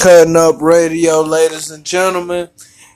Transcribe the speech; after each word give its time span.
Cutting 0.00 0.34
Up 0.34 0.62
Radio, 0.62 1.20
ladies 1.20 1.70
and 1.70 1.84
gentlemen. 1.84 2.48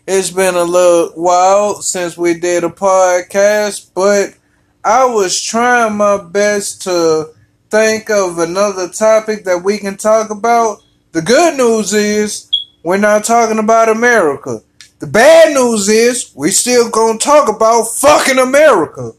It's 0.08 0.30
been 0.30 0.54
a 0.54 0.64
little 0.64 1.10
while 1.22 1.82
since 1.82 2.16
we 2.16 2.32
did 2.32 2.64
a 2.64 2.70
podcast, 2.70 3.90
but 3.94 4.34
I 4.82 5.04
was 5.04 5.38
trying 5.38 5.98
my 5.98 6.16
best 6.16 6.80
to 6.84 7.34
think 7.68 8.08
of 8.08 8.38
another 8.38 8.88
topic 8.88 9.44
that 9.44 9.62
we 9.62 9.76
can 9.76 9.98
talk 9.98 10.30
about. 10.30 10.78
The 11.12 11.20
good 11.20 11.58
news 11.58 11.92
is 11.92 12.50
we're 12.82 12.96
not 12.96 13.24
talking 13.24 13.58
about 13.58 13.90
America. 13.90 14.62
The 15.00 15.06
bad 15.06 15.52
news 15.52 15.90
is 15.90 16.32
we 16.34 16.52
still 16.52 16.88
gonna 16.88 17.18
talk 17.18 17.54
about 17.54 17.82
fucking 17.82 18.38
America. 18.38 19.12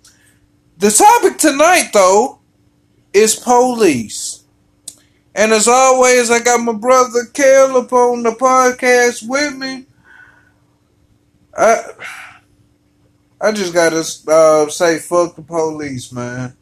The 0.80 0.90
topic 0.90 1.38
tonight 1.38 1.92
though 1.94 2.40
is 3.14 3.36
police. 3.36 4.35
And 5.36 5.52
as 5.52 5.68
always, 5.68 6.32
I 6.32 6.40
got 6.40 6.62
my 6.62 6.72
brother 6.72 7.26
Caleb 7.34 7.92
on 7.92 8.24
the 8.24 8.32
podcast 8.32 9.28
with 9.28 9.54
me. 9.58 9.86
I 11.58 11.84
I 13.42 13.52
just 13.52 13.74
gotta 13.74 14.04
uh, 14.32 14.70
say 14.70 14.98
fuck 14.98 15.36
the 15.36 15.42
police, 15.42 16.14
man. 16.14 16.56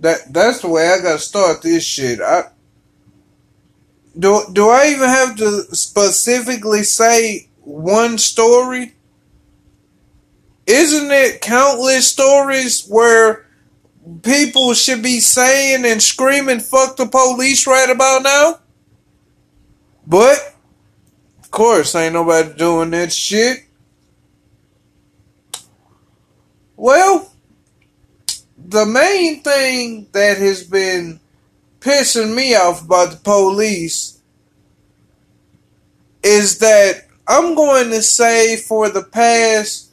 That 0.00 0.32
that's 0.32 0.60
the 0.60 0.68
way 0.68 0.88
I 0.88 1.02
gotta 1.02 1.18
start 1.18 1.60
this 1.60 1.84
shit. 1.84 2.20
I 2.22 2.44
do 4.18 4.42
do 4.54 4.70
I 4.70 4.86
even 4.88 5.08
have 5.08 5.36
to 5.36 5.62
specifically 5.76 6.84
say 6.84 7.48
one 7.60 8.16
story? 8.16 8.94
Isn't 10.66 11.10
it 11.10 11.42
countless 11.42 12.10
stories 12.10 12.86
where 12.88 13.47
people 14.22 14.74
should 14.74 15.02
be 15.02 15.20
saying 15.20 15.84
and 15.84 16.02
screaming 16.02 16.60
fuck 16.60 16.96
the 16.96 17.06
police 17.06 17.66
right 17.66 17.90
about 17.90 18.22
now? 18.22 18.60
But 20.06 20.54
of 21.40 21.50
course 21.50 21.94
ain't 21.94 22.14
nobody 22.14 22.52
doing 22.54 22.90
that 22.90 23.12
shit. 23.12 23.64
Well, 26.76 27.32
the 28.56 28.86
main 28.86 29.42
thing 29.42 30.08
that 30.12 30.38
has 30.38 30.62
been 30.62 31.20
pissing 31.80 32.34
me 32.34 32.54
off 32.54 32.84
about 32.84 33.10
the 33.10 33.16
police 33.16 34.20
is 36.22 36.58
that 36.58 37.06
I'm 37.26 37.54
going 37.54 37.90
to 37.90 38.02
say 38.02 38.56
for 38.56 38.88
the 38.88 39.02
past 39.02 39.87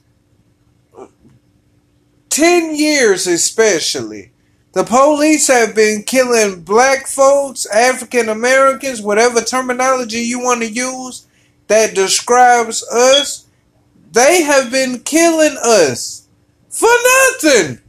10 2.36 2.76
years, 2.76 3.28
especially, 3.28 4.30
the 4.74 4.84
police 4.84 5.48
have 5.48 5.74
been 5.74 6.04
killing 6.04 6.64
black 6.64 7.08
folks, 7.08 7.66
African 7.68 8.28
Americans, 8.28 9.02
whatever 9.02 9.40
terminology 9.40 10.18
you 10.18 10.42
want 10.42 10.62
to 10.62 10.70
use 10.70 11.26
that 11.68 11.96
describes 11.96 12.86
us. 12.90 13.48
They 14.12 14.42
have 14.42 14.70
been 14.70 15.00
killing 15.00 15.56
us 15.64 16.28
for 16.68 16.90
nothing. 17.42 17.80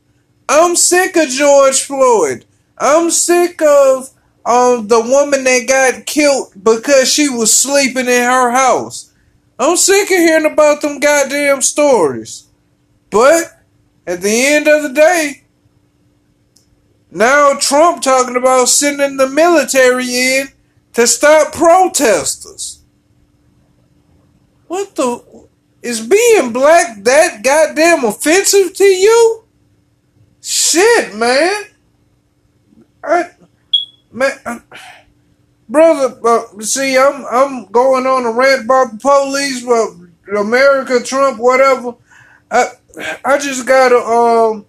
I'm 0.49 0.77
sick 0.77 1.17
of 1.17 1.29
George 1.29 1.83
Floyd. 1.83 2.45
I'm 2.79 3.11
sick 3.11 3.61
of 3.61 4.11
um, 4.45 4.87
the 4.87 5.01
woman 5.01 5.43
that 5.43 5.67
got 5.67 6.07
killed 6.07 6.53
because 6.63 7.13
she 7.13 7.29
was 7.29 7.53
sleeping 7.53 8.07
in 8.07 8.23
her 8.23 8.53
house. 8.53 9.13
I'm 9.59 9.77
sick 9.77 10.09
of 10.09 10.19
hearing 10.19 10.47
about 10.47 10.83
them 10.83 11.01
goddamn 11.01 11.63
stories. 11.63 12.47
But 13.11 13.56
at 14.07 14.21
the 14.21 14.47
end 14.47 14.69
of 14.69 14.83
the 14.83 14.93
day, 14.93 15.43
now 17.11 17.55
Trump 17.55 18.03
talking 18.03 18.37
about 18.37 18.69
sending 18.69 19.17
the 19.17 19.29
military 19.29 20.09
in 20.09 20.49
to 20.93 21.07
stop 21.07 21.53
protesters. 21.53 22.83
What 24.69 24.95
the 24.97 25.47
is 25.83 26.01
being 26.01 26.53
black 26.53 27.03
that 27.05 27.43
goddamn 27.43 28.05
offensive 28.05 28.75
to 28.75 28.85
you? 28.85 29.45
Shit, 30.41 31.15
man. 31.15 31.65
I, 33.05 33.31
man, 34.13 34.39
I, 34.45 34.61
brother. 35.69 36.19
Uh, 36.25 36.61
see, 36.61 36.99
I'm 36.99 37.25
I'm 37.27 37.67
going 37.67 38.07
on 38.07 38.27
a 38.27 38.33
rant 38.33 38.65
about 38.65 38.93
the 38.93 38.99
police, 38.99 39.65
but 39.65 40.39
America, 40.39 41.01
Trump, 41.03 41.39
whatever. 41.39 41.95
I 42.51 42.71
I 43.25 43.39
just 43.39 43.67
gotta 43.67 43.97
um 43.97 44.67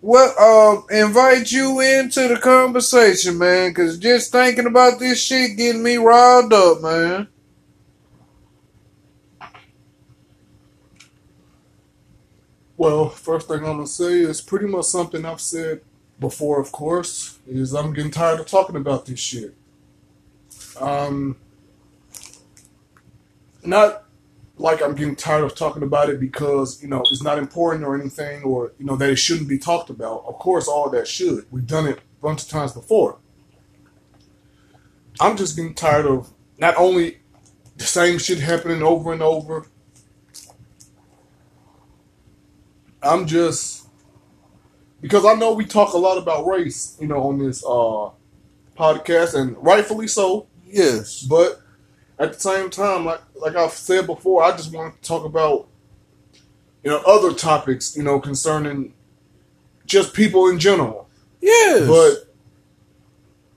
what 0.00 0.36
um 0.40 0.84
invite 0.90 1.52
you 1.52 1.80
into 1.80 2.28
the 2.28 2.36
conversation, 2.36 3.38
man, 3.38 3.70
because 3.70 3.98
just 3.98 4.32
thinking 4.32 4.66
about 4.66 4.98
this 4.98 5.22
shit 5.22 5.56
getting 5.56 5.82
me 5.82 5.96
riled 5.96 6.52
up, 6.52 6.80
man. 6.82 7.28
Well, 12.76 13.08
first 13.08 13.48
thing 13.48 13.58
I'm 13.58 13.64
gonna 13.64 13.86
say 13.86 14.20
is 14.20 14.40
pretty 14.40 14.66
much 14.66 14.86
something 14.86 15.24
I've 15.24 15.40
said 15.40 15.80
before, 16.20 16.60
of 16.60 16.72
course, 16.72 17.38
is 17.46 17.74
I'm 17.74 17.92
getting 17.92 18.10
tired 18.10 18.40
of 18.40 18.46
talking 18.46 18.76
about 18.76 19.06
this 19.06 19.18
shit. 19.20 19.54
Um, 20.80 21.36
not 23.64 24.04
like 24.58 24.82
I'm 24.82 24.94
getting 24.94 25.16
tired 25.16 25.44
of 25.44 25.54
talking 25.54 25.82
about 25.82 26.10
it 26.10 26.20
because, 26.20 26.82
you 26.82 26.88
know, 26.88 27.02
it's 27.10 27.22
not 27.22 27.38
important 27.38 27.84
or 27.84 27.98
anything 27.98 28.42
or, 28.42 28.72
you 28.78 28.84
know, 28.84 28.96
that 28.96 29.08
it 29.08 29.16
shouldn't 29.16 29.48
be 29.48 29.58
talked 29.58 29.88
about. 29.88 30.24
Of 30.26 30.34
course, 30.38 30.66
all 30.66 30.90
that 30.90 31.06
should. 31.06 31.46
We've 31.50 31.66
done 31.66 31.86
it 31.86 31.98
a 31.98 32.22
bunch 32.22 32.42
of 32.42 32.48
times 32.48 32.72
before. 32.72 33.18
I'm 35.20 35.36
just 35.36 35.56
getting 35.56 35.74
tired 35.74 36.06
of 36.06 36.32
not 36.58 36.76
only 36.76 37.18
the 37.76 37.84
same 37.84 38.18
shit 38.18 38.40
happening 38.40 38.82
over 38.82 39.12
and 39.12 39.22
over. 39.22 39.66
I'm 43.02 43.26
just 43.26 43.86
because 45.00 45.24
I 45.24 45.34
know 45.34 45.54
we 45.54 45.64
talk 45.64 45.92
a 45.92 45.98
lot 45.98 46.18
about 46.18 46.46
race, 46.46 46.96
you 47.00 47.06
know, 47.06 47.28
on 47.28 47.38
this 47.38 47.64
uh 47.64 48.10
podcast 48.76 49.34
and 49.34 49.56
rightfully 49.58 50.08
so. 50.08 50.48
Yes. 50.66 51.22
But 51.22 51.60
at 52.18 52.32
the 52.32 52.40
same 52.40 52.70
time, 52.70 53.04
like 53.04 53.20
like 53.36 53.56
I've 53.56 53.72
said 53.72 54.06
before, 54.06 54.42
I 54.42 54.52
just 54.52 54.72
want 54.72 55.00
to 55.00 55.08
talk 55.08 55.24
about 55.24 55.68
you 56.82 56.90
know 56.90 57.00
other 57.06 57.32
topics, 57.32 57.96
you 57.96 58.02
know, 58.02 58.20
concerning 58.20 58.94
just 59.86 60.14
people 60.14 60.48
in 60.48 60.58
general. 60.58 61.08
Yes. 61.40 61.86
But 61.86 62.34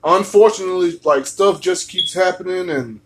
unfortunately, 0.04 1.00
like 1.04 1.26
stuff 1.26 1.60
just 1.60 1.88
keeps 1.88 2.14
happening, 2.14 2.70
and 2.70 3.00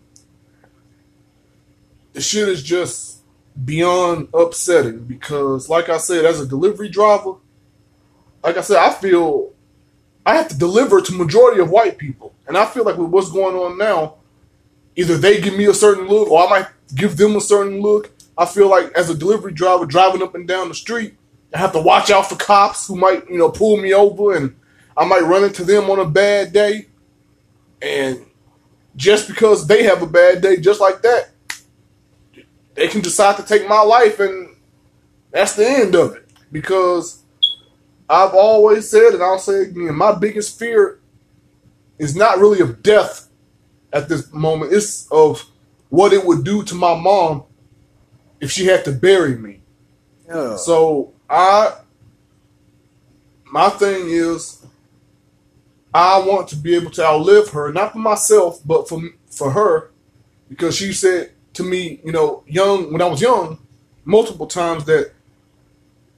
the 2.13 2.21
shit 2.21 2.47
is 2.47 2.63
just 2.63 3.21
beyond 3.65 4.29
upsetting 4.33 5.05
because, 5.05 5.69
like 5.69 5.89
I 5.89 5.97
said, 5.97 6.25
as 6.25 6.39
a 6.39 6.45
delivery 6.45 6.89
driver, 6.89 7.33
like 8.43 8.57
I 8.57 8.61
said, 8.61 8.77
I 8.77 8.93
feel 8.93 9.53
I 10.25 10.35
have 10.35 10.49
to 10.49 10.57
deliver 10.57 11.01
to 11.01 11.13
majority 11.13 11.61
of 11.61 11.71
white 11.71 11.97
people, 11.97 12.35
and 12.47 12.57
I 12.57 12.65
feel 12.65 12.83
like 12.83 12.97
with 12.97 13.09
what's 13.09 13.31
going 13.31 13.55
on 13.55 13.77
now, 13.77 14.16
either 14.97 15.15
they 15.15 15.39
give 15.39 15.55
me 15.55 15.65
a 15.65 15.73
certain 15.73 16.07
look 16.07 16.29
or 16.29 16.45
I 16.45 16.49
might 16.49 16.67
give 16.93 17.15
them 17.15 17.37
a 17.37 17.41
certain 17.41 17.81
look. 17.81 18.11
I 18.37 18.45
feel 18.45 18.67
like 18.67 18.91
as 18.93 19.09
a 19.09 19.15
delivery 19.15 19.53
driver 19.53 19.85
driving 19.85 20.21
up 20.21 20.35
and 20.35 20.47
down 20.47 20.67
the 20.67 20.75
street, 20.75 21.15
I 21.53 21.59
have 21.59 21.71
to 21.73 21.81
watch 21.81 22.09
out 22.09 22.27
for 22.27 22.35
cops 22.35 22.87
who 22.87 22.97
might, 22.97 23.29
you 23.29 23.37
know, 23.37 23.49
pull 23.49 23.77
me 23.77 23.93
over 23.93 24.35
and 24.35 24.55
I 24.97 25.05
might 25.05 25.21
run 25.21 25.43
into 25.43 25.63
them 25.63 25.89
on 25.89 25.99
a 25.99 26.05
bad 26.05 26.51
day. 26.51 26.87
And 27.81 28.25
just 28.95 29.27
because 29.27 29.67
they 29.67 29.83
have 29.83 30.01
a 30.01 30.07
bad 30.07 30.41
day, 30.41 30.57
just 30.57 30.81
like 30.81 31.03
that, 31.03 31.29
they 32.73 32.87
can 32.87 33.01
decide 33.01 33.37
to 33.37 33.43
take 33.43 33.67
my 33.67 33.81
life 33.81 34.19
and 34.19 34.55
that's 35.31 35.55
the 35.55 35.67
end 35.67 35.95
of 35.95 36.15
it. 36.15 36.27
Because 36.51 37.21
I've 38.09 38.33
always 38.33 38.89
said, 38.89 39.13
and 39.13 39.21
I'll 39.21 39.37
say 39.37 39.63
again, 39.63 39.95
my 39.95 40.13
biggest 40.15 40.57
fear 40.57 40.99
is 41.99 42.15
not 42.15 42.39
really 42.39 42.61
of 42.61 42.81
death 42.81 43.26
at 43.93 44.09
this 44.09 44.31
moment. 44.33 44.73
It's 44.73 45.07
of 45.11 45.45
what 45.89 46.13
it 46.13 46.25
would 46.25 46.43
do 46.43 46.63
to 46.63 46.75
my 46.75 46.95
mom 46.95 47.43
if 48.39 48.51
she 48.51 48.65
had 48.65 48.85
to 48.85 48.91
bury 48.91 49.35
me. 49.35 49.61
Yeah. 50.27 50.57
So 50.57 51.13
I, 51.29 51.73
my 53.45 53.69
thing 53.69 54.09
is, 54.09 54.65
I 55.93 56.19
want 56.19 56.49
to 56.49 56.55
be 56.55 56.75
able 56.75 56.91
to 56.91 57.03
outlive 57.03 57.49
her, 57.49 57.71
not 57.71 57.93
for 57.93 57.99
myself, 57.99 58.61
but 58.65 58.87
for 58.87 59.01
for 59.31 59.51
her, 59.51 59.91
because 60.49 60.75
she 60.75 60.93
said 60.93 61.31
to 61.53 61.63
me, 61.63 62.01
you 62.03 62.11
know, 62.11 62.43
young 62.47 62.91
when 62.91 63.01
I 63.01 63.05
was 63.05 63.21
young, 63.21 63.59
multiple 64.03 64.47
times 64.47 64.85
that 64.85 65.11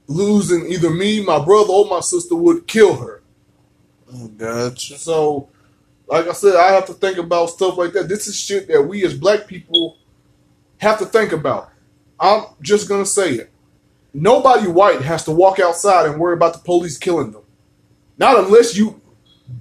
losing 0.07 0.71
either 0.71 0.89
me, 0.89 1.23
my 1.23 1.43
brother, 1.43 1.71
or 1.71 1.85
my 1.85 1.99
sister 1.99 2.35
would 2.35 2.67
kill 2.67 2.97
her. 2.97 3.21
Oh, 4.11 4.27
gotcha. 4.27 4.97
So, 4.97 5.49
like 6.09 6.27
I 6.27 6.33
said, 6.33 6.55
I 6.55 6.71
have 6.71 6.85
to 6.87 6.93
think 6.93 7.17
about 7.17 7.51
stuff 7.51 7.77
like 7.77 7.93
that. 7.93 8.09
This 8.09 8.27
is 8.27 8.35
shit 8.39 8.67
that 8.67 8.81
we 8.81 9.05
as 9.05 9.13
black 9.13 9.47
people 9.47 9.97
have 10.77 10.97
to 10.99 11.05
think 11.05 11.31
about. 11.31 11.69
I'm 12.19 12.45
just 12.61 12.89
gonna 12.89 13.05
say 13.05 13.33
it. 13.35 13.51
Nobody 14.13 14.67
white 14.67 15.01
has 15.01 15.23
to 15.25 15.31
walk 15.31 15.59
outside 15.59 16.07
and 16.09 16.19
worry 16.19 16.33
about 16.33 16.53
the 16.53 16.59
police 16.59 16.97
killing 16.97 17.31
them. 17.31 17.43
Not 18.17 18.39
unless 18.43 18.75
you 18.75 18.99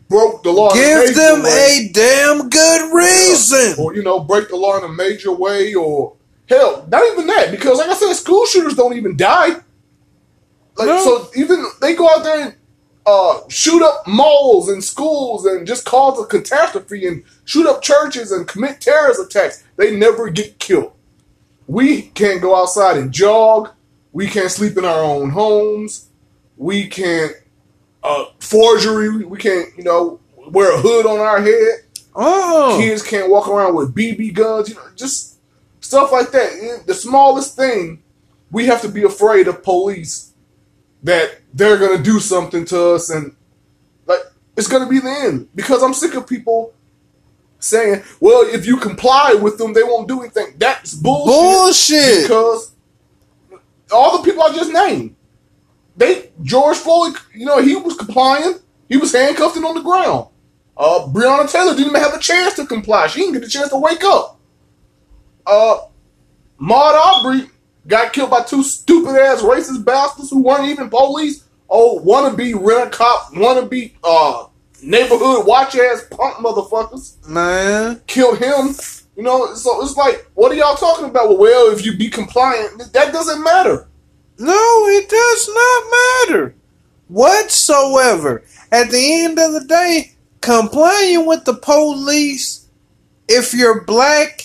broke 0.08 0.42
the 0.42 0.50
law. 0.50 0.72
in 0.72 0.78
a 0.78 1.04
Give 1.06 1.14
them 1.14 1.42
way, 1.42 1.88
a 1.90 1.92
damn 1.92 2.48
good 2.48 2.94
reason. 2.94 3.74
or 3.78 3.94
you 3.94 4.02
know, 4.02 4.20
break 4.20 4.48
the 4.48 4.56
law 4.56 4.78
in 4.78 4.84
a 4.84 4.88
major 4.88 5.32
way, 5.32 5.74
or 5.74 6.16
hell, 6.48 6.86
not 6.90 7.02
even 7.12 7.26
that. 7.26 7.50
Because 7.50 7.78
like 7.78 7.88
I 7.90 7.94
said, 7.94 8.12
school 8.14 8.46
shooters 8.46 8.74
don't 8.74 8.96
even 8.96 9.16
die. 9.16 9.50
Like 10.76 10.86
No. 10.88 11.04
so, 11.04 11.30
even 11.36 11.64
they 11.80 11.94
go 11.94 12.08
out 12.08 12.24
there 12.24 12.46
and 12.46 12.54
uh, 13.08 13.40
shoot 13.48 13.82
up 13.82 14.06
malls 14.06 14.68
and 14.68 14.84
schools 14.84 15.46
and 15.46 15.66
just 15.66 15.86
cause 15.86 16.20
a 16.20 16.26
catastrophe 16.26 17.06
and 17.06 17.24
shoot 17.46 17.66
up 17.66 17.80
churches 17.80 18.30
and 18.32 18.46
commit 18.46 18.82
terrorist 18.82 19.20
attacks. 19.20 19.64
They 19.76 19.96
never 19.96 20.28
get 20.28 20.58
killed. 20.58 20.92
We 21.66 22.02
can't 22.02 22.42
go 22.42 22.54
outside 22.54 22.98
and 22.98 23.10
jog. 23.10 23.70
We 24.12 24.26
can't 24.26 24.50
sleep 24.50 24.76
in 24.76 24.84
our 24.84 25.02
own 25.02 25.30
homes. 25.30 26.10
We 26.58 26.86
can't 26.86 27.32
uh, 28.02 28.26
forgery. 28.40 29.24
We 29.24 29.38
can't, 29.38 29.68
you 29.78 29.84
know, 29.84 30.20
wear 30.50 30.74
a 30.74 30.80
hood 30.80 31.06
on 31.06 31.18
our 31.18 31.40
head. 31.40 31.84
Oh, 32.14 32.76
Kids 32.78 33.02
can't 33.02 33.30
walk 33.30 33.48
around 33.48 33.74
with 33.74 33.94
BB 33.94 34.34
guns. 34.34 34.68
You 34.68 34.74
know, 34.74 34.86
just 34.96 35.38
stuff 35.80 36.12
like 36.12 36.30
that. 36.32 36.82
The 36.86 36.94
smallest 36.94 37.56
thing, 37.56 38.02
we 38.50 38.66
have 38.66 38.82
to 38.82 38.88
be 38.88 39.04
afraid 39.04 39.48
of 39.48 39.62
police 39.62 40.28
that 41.02 41.40
they're 41.54 41.78
gonna 41.78 42.02
do 42.02 42.20
something 42.20 42.64
to 42.66 42.94
us, 42.94 43.10
and 43.10 43.34
like 44.06 44.20
it's 44.56 44.68
gonna 44.68 44.88
be 44.88 44.98
the 44.98 45.10
end. 45.10 45.48
Because 45.54 45.82
I'm 45.82 45.94
sick 45.94 46.14
of 46.14 46.26
people 46.26 46.74
saying, 47.58 48.02
"Well, 48.20 48.42
if 48.46 48.66
you 48.66 48.76
comply 48.76 49.34
with 49.34 49.58
them, 49.58 49.72
they 49.72 49.82
won't 49.82 50.08
do 50.08 50.20
anything." 50.20 50.54
That's 50.58 50.94
bullshit. 50.94 51.32
bullshit. 51.32 52.22
Because 52.24 52.72
all 53.92 54.18
the 54.18 54.24
people 54.24 54.42
I 54.42 54.52
just 54.54 54.72
named, 54.72 55.16
they 55.96 56.30
George 56.42 56.76
Floyd, 56.76 57.14
you 57.34 57.46
know, 57.46 57.58
he 57.60 57.76
was 57.76 57.96
complying. 57.96 58.54
He 58.88 58.96
was 58.96 59.12
handcuffed 59.12 59.56
and 59.56 59.64
on 59.64 59.74
the 59.74 59.82
ground. 59.82 60.28
Uh, 60.76 61.06
Breonna 61.08 61.50
Taylor 61.50 61.74
didn't 61.74 61.88
even 61.90 62.00
have 62.00 62.14
a 62.14 62.20
chance 62.20 62.54
to 62.54 62.64
comply. 62.64 63.08
She 63.08 63.20
didn't 63.20 63.34
get 63.34 63.44
a 63.44 63.48
chance 63.48 63.68
to 63.70 63.76
wake 63.76 64.04
up. 64.04 64.38
Uh, 65.44 65.78
Ahmaud 66.60 66.94
Arbery 66.94 67.50
got 67.88 68.12
killed 68.12 68.30
by 68.30 68.42
two 68.42 68.62
stupid 68.62 69.16
ass 69.16 69.42
racist 69.42 69.84
bastards 69.84 70.30
who 70.30 70.42
weren't 70.42 70.68
even 70.68 70.88
police. 70.88 71.44
Oh, 71.68 71.94
wanna 71.94 72.36
be 72.36 72.54
rent 72.54 72.88
a 72.88 72.90
cop, 72.96 73.30
wanna 73.34 73.66
be 73.66 73.94
uh 74.04 74.46
neighborhood 74.82 75.44
watch 75.44 75.74
ass 75.74 76.06
punk 76.10 76.36
motherfuckers 76.36 77.26
Man, 77.28 78.00
killed 78.06 78.38
him. 78.38 78.74
You 79.16 79.24
know, 79.24 79.52
so 79.54 79.82
it's 79.82 79.96
like, 79.96 80.30
what 80.34 80.52
are 80.52 80.54
y'all 80.54 80.76
talking 80.76 81.06
about? 81.06 81.36
Well, 81.38 81.72
if 81.72 81.84
you 81.84 81.96
be 81.96 82.08
compliant, 82.08 82.92
that 82.92 83.12
doesn't 83.12 83.42
matter. 83.42 83.88
no, 84.38 84.86
it 84.86 85.08
does 85.08 85.48
not 85.48 86.28
matter 86.28 86.54
whatsoever. 87.08 88.44
At 88.70 88.90
the 88.90 89.24
end 89.24 89.38
of 89.38 89.52
the 89.54 89.64
day, 89.66 90.12
complying 90.40 91.26
with 91.26 91.44
the 91.44 91.54
police, 91.54 92.68
if 93.28 93.54
you're 93.54 93.82
black, 93.84 94.42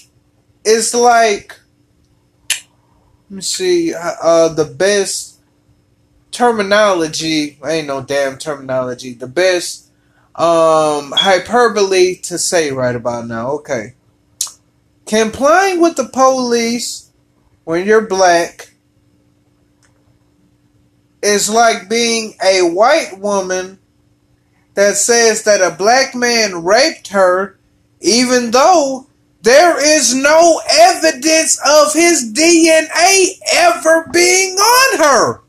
is 0.66 0.94
like, 0.94 1.60
me 3.33 3.41
see, 3.41 3.94
uh, 3.94 4.13
uh, 4.21 4.53
the 4.53 4.65
best 4.65 5.39
terminology. 6.31 7.57
Ain't 7.65 7.88
no 7.88 8.01
damn 8.01 8.38
terminology. 8.38 9.13
The 9.13 9.27
best 9.27 9.89
um 10.35 11.13
hyperbole 11.15 12.15
to 12.15 12.38
say 12.38 12.71
right 12.71 12.95
about 12.95 13.27
now. 13.27 13.51
Okay. 13.51 13.94
Complying 15.06 15.80
with 15.80 15.95
the 15.95 16.06
police 16.06 17.12
when 17.63 17.85
you're 17.85 18.07
black 18.07 18.74
is 21.21 21.50
like 21.50 21.88
being 21.88 22.33
a 22.44 22.62
white 22.62 23.19
woman 23.19 23.80
that 24.74 24.95
says 24.95 25.44
that 25.44 25.62
a 25.62 25.75
black 25.75 26.15
man 26.15 26.63
raped 26.63 27.09
her 27.09 27.57
even 28.01 28.51
though 28.51 29.07
there 29.44 29.78
is 29.98 30.16
no 30.16 30.62
evidence 30.69 31.60
of 31.66 31.94
his 31.94 32.34
DNA 32.34 33.38
ever 33.54 34.10
being 34.12 34.56
on 34.56 34.98
her. 35.00 35.42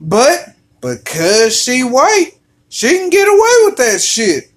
But 0.00 0.56
because 0.80 1.56
she 1.56 1.84
white, 1.84 2.32
she 2.68 2.88
can 2.88 3.08
get 3.08 3.28
away 3.28 3.54
with 3.64 3.76
that 3.76 4.00
shit. 4.00 4.50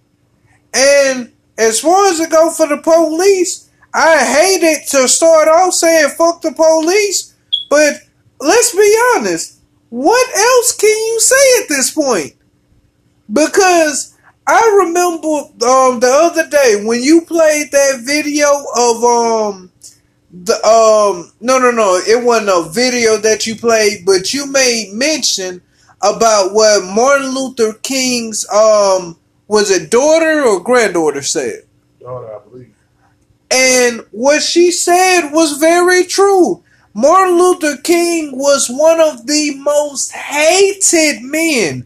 And 0.73 1.31
as 1.55 1.79
far 1.79 2.07
as 2.07 2.19
it 2.19 2.31
go 2.31 2.49
for 2.49 2.67
the 2.67 2.77
police, 2.77 3.69
I 3.93 4.25
hate 4.25 4.63
it 4.63 4.87
to 4.89 5.07
start 5.07 5.47
off 5.47 5.73
saying 5.73 6.09
fuck 6.17 6.41
the 6.41 6.51
police, 6.51 7.35
but 7.69 8.01
let's 8.39 8.75
be 8.75 8.97
honest, 9.15 9.59
what 9.89 10.35
else 10.35 10.75
can 10.75 10.89
you 10.89 11.19
say 11.19 11.61
at 11.61 11.69
this 11.69 11.91
point? 11.91 12.33
Because 13.31 14.15
I 14.51 14.83
remember 14.85 15.27
um 15.27 15.99
the 15.99 16.09
other 16.11 16.49
day 16.49 16.81
when 16.83 17.03
you 17.03 17.21
played 17.21 17.71
that 17.71 18.01
video 18.03 18.47
of 18.75 19.03
um 19.03 19.71
the 20.31 20.55
um 20.65 21.31
no 21.39 21.59
no 21.59 21.69
no 21.69 21.97
it 21.97 22.23
wasn't 22.23 22.49
a 22.49 22.67
video 22.71 23.17
that 23.17 23.45
you 23.45 23.55
played 23.55 24.05
but 24.07 24.33
you 24.33 24.47
made 24.47 24.91
mention 24.93 25.61
about 26.01 26.53
what 26.53 26.83
Martin 26.83 27.29
Luther 27.29 27.73
King's 27.73 28.47
um 28.49 29.17
was 29.47 29.69
it 29.69 29.91
daughter 29.91 30.43
or 30.43 30.63
granddaughter 30.63 31.21
said 31.21 31.63
Daughter, 31.99 32.35
I 32.35 32.39
believe. 32.49 32.73
and 33.51 34.03
what 34.11 34.41
she 34.41 34.71
said 34.71 35.29
was 35.31 35.57
very 35.59 36.05
true. 36.05 36.63
Martin 36.95 37.37
Luther 37.37 37.77
King 37.77 38.35
was 38.35 38.67
one 38.67 38.99
of 38.99 39.27
the 39.27 39.55
most 39.57 40.11
hated 40.11 41.21
men. 41.21 41.85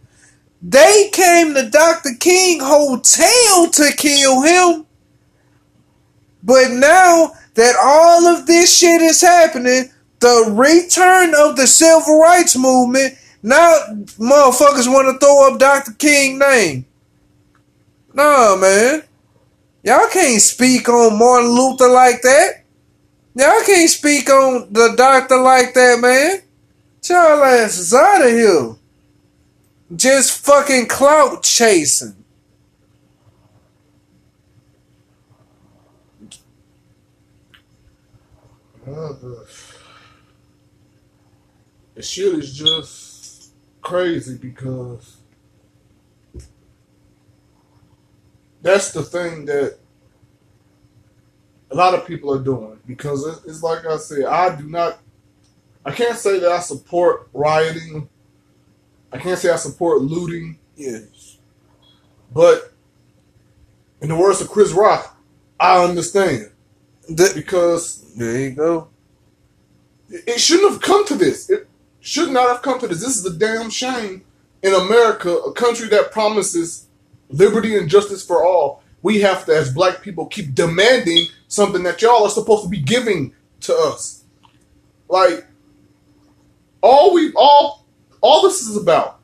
They 0.66 1.10
came 1.12 1.54
to 1.56 1.70
Dr. 1.70 2.12
King 2.18 2.62
Hotel 2.62 3.70
to 3.70 3.92
kill 3.98 4.42
him. 4.44 4.86
But 6.42 6.72
now 6.72 7.34
that 7.56 7.76
all 7.84 8.28
of 8.28 8.46
this 8.48 8.78
shit 8.78 9.02
is 9.02 9.20
happening, 9.20 9.92
the 10.20 10.54
return 10.56 11.36
of 11.36 11.58
the 11.58 11.68
civil 11.68 12.18
rights 12.18 12.56
movement, 12.56 13.16
now 13.44 13.74
motherfuckers 14.18 14.88
want 14.88 15.14
to 15.14 15.20
throw 15.20 15.52
up 15.52 15.60
Dr. 15.60 15.92
King 15.94 16.40
name. 16.40 16.86
Nah, 18.14 18.56
man. 18.56 19.04
Y'all 19.84 20.08
can't 20.08 20.42
speak 20.42 20.88
on 20.88 21.20
Martin 21.20 21.50
Luther 21.50 21.90
like 21.90 22.22
that. 22.22 22.64
Y'all 23.36 23.64
can't 23.66 23.90
speak 23.90 24.30
on 24.30 24.72
the 24.72 24.94
doctor 24.96 25.38
like 25.40 25.74
that, 25.74 26.00
man. 26.00 26.42
Y'all 27.10 27.44
asses 27.44 27.94
out 27.94 28.22
of 28.22 28.32
here. 28.32 28.76
Just 29.96 30.40
fucking 30.46 30.88
clout 30.88 31.44
chasing. 31.44 32.24
The 41.96 42.02
shit 42.02 42.34
is 42.34 42.52
just 42.52 43.54
crazy 43.82 44.36
because 44.36 45.18
that's 48.64 48.92
the 48.92 49.04
thing 49.04 49.46
that 49.46 49.78
a 51.70 51.76
lot 51.76 51.94
of 51.94 52.08
people 52.08 52.34
are 52.34 52.42
doing. 52.42 52.80
Because 52.88 53.46
it's 53.46 53.62
like 53.62 53.86
I 53.86 53.98
said, 53.98 54.26
I 54.26 54.56
do 54.56 54.68
not, 54.68 55.00
I 55.86 55.92
can't 55.92 56.18
say 56.18 56.40
that 56.40 56.52
I 56.52 56.60
support 56.60 57.30
rioting. 57.34 58.10
I 59.14 59.20
can't 59.20 59.38
say 59.40 59.50
I 59.52 59.56
support 59.58 60.02
looting. 60.02 60.58
Yes. 60.76 61.38
But 62.34 62.74
in 64.02 64.10
the 64.10 64.16
words 64.16 64.42
of 64.42 64.50
Chris 64.50 64.72
Rock, 64.72 65.16
I 65.60 65.84
understand 65.84 66.50
That, 67.10 67.36
because 67.36 68.14
there 68.16 68.40
you 68.40 68.52
go. 68.52 68.88
it 70.10 70.40
shouldn't 70.40 70.72
have 70.72 70.82
come 70.82 71.06
to 71.08 71.16
this. 71.16 71.50
It 71.50 71.68
should 72.00 72.32
not 72.32 72.50
have 72.50 72.62
come 72.64 72.80
to 72.80 72.88
this. 72.88 73.02
This 73.02 73.18
is 73.18 73.26
a 73.26 73.38
damn 73.38 73.70
shame 73.70 74.24
in 74.64 74.74
America, 74.74 75.30
a 75.32 75.54
country 75.54 75.88
that 75.90 76.12
promises 76.12 76.88
liberty 77.30 77.78
and 77.78 77.90
justice 77.90 78.26
for 78.26 78.44
all. 78.46 78.82
We 79.04 79.20
have 79.22 79.46
to, 79.46 79.56
as 79.56 79.72
black 79.74 80.02
people, 80.02 80.26
keep 80.26 80.56
demanding 80.56 81.28
something 81.48 81.84
that 81.84 82.02
y'all 82.02 82.24
are 82.24 82.30
supposed 82.30 82.64
to 82.64 82.70
be 82.70 82.80
giving 82.80 83.36
to 83.62 83.76
us. 83.76 84.24
Like 85.08 85.46
all 86.82 87.14
we 87.14 87.32
all 87.36 87.83
all 88.24 88.42
this 88.42 88.62
is 88.62 88.78
about. 88.78 89.20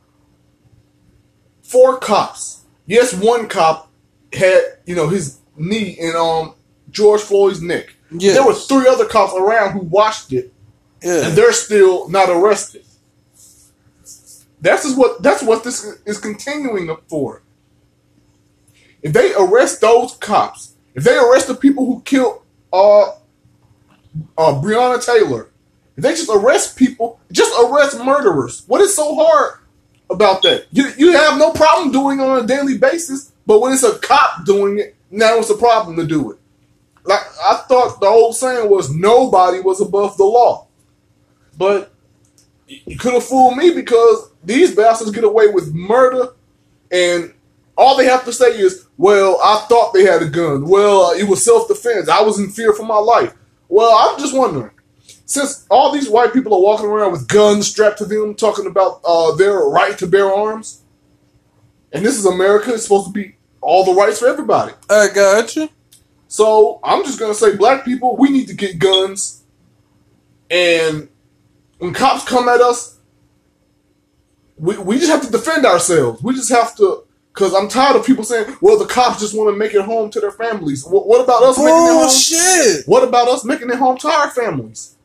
Four 1.63 1.97
cops. 1.99 2.61
Yes, 2.85 3.13
one 3.13 3.47
cop 3.47 3.89
had, 4.33 4.61
you 4.85 4.95
know, 4.95 5.07
his 5.07 5.39
knee 5.55 5.95
in 5.99 6.15
um 6.15 6.53
George 6.91 7.21
Floyd's 7.21 7.61
neck. 7.61 7.95
Yeah. 8.11 8.33
There 8.33 8.45
were 8.45 8.53
three 8.53 8.87
other 8.87 9.05
cops 9.05 9.33
around 9.33 9.71
who 9.73 9.79
watched 9.79 10.33
it 10.33 10.51
Yeah. 11.01 11.27
and 11.27 11.37
they're 11.37 11.53
still 11.53 12.09
not 12.09 12.29
arrested. 12.29 12.83
That's 14.61 14.83
is 14.83 14.95
what 14.95 15.21
that's 15.23 15.41
what 15.41 15.63
this 15.63 15.85
is 16.05 16.17
continuing 16.19 16.95
for. 17.07 17.41
If 19.01 19.13
they 19.13 19.33
arrest 19.35 19.79
those 19.79 20.15
cops, 20.17 20.73
if 20.95 21.03
they 21.05 21.15
arrest 21.17 21.47
the 21.47 21.55
people 21.55 21.85
who 21.85 22.01
killed 22.01 22.41
uh 22.73 23.11
uh 24.37 24.53
Breonna 24.61 25.03
Taylor, 25.05 25.48
they 26.01 26.11
just 26.11 26.29
arrest 26.29 26.77
people, 26.77 27.19
just 27.31 27.53
arrest 27.63 27.97
murderers. 28.03 28.63
What 28.67 28.81
is 28.81 28.95
so 28.95 29.15
hard 29.15 29.59
about 30.09 30.41
that. 30.43 30.65
You 30.71 30.91
you 30.97 31.11
have 31.13 31.37
no 31.37 31.51
problem 31.51 31.91
doing 31.91 32.19
on 32.19 32.43
a 32.43 32.47
daily 32.47 32.77
basis, 32.77 33.31
but 33.45 33.59
when 33.61 33.73
it's 33.73 33.83
a 33.83 33.97
cop 33.99 34.45
doing 34.45 34.79
it, 34.79 34.95
now 35.11 35.37
it's 35.37 35.49
a 35.49 35.57
problem 35.57 35.95
to 35.97 36.05
do 36.05 36.31
it. 36.31 36.39
Like 37.03 37.21
I 37.43 37.63
thought 37.67 37.99
the 37.99 38.07
old 38.07 38.35
saying 38.35 38.69
was 38.69 38.93
nobody 38.93 39.59
was 39.59 39.81
above 39.81 40.17
the 40.17 40.25
law. 40.25 40.67
But 41.57 41.91
you 42.67 42.97
could 42.97 43.13
have 43.13 43.25
fooled 43.25 43.57
me 43.57 43.71
because 43.73 44.31
these 44.43 44.75
bastards 44.75 45.11
get 45.11 45.23
away 45.23 45.47
with 45.47 45.73
murder 45.73 46.29
and 46.91 47.33
all 47.77 47.97
they 47.97 48.05
have 48.05 48.25
to 48.25 48.33
say 48.33 48.57
is, 48.57 48.87
well, 48.97 49.39
I 49.43 49.65
thought 49.69 49.93
they 49.93 50.03
had 50.03 50.21
a 50.21 50.29
gun. 50.29 50.67
Well, 50.67 51.11
it 51.11 51.23
was 51.23 51.43
self 51.43 51.67
defense. 51.67 52.09
I 52.09 52.21
was 52.21 52.39
in 52.39 52.49
fear 52.49 52.73
for 52.73 52.83
my 52.83 52.97
life. 52.97 53.33
Well, 53.69 53.95
I'm 53.97 54.19
just 54.19 54.35
wondering, 54.35 54.71
since 55.29 55.67
all 55.69 55.91
these 55.91 56.09
white 56.09 56.33
people 56.33 56.55
are 56.55 56.59
walking 56.59 56.87
around 56.87 57.11
with 57.11 57.27
guns 57.27 57.67
strapped 57.67 57.99
to 57.99 58.05
them, 58.05 58.33
talking 58.33 58.65
about 58.65 58.99
uh, 59.05 59.35
their 59.35 59.59
right 59.59 59.95
to 59.99 60.07
bear 60.07 60.33
arms, 60.33 60.81
and 61.93 62.03
this 62.03 62.17
is 62.17 62.25
America, 62.25 62.73
it's 62.73 62.83
supposed 62.83 63.05
to 63.05 63.13
be 63.13 63.35
all 63.61 63.85
the 63.85 63.93
rights 63.93 64.19
for 64.19 64.27
everybody. 64.27 64.73
I 64.89 65.07
got 65.13 65.55
you. 65.55 65.69
So 66.27 66.79
I'm 66.83 67.03
just 67.03 67.19
gonna 67.19 67.35
say, 67.35 67.55
black 67.55 67.85
people, 67.85 68.17
we 68.17 68.29
need 68.29 68.47
to 68.47 68.55
get 68.55 68.79
guns, 68.79 69.43
and 70.49 71.09
when 71.77 71.93
cops 71.93 72.25
come 72.25 72.49
at 72.49 72.59
us, 72.59 72.97
we 74.57 74.77
we 74.79 74.97
just 74.97 75.11
have 75.11 75.21
to 75.21 75.31
defend 75.31 75.63
ourselves. 75.63 76.23
We 76.23 76.33
just 76.33 76.51
have 76.51 76.75
to. 76.77 77.03
Cause 77.33 77.53
I'm 77.53 77.69
tired 77.69 77.95
of 77.95 78.05
people 78.05 78.23
saying, 78.23 78.57
"Well, 78.59 78.79
the 78.79 78.85
cops 78.87 79.19
just 79.19 79.37
want 79.37 79.53
to 79.53 79.57
make 79.57 79.75
it 79.75 79.83
home 79.83 80.09
to 80.09 80.19
their 80.19 80.31
families." 80.31 80.83
What, 80.83 81.07
what 81.07 81.21
about 81.21 81.43
us 81.43 81.57
making 81.57 81.69
it 81.69 81.91
home? 81.91 81.97
Bullshit. 81.99 82.87
What 82.87 83.07
about 83.07 83.27
us 83.27 83.45
making 83.45 83.69
it 83.69 83.77
home 83.77 83.97
to 83.99 84.07
our 84.07 84.31
families? 84.31 84.95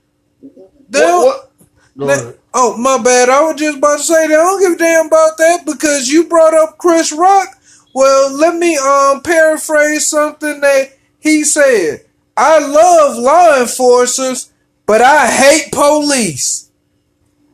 They 0.88 1.00
What, 1.00 1.52
what? 1.94 2.38
Oh, 2.52 2.76
my 2.76 3.02
bad. 3.02 3.28
I 3.28 3.40
was 3.42 3.56
just 3.60 3.78
about 3.78 3.98
to 3.98 4.02
say 4.04 4.28
that 4.28 4.38
I 4.38 4.42
don't 4.42 4.60
give 4.60 4.72
a 4.72 4.76
damn 4.76 5.06
about 5.06 5.36
that 5.38 5.66
because 5.66 6.08
you 6.08 6.28
brought 6.28 6.54
up 6.54 6.78
Chris 6.78 7.12
Rock. 7.12 7.48
Well, 7.94 8.32
let 8.32 8.56
me 8.56 8.76
um 8.76 9.22
paraphrase 9.22 10.08
something 10.08 10.60
that 10.60 10.92
he 11.18 11.44
said. 11.44 12.04
I 12.36 12.58
love 12.58 13.16
law 13.16 13.60
enforcers, 13.60 14.52
but 14.86 15.00
I 15.00 15.30
hate 15.30 15.72
police. 15.72 16.70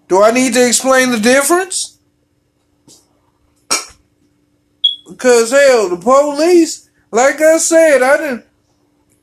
Do 0.08 0.22
I 0.22 0.30
need 0.32 0.54
to 0.54 0.66
explain 0.66 1.10
the 1.10 1.20
difference? 1.20 1.98
Because 5.08 5.50
hell, 5.50 5.88
the 5.90 5.96
police, 5.96 6.90
like 7.10 7.40
I 7.40 7.58
said, 7.58 8.02
I 8.02 8.16
didn't. 8.16 8.44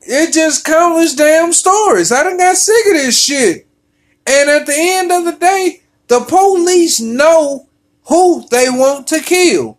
It 0.02 0.32
just 0.32 0.64
countless 0.64 1.14
damn 1.14 1.52
stories. 1.52 2.12
I 2.12 2.24
done 2.24 2.38
got 2.38 2.56
sick 2.56 2.86
of 2.86 2.94
this 2.94 3.22
shit. 3.22 3.66
And 4.26 4.50
at 4.50 4.66
the 4.66 4.74
end 4.76 5.10
of 5.10 5.24
the 5.24 5.32
day, 5.32 5.82
the 6.08 6.20
police 6.20 7.00
know 7.00 7.68
who 8.08 8.46
they 8.50 8.68
want 8.70 9.06
to 9.08 9.20
kill. 9.20 9.78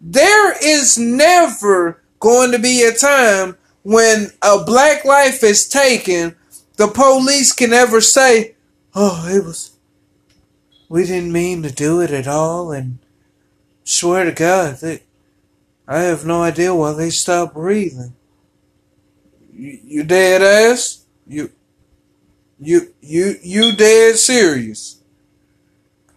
There 0.00 0.56
is 0.64 0.96
never 0.98 2.02
going 2.20 2.52
to 2.52 2.58
be 2.58 2.82
a 2.82 2.92
time 2.92 3.56
when 3.82 4.30
a 4.42 4.62
black 4.64 5.04
life 5.04 5.42
is 5.42 5.68
taken, 5.68 6.36
the 6.76 6.88
police 6.88 7.52
can 7.52 7.72
ever 7.72 8.00
say, 8.00 8.54
Oh, 8.94 9.26
it 9.28 9.44
was, 9.44 9.76
we 10.88 11.04
didn't 11.06 11.32
mean 11.32 11.62
to 11.62 11.72
do 11.72 12.00
it 12.00 12.10
at 12.10 12.26
all. 12.26 12.72
And 12.72 12.98
swear 13.84 14.24
to 14.24 14.32
God, 14.32 14.76
they, 14.76 15.04
I 15.86 16.00
have 16.00 16.26
no 16.26 16.42
idea 16.42 16.74
why 16.74 16.92
they 16.92 17.10
stopped 17.10 17.54
breathing. 17.54 18.14
You, 19.58 19.78
you 19.84 20.04
dead 20.04 20.40
ass? 20.40 21.04
You, 21.26 21.50
you 22.60 22.94
you 23.00 23.34
you 23.42 23.72
dead 23.72 24.16
serious. 24.16 25.02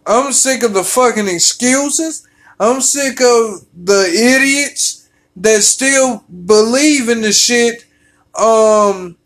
I'm 0.06 0.32
sick 0.32 0.62
of 0.62 0.74
the 0.74 0.84
fucking 0.84 1.26
excuses. 1.26 2.26
I'm 2.60 2.80
sick 2.80 3.20
of 3.20 3.66
the 3.74 4.04
idiots 4.12 5.08
that 5.36 5.62
still 5.62 6.24
believe 6.46 7.08
in 7.08 7.22
the 7.22 7.32
shit 7.32 7.84
um 8.38 9.16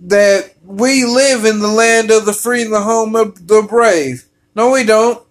that 0.00 0.54
we 0.64 1.04
live 1.04 1.44
in 1.44 1.60
the 1.60 1.68
land 1.68 2.10
of 2.10 2.26
the 2.26 2.32
free 2.32 2.62
and 2.62 2.72
the 2.72 2.82
home 2.82 3.14
of 3.14 3.46
the 3.46 3.62
brave. 3.62 4.24
No 4.56 4.72
we 4.72 4.82
don't. 4.82 5.24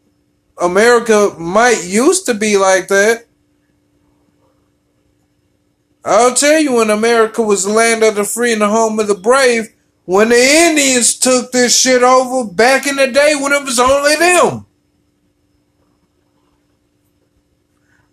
America 0.61 1.35
might 1.37 1.83
used 1.83 2.25
to 2.27 2.33
be 2.33 2.57
like 2.57 2.87
that. 2.87 3.25
I'll 6.03 6.33
tell 6.33 6.59
you 6.59 6.73
when 6.75 6.89
America 6.89 7.41
was 7.41 7.63
the 7.63 7.71
land 7.71 8.03
of 8.03 8.15
the 8.15 8.23
free 8.23 8.53
and 8.53 8.61
the 8.61 8.69
home 8.69 8.99
of 8.99 9.07
the 9.07 9.15
brave, 9.15 9.73
when 10.05 10.29
the 10.29 10.35
Indians 10.35 11.17
took 11.17 11.51
this 11.51 11.79
shit 11.79 12.01
over 12.01 12.51
back 12.51 12.87
in 12.87 12.95
the 12.95 13.07
day 13.07 13.35
when 13.39 13.53
it 13.53 13.63
was 13.63 13.79
only 13.79 14.15
them. 14.15 14.65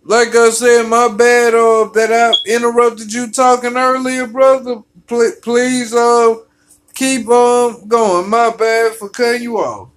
Like 0.04 0.34
I 0.34 0.50
said, 0.50 0.84
my 0.84 1.08
bad 1.08 1.54
uh, 1.54 1.84
that 1.94 2.10
I 2.10 2.32
interrupted 2.50 3.12
you 3.12 3.30
talking 3.30 3.76
earlier, 3.76 4.26
brother. 4.26 4.82
Pl- 5.06 5.32
please 5.42 5.92
uh, 5.92 6.36
keep 6.94 7.28
um, 7.28 7.86
going. 7.88 8.30
My 8.30 8.50
bad 8.56 8.94
for 8.94 9.10
cutting 9.10 9.42
you 9.42 9.58
off. 9.58 9.90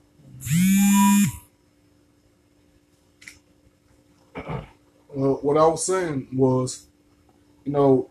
Well, 5.13 5.39
what 5.41 5.57
I 5.57 5.67
was 5.67 5.85
saying 5.85 6.27
was, 6.33 6.87
you 7.71 7.77
know, 7.77 8.09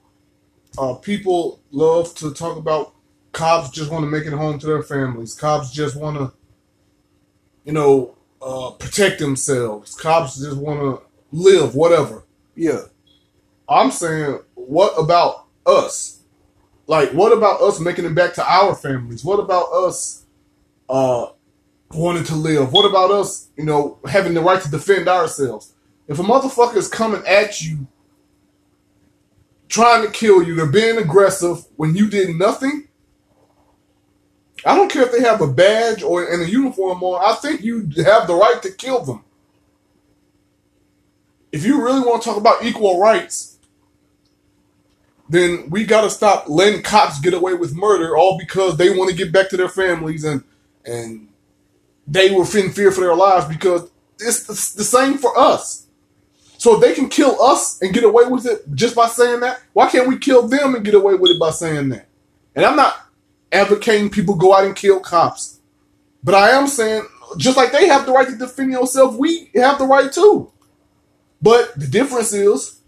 uh, 0.78 0.94
people 0.94 1.60
love 1.70 2.14
to 2.14 2.32
talk 2.32 2.56
about 2.56 2.94
cops 3.32 3.68
just 3.68 3.90
want 3.90 4.02
to 4.02 4.10
make 4.10 4.24
it 4.24 4.32
home 4.32 4.58
to 4.58 4.66
their 4.66 4.82
families. 4.82 5.34
Cops 5.34 5.70
just 5.70 5.96
want 5.96 6.16
to, 6.16 6.32
you 7.66 7.72
know, 7.72 8.16
uh, 8.40 8.70
protect 8.70 9.18
themselves. 9.18 9.94
Cops 9.94 10.40
just 10.40 10.56
want 10.56 10.80
to 10.80 11.02
live, 11.30 11.74
whatever. 11.74 12.24
Yeah. 12.56 12.84
I'm 13.68 13.90
saying, 13.90 14.40
what 14.54 14.94
about 14.98 15.44
us? 15.66 16.22
Like, 16.86 17.10
what 17.10 17.36
about 17.36 17.60
us 17.60 17.80
making 17.80 18.06
it 18.06 18.14
back 18.14 18.32
to 18.34 18.50
our 18.50 18.74
families? 18.74 19.22
What 19.22 19.40
about 19.40 19.70
us 19.72 20.24
uh, 20.88 21.26
wanting 21.90 22.24
to 22.24 22.34
live? 22.34 22.72
What 22.72 22.88
about 22.88 23.10
us, 23.10 23.50
you 23.58 23.66
know, 23.66 23.98
having 24.08 24.32
the 24.32 24.40
right 24.40 24.62
to 24.62 24.70
defend 24.70 25.06
ourselves? 25.06 25.74
If 26.08 26.18
a 26.18 26.22
motherfucker 26.22 26.76
is 26.76 26.88
coming 26.88 27.22
at 27.26 27.60
you, 27.60 27.86
trying 29.70 30.04
to 30.04 30.10
kill 30.12 30.42
you, 30.42 30.54
they're 30.54 30.66
being 30.66 30.98
aggressive 30.98 31.64
when 31.76 31.96
you 31.96 32.10
did 32.10 32.36
nothing. 32.36 32.88
I 34.66 34.76
don't 34.76 34.90
care 34.90 35.04
if 35.04 35.12
they 35.12 35.22
have 35.22 35.40
a 35.40 35.46
badge 35.46 36.02
or 36.02 36.24
in 36.24 36.42
a 36.42 36.44
uniform 36.44 37.02
on. 37.02 37.22
I 37.24 37.38
think 37.40 37.62
you 37.62 37.88
have 38.04 38.26
the 38.26 38.34
right 38.34 38.60
to 38.62 38.70
kill 38.72 39.02
them. 39.02 39.24
If 41.52 41.64
you 41.64 41.82
really 41.82 42.00
want 42.00 42.22
to 42.22 42.28
talk 42.28 42.36
about 42.36 42.64
equal 42.64 43.00
rights, 43.00 43.58
then 45.28 45.70
we 45.70 45.84
got 45.84 46.02
to 46.02 46.10
stop 46.10 46.48
letting 46.48 46.82
cops 46.82 47.20
get 47.20 47.34
away 47.34 47.54
with 47.54 47.74
murder 47.74 48.16
all 48.16 48.36
because 48.36 48.76
they 48.76 48.90
want 48.90 49.10
to 49.10 49.16
get 49.16 49.32
back 49.32 49.48
to 49.50 49.56
their 49.56 49.68
families 49.68 50.24
and 50.24 50.42
and 50.84 51.28
they 52.06 52.30
were 52.30 52.44
in 52.58 52.72
fear 52.72 52.90
for 52.90 53.02
their 53.02 53.14
lives 53.14 53.46
because 53.46 53.88
it's 54.18 54.44
the, 54.44 54.78
the 54.78 54.84
same 54.84 55.18
for 55.18 55.38
us. 55.38 55.79
So 56.60 56.74
if 56.74 56.82
they 56.82 56.92
can 56.92 57.08
kill 57.08 57.40
us 57.40 57.80
and 57.80 57.94
get 57.94 58.04
away 58.04 58.26
with 58.26 58.44
it 58.44 58.66
just 58.74 58.94
by 58.94 59.06
saying 59.08 59.40
that, 59.40 59.62
why 59.72 59.88
can't 59.88 60.06
we 60.06 60.18
kill 60.18 60.46
them 60.46 60.74
and 60.74 60.84
get 60.84 60.92
away 60.92 61.14
with 61.14 61.30
it 61.30 61.40
by 61.40 61.52
saying 61.52 61.88
that? 61.88 62.06
And 62.54 62.66
I'm 62.66 62.76
not 62.76 63.00
advocating 63.50 64.10
people 64.10 64.34
go 64.34 64.54
out 64.54 64.66
and 64.66 64.76
kill 64.76 65.00
cops, 65.00 65.58
but 66.22 66.34
I 66.34 66.50
am 66.50 66.66
saying 66.66 67.08
just 67.38 67.56
like 67.56 67.72
they 67.72 67.86
have 67.86 68.04
the 68.04 68.12
right 68.12 68.28
to 68.28 68.36
defend 68.36 68.72
yourself, 68.72 69.16
we 69.16 69.50
have 69.54 69.78
the 69.78 69.86
right 69.86 70.12
too. 70.12 70.52
But 71.40 71.80
the 71.80 71.86
difference 71.86 72.34
is 72.34 72.80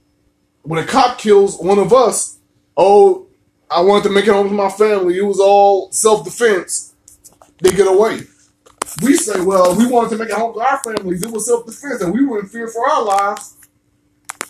when 0.60 0.78
a 0.78 0.86
cop 0.86 1.16
kills 1.16 1.58
one 1.58 1.78
of 1.78 1.94
us, 1.94 2.40
oh, 2.76 3.26
I 3.70 3.80
wanted 3.80 4.04
to 4.04 4.10
make 4.10 4.26
it 4.26 4.34
home 4.34 4.50
to 4.50 4.54
my 4.54 4.68
family. 4.68 5.16
It 5.16 5.22
was 5.22 5.40
all 5.40 5.90
self 5.92 6.24
defense. 6.24 6.92
They 7.62 7.70
get 7.70 7.88
away. 7.88 8.20
We 9.02 9.16
say, 9.16 9.40
well, 9.40 9.74
we 9.78 9.86
wanted 9.86 10.10
to 10.10 10.18
make 10.18 10.28
it 10.28 10.34
home 10.34 10.52
to 10.52 10.60
our 10.60 10.78
families. 10.84 11.22
It 11.22 11.30
was 11.30 11.46
self 11.46 11.64
defense, 11.64 12.02
and 12.02 12.12
we 12.12 12.26
were 12.26 12.40
in 12.40 12.46
fear 12.48 12.68
for 12.68 12.86
our 12.86 13.02
lives. 13.02 13.56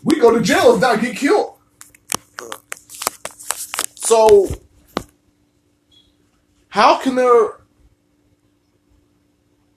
We 0.03 0.19
go 0.19 0.37
to 0.37 0.43
jail 0.43 0.75
if 0.75 0.81
not 0.81 1.01
get 1.01 1.17
killed. 1.17 1.59
So, 3.95 4.49
how 6.69 6.99
can 6.99 7.15
there? 7.15 7.61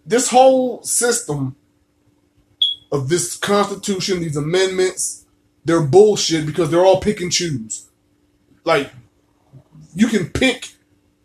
This 0.06 0.30
whole 0.30 0.84
system 0.84 1.56
of 2.92 3.10
this 3.10 3.36
constitution, 3.36 4.22
these 4.22 4.38
amendments, 4.38 5.26
they're 5.64 5.82
bullshit 5.82 6.46
because 6.46 6.70
they're 6.70 6.86
all 6.86 7.02
pick 7.02 7.22
and 7.22 7.32
choose. 7.32 7.90
Like, 8.64 8.92
you 9.96 10.08
can 10.08 10.30
pick 10.30 10.74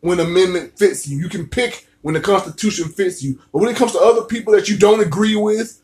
when 0.01 0.21
amendment 0.21 0.79
fits 0.79 1.07
you. 1.07 1.19
You 1.19 1.29
can 1.29 1.47
pick 1.47 1.87
when 2.03 2.15
the 2.15 2.21
Constitution 2.21 2.89
fits 2.89 3.23
you. 3.23 3.39
But 3.53 3.61
when 3.61 3.69
it 3.69 3.77
comes 3.77 3.93
to 3.93 4.01
other 4.01 4.23
people 4.23 4.55
that 4.55 4.69
you 4.69 4.79
don't 4.79 5.01
agree 5.01 5.37
with, 5.37 5.83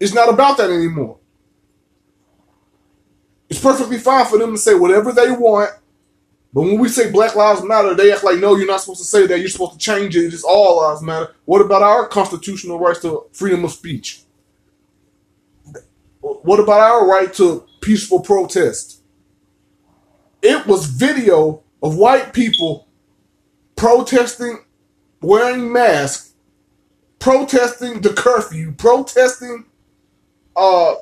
it's 0.00 0.14
not 0.14 0.28
about 0.28 0.58
that 0.58 0.70
anymore. 0.70 1.18
It's 3.48 3.60
perfectly 3.60 3.98
fine 3.98 4.26
for 4.26 4.38
them 4.38 4.52
to 4.52 4.58
say 4.58 4.74
whatever 4.74 5.12
they 5.12 5.30
want. 5.30 5.70
But 6.52 6.62
when 6.62 6.78
we 6.78 6.88
say 6.88 7.10
Black 7.10 7.36
Lives 7.36 7.62
Matter, 7.62 7.94
they 7.94 8.12
act 8.12 8.24
like, 8.24 8.38
no, 8.38 8.56
you're 8.56 8.66
not 8.66 8.80
supposed 8.80 9.00
to 9.00 9.06
say 9.06 9.26
that. 9.26 9.38
You're 9.38 9.48
supposed 9.48 9.72
to 9.72 9.78
change 9.78 10.16
it. 10.16 10.32
It's 10.32 10.42
all 10.42 10.78
lives 10.78 11.02
matter. 11.02 11.34
What 11.44 11.60
about 11.60 11.82
our 11.82 12.08
constitutional 12.08 12.78
rights 12.78 13.00
to 13.00 13.26
freedom 13.32 13.64
of 13.64 13.72
speech? 13.72 14.22
What 16.20 16.58
about 16.58 16.80
our 16.80 17.06
right 17.06 17.32
to 17.34 17.66
peaceful 17.82 18.20
protest? 18.20 19.02
It 20.40 20.66
was 20.66 20.86
video 20.86 21.62
of 21.82 21.96
white 21.96 22.32
people 22.32 22.88
protesting, 23.76 24.64
wearing 25.20 25.70
masks, 25.70 26.32
protesting 27.18 28.00
the 28.00 28.14
curfew, 28.14 28.72
protesting 28.72 29.66
uh, 30.56 30.94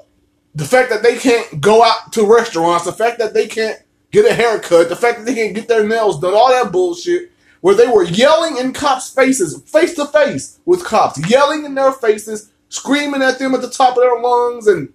the 0.55 0.65
fact 0.65 0.91
that 0.91 1.03
they 1.03 1.17
can't 1.17 1.61
go 1.61 1.83
out 1.83 2.13
to 2.13 2.27
restaurants, 2.27 2.85
the 2.85 2.93
fact 2.93 3.19
that 3.19 3.35
they 3.35 3.47
can't 3.47 3.79
get 4.11 4.31
a 4.31 4.35
haircut, 4.35 4.89
the 4.89 4.97
fact 4.97 5.19
that 5.19 5.27
they 5.27 5.35
can't 5.35 5.55
get 5.55 5.69
their 5.69 5.87
nails 5.87 6.21
done, 6.21 6.35
all 6.35 6.51
that 6.51 6.71
bullshit, 6.71 7.33
where 7.61 7.75
they 7.75 7.87
were 7.87 8.05
yelling 8.05 8.59
in 8.59 8.73
cops' 8.73 9.11
faces, 9.11 9.61
face 9.63 9.95
to 9.95 10.07
face 10.07 10.61
with 10.65 10.85
cops, 10.85 11.29
yelling 11.29 11.65
in 11.65 11.75
their 11.75 11.93
faces, 11.93 12.53
screaming 12.69 13.23
at 13.23 13.39
them 13.39 13.55
at 13.55 13.63
the 13.63 13.71
top 13.71 13.97
of 13.97 14.03
their 14.03 14.21
lungs, 14.21 14.67
and 14.67 14.93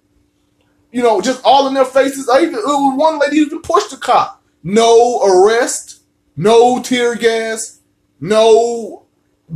you 0.92 1.02
know, 1.02 1.20
just 1.20 1.42
all 1.44 1.68
in 1.68 1.74
their 1.74 1.84
faces. 1.84 2.28
I 2.28 2.42
even 2.42 2.60
one 2.60 3.18
lady 3.18 3.36
even 3.36 3.60
pushed 3.62 3.92
a 3.92 3.96
cop. 3.96 4.42
No 4.62 5.20
arrest, 5.22 6.02
no 6.36 6.82
tear 6.82 7.14
gas, 7.14 7.80
no 8.20 9.04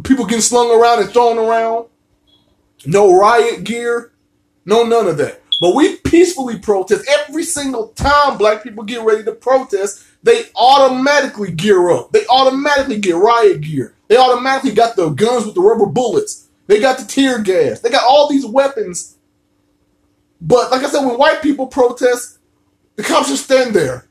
people 0.02 0.26
getting 0.26 0.40
slung 0.40 0.70
around 0.70 1.02
and 1.02 1.10
thrown 1.10 1.38
around, 1.38 1.86
no 2.86 3.18
riot 3.18 3.64
gear, 3.64 4.12
no 4.64 4.84
none 4.84 5.06
of 5.06 5.16
that. 5.18 5.43
But 5.60 5.74
we 5.74 5.96
peacefully 5.96 6.58
protest 6.58 7.08
every 7.08 7.44
single 7.44 7.88
time 7.88 8.38
black 8.38 8.62
people 8.62 8.84
get 8.84 9.02
ready 9.02 9.24
to 9.24 9.32
protest. 9.32 10.04
They 10.22 10.46
automatically 10.56 11.52
gear 11.52 11.90
up. 11.90 12.12
They 12.12 12.26
automatically 12.26 12.98
get 12.98 13.16
riot 13.16 13.60
gear. 13.60 13.94
They 14.08 14.16
automatically 14.16 14.72
got 14.72 14.96
the 14.96 15.10
guns 15.10 15.46
with 15.46 15.54
the 15.54 15.60
rubber 15.60 15.86
bullets. 15.86 16.48
They 16.66 16.80
got 16.80 16.98
the 16.98 17.04
tear 17.04 17.40
gas. 17.40 17.80
They 17.80 17.90
got 17.90 18.04
all 18.04 18.28
these 18.28 18.46
weapons. 18.46 19.16
But 20.40 20.70
like 20.70 20.82
I 20.82 20.88
said, 20.88 21.04
when 21.04 21.18
white 21.18 21.42
people 21.42 21.66
protest, 21.66 22.38
the 22.96 23.02
cops 23.02 23.28
just 23.28 23.44
stand 23.44 23.74
there. 23.74 24.08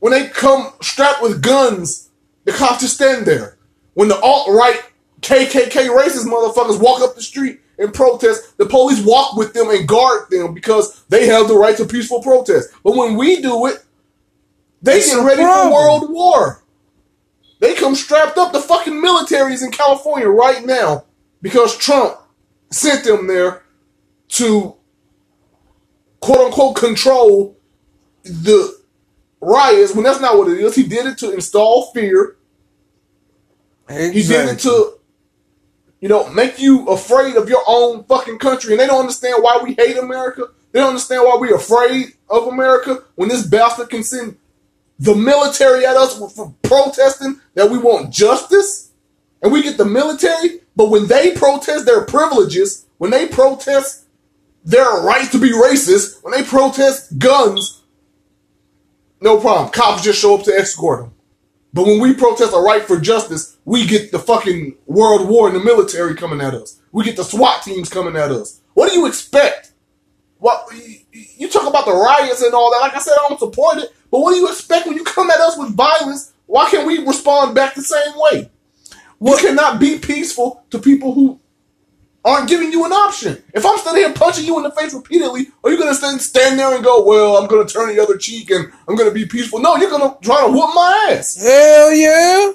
When 0.00 0.12
they 0.12 0.28
come 0.28 0.72
strapped 0.80 1.22
with 1.22 1.42
guns, 1.42 2.10
the 2.44 2.52
cops 2.52 2.80
just 2.80 2.94
stand 2.94 3.26
there. 3.26 3.58
When 3.94 4.08
the 4.08 4.20
alt 4.20 4.48
right 4.48 4.80
KKK 5.20 5.88
racist 5.88 6.26
motherfuckers 6.26 6.80
walk 6.80 7.00
up 7.02 7.14
the 7.14 7.22
street, 7.22 7.60
and 7.78 7.94
protest, 7.94 8.58
the 8.58 8.66
police 8.66 9.04
walk 9.04 9.36
with 9.36 9.54
them 9.54 9.70
and 9.70 9.86
guard 9.86 10.30
them 10.30 10.54
because 10.54 11.04
they 11.08 11.26
have 11.26 11.48
the 11.48 11.54
right 11.54 11.76
to 11.76 11.84
peaceful 11.84 12.22
protest. 12.22 12.70
But 12.82 12.96
when 12.96 13.16
we 13.16 13.40
do 13.40 13.66
it, 13.66 13.84
they 14.82 14.98
it's 14.98 15.14
get 15.14 15.24
ready 15.24 15.42
problem. 15.42 15.72
for 15.72 15.78
World 15.78 16.10
War. 16.10 16.62
They 17.60 17.74
come 17.74 17.94
strapped 17.94 18.38
up. 18.38 18.52
The 18.52 18.60
fucking 18.60 18.92
militaries 18.92 19.64
in 19.64 19.70
California 19.70 20.28
right 20.28 20.64
now 20.64 21.04
because 21.42 21.76
Trump 21.76 22.16
sent 22.70 23.04
them 23.04 23.26
there 23.26 23.62
to 24.28 24.74
quote 26.20 26.38
unquote 26.38 26.76
control 26.76 27.56
the 28.24 28.76
riots 29.40 29.94
when 29.94 30.04
that's 30.04 30.20
not 30.20 30.36
what 30.36 30.48
it 30.48 30.58
is. 30.60 30.74
He 30.74 30.84
did 30.84 31.06
it 31.06 31.18
to 31.18 31.32
install 31.32 31.90
fear. 31.92 32.36
Exactly. 33.88 34.20
He 34.20 34.28
did 34.28 34.48
it 34.50 34.58
to 34.60 34.97
you 36.00 36.08
know, 36.08 36.28
make 36.30 36.58
you 36.58 36.86
afraid 36.86 37.36
of 37.36 37.48
your 37.48 37.62
own 37.66 38.04
fucking 38.04 38.38
country. 38.38 38.72
And 38.72 38.80
they 38.80 38.86
don't 38.86 39.00
understand 39.00 39.42
why 39.42 39.60
we 39.62 39.74
hate 39.74 39.96
America. 39.96 40.48
They 40.72 40.80
don't 40.80 40.90
understand 40.90 41.24
why 41.24 41.36
we're 41.38 41.56
afraid 41.56 42.14
of 42.28 42.46
America 42.46 43.02
when 43.16 43.28
this 43.28 43.46
bastard 43.46 43.90
can 43.90 44.02
send 44.02 44.36
the 44.98 45.14
military 45.14 45.86
at 45.86 45.96
us 45.96 46.18
for 46.34 46.54
protesting 46.62 47.40
that 47.54 47.70
we 47.70 47.78
want 47.78 48.12
justice. 48.12 48.90
And 49.42 49.52
we 49.52 49.62
get 49.62 49.78
the 49.78 49.84
military. 49.84 50.60
But 50.76 50.90
when 50.90 51.06
they 51.06 51.32
protest 51.32 51.86
their 51.86 52.04
privileges, 52.04 52.86
when 52.98 53.10
they 53.10 53.26
protest 53.26 54.04
their 54.64 55.02
right 55.02 55.30
to 55.32 55.38
be 55.38 55.50
racist, 55.50 56.22
when 56.22 56.32
they 56.32 56.42
protest 56.42 57.18
guns, 57.18 57.82
no 59.20 59.40
problem. 59.40 59.70
Cops 59.70 60.02
just 60.02 60.20
show 60.20 60.36
up 60.36 60.44
to 60.44 60.52
escort 60.52 61.00
them. 61.00 61.14
But 61.72 61.86
when 61.86 62.00
we 62.00 62.14
protest 62.14 62.52
a 62.54 62.58
right 62.58 62.82
for 62.82 62.98
justice, 62.98 63.56
we 63.68 63.84
get 63.86 64.10
the 64.10 64.18
fucking 64.18 64.74
world 64.86 65.28
war 65.28 65.46
and 65.46 65.54
the 65.54 65.62
military 65.62 66.14
coming 66.14 66.40
at 66.40 66.54
us. 66.54 66.80
We 66.90 67.04
get 67.04 67.16
the 67.16 67.22
SWAT 67.22 67.62
teams 67.62 67.90
coming 67.90 68.16
at 68.16 68.30
us. 68.30 68.62
What 68.72 68.90
do 68.90 68.98
you 68.98 69.06
expect? 69.06 69.72
What 70.38 70.72
you 71.12 71.50
talk 71.50 71.68
about 71.68 71.84
the 71.84 71.92
riots 71.92 72.40
and 72.40 72.54
all 72.54 72.70
that? 72.70 72.78
Like 72.78 72.94
I 72.94 72.98
said, 72.98 73.12
I 73.12 73.28
don't 73.28 73.38
support 73.38 73.76
it. 73.76 73.94
But 74.10 74.20
what 74.20 74.32
do 74.32 74.38
you 74.38 74.48
expect 74.48 74.86
when 74.86 74.96
you 74.96 75.04
come 75.04 75.30
at 75.30 75.38
us 75.40 75.58
with 75.58 75.76
violence? 75.76 76.32
Why 76.46 76.70
can't 76.70 76.86
we 76.86 77.04
respond 77.04 77.54
back 77.54 77.74
the 77.74 77.82
same 77.82 78.14
way? 78.16 78.50
We 79.18 79.36
cannot 79.36 79.78
be 79.78 79.98
peaceful 79.98 80.64
to 80.70 80.78
people 80.78 81.12
who 81.12 81.38
aren't 82.24 82.48
giving 82.48 82.72
you 82.72 82.86
an 82.86 82.92
option. 82.92 83.42
If 83.52 83.66
I'm 83.66 83.76
standing 83.76 84.02
here 84.02 84.14
punching 84.14 84.46
you 84.46 84.56
in 84.56 84.62
the 84.62 84.70
face 84.70 84.94
repeatedly, 84.94 85.48
are 85.62 85.70
you 85.70 85.76
going 85.76 85.90
to 85.90 85.94
stand, 85.94 86.22
stand 86.22 86.58
there 86.58 86.74
and 86.74 86.82
go, 86.82 87.04
well, 87.04 87.36
I'm 87.36 87.46
going 87.46 87.66
to 87.66 87.70
turn 87.70 87.94
the 87.94 88.02
other 88.02 88.16
cheek 88.16 88.50
and 88.50 88.72
I'm 88.88 88.96
going 88.96 89.10
to 89.10 89.14
be 89.14 89.26
peaceful? 89.26 89.60
No, 89.60 89.76
you're 89.76 89.90
going 89.90 90.10
to 90.10 90.16
try 90.22 90.46
to 90.46 90.50
whoop 90.50 90.74
my 90.74 91.10
ass. 91.10 91.36
Hell 91.36 91.92
yeah. 91.92 92.52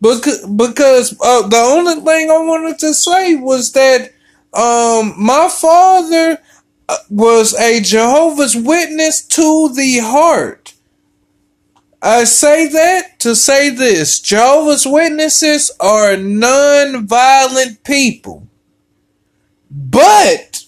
Because, 0.00 0.46
because 0.46 1.16
uh, 1.20 1.48
the 1.48 1.56
only 1.56 1.94
thing 1.94 2.30
I 2.30 2.38
wanted 2.38 2.78
to 2.80 2.92
say 2.92 3.36
was 3.36 3.72
that 3.72 4.12
um, 4.52 5.14
my 5.16 5.48
father 5.48 6.38
uh, 6.88 6.96
was 7.10 7.54
a 7.54 7.80
Jehovah's 7.80 8.54
Witness 8.54 9.24
to 9.28 9.70
the 9.74 10.00
heart. 10.02 10.74
I 12.02 12.24
say 12.24 12.68
that 12.68 13.18
to 13.20 13.34
say 13.34 13.70
this 13.70 14.20
Jehovah's 14.20 14.86
Witnesses 14.86 15.70
are 15.80 16.16
non 16.16 17.06
violent 17.06 17.82
people. 17.82 18.46
But 19.70 20.64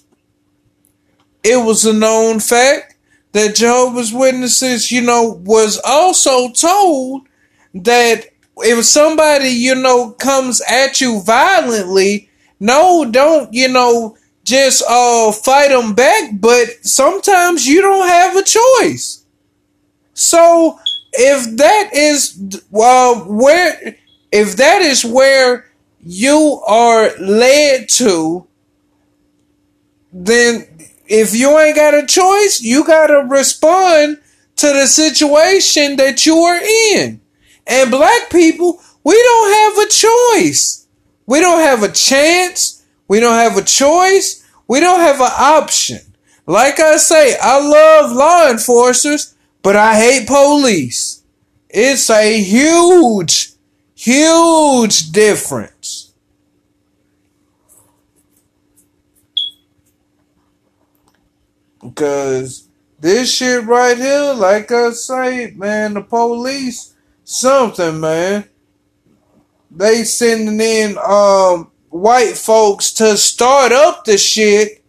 it 1.45 1.65
was 1.65 1.85
a 1.85 1.93
known 1.93 2.41
fact 2.41 2.97
that 3.33 3.55
Jehovah's 3.55 4.12
Witnesses, 4.12 4.91
you 4.91 5.03
know, 5.03 5.41
was 5.45 5.79
also 5.85 6.51
told 6.51 7.29
that 7.75 8.25
if 8.59 8.85
somebody, 8.85 9.49
you 9.49 9.75
know, 9.75 10.12
comes 10.12 10.62
at 10.62 11.01
you 11.01 11.21
violently, 11.21 12.29
no, 12.59 13.05
don't, 13.11 13.53
you 13.53 13.69
know, 13.69 14.16
just 14.45 14.83
uh 14.88 15.33
fight 15.33 15.71
them 15.71 15.95
back, 15.95 16.31
but 16.35 16.69
sometimes 16.83 17.66
you 17.66 17.83
don't 17.83 18.09
have 18.09 18.37
a 18.37 18.42
choice. 18.42 19.25
So 20.14 20.79
if 21.12 21.57
that 21.57 21.90
is 21.92 22.62
well 22.71 23.16
where 23.25 23.97
if 24.31 24.57
that 24.57 24.83
is 24.83 25.05
where 25.05 25.71
you 26.01 26.62
are 26.66 27.11
led 27.19 27.88
to 27.88 28.47
then 30.12 30.66
if 31.07 31.35
you 31.35 31.59
ain't 31.59 31.77
got 31.77 31.95
a 31.95 32.07
choice, 32.07 32.61
you 32.61 32.85
got 32.85 33.09
to 33.09 33.27
respond 33.29 34.19
to 34.57 34.66
the 34.69 34.87
situation 34.87 35.97
that 35.97 36.25
you 36.27 36.37
are 36.38 36.61
in. 36.95 37.21
And 37.66 37.90
black 37.90 38.31
people, 38.31 38.81
we 39.02 39.20
don't 39.20 39.52
have 39.52 39.87
a 39.87 39.90
choice. 39.90 40.87
We 41.26 41.40
don't 41.40 41.61
have 41.61 41.83
a 41.83 41.92
chance. 41.92 42.85
We 43.09 43.20
don't 43.20 43.35
have 43.35 43.57
a 43.57 43.62
choice. 43.62 44.44
We 44.68 44.81
don't 44.81 45.00
have 45.00 45.20
an 45.20 45.33
option. 45.37 45.98
Like 46.46 46.79
I 46.79 46.96
say, 46.96 47.37
I 47.40 47.59
love 47.59 48.12
law 48.12 48.48
enforcers, 48.48 49.35
but 49.62 49.74
I 49.74 49.96
hate 49.96 50.29
police. 50.29 51.24
It's 51.68 52.09
a 52.09 52.40
huge, 52.40 53.52
huge 53.94 55.11
difference. 55.11 56.12
Because 61.83 62.68
this 62.98 63.33
shit 63.33 63.64
right 63.64 63.96
here, 63.96 64.33
like 64.35 64.72
I 64.72 64.90
say, 64.90 65.52
man, 65.57 65.94
the 65.94 66.02
police, 66.02 66.94
something, 67.27 68.01
man. 68.01 68.49
They 69.71 70.05
sending 70.05 70.61
in 70.61 70.97
um 70.97 71.71
white 71.91 72.37
folks 72.37 72.93
to 72.95 73.17
start 73.19 73.73
up 73.73 74.05
the 74.05 74.17
shit. 74.17 74.83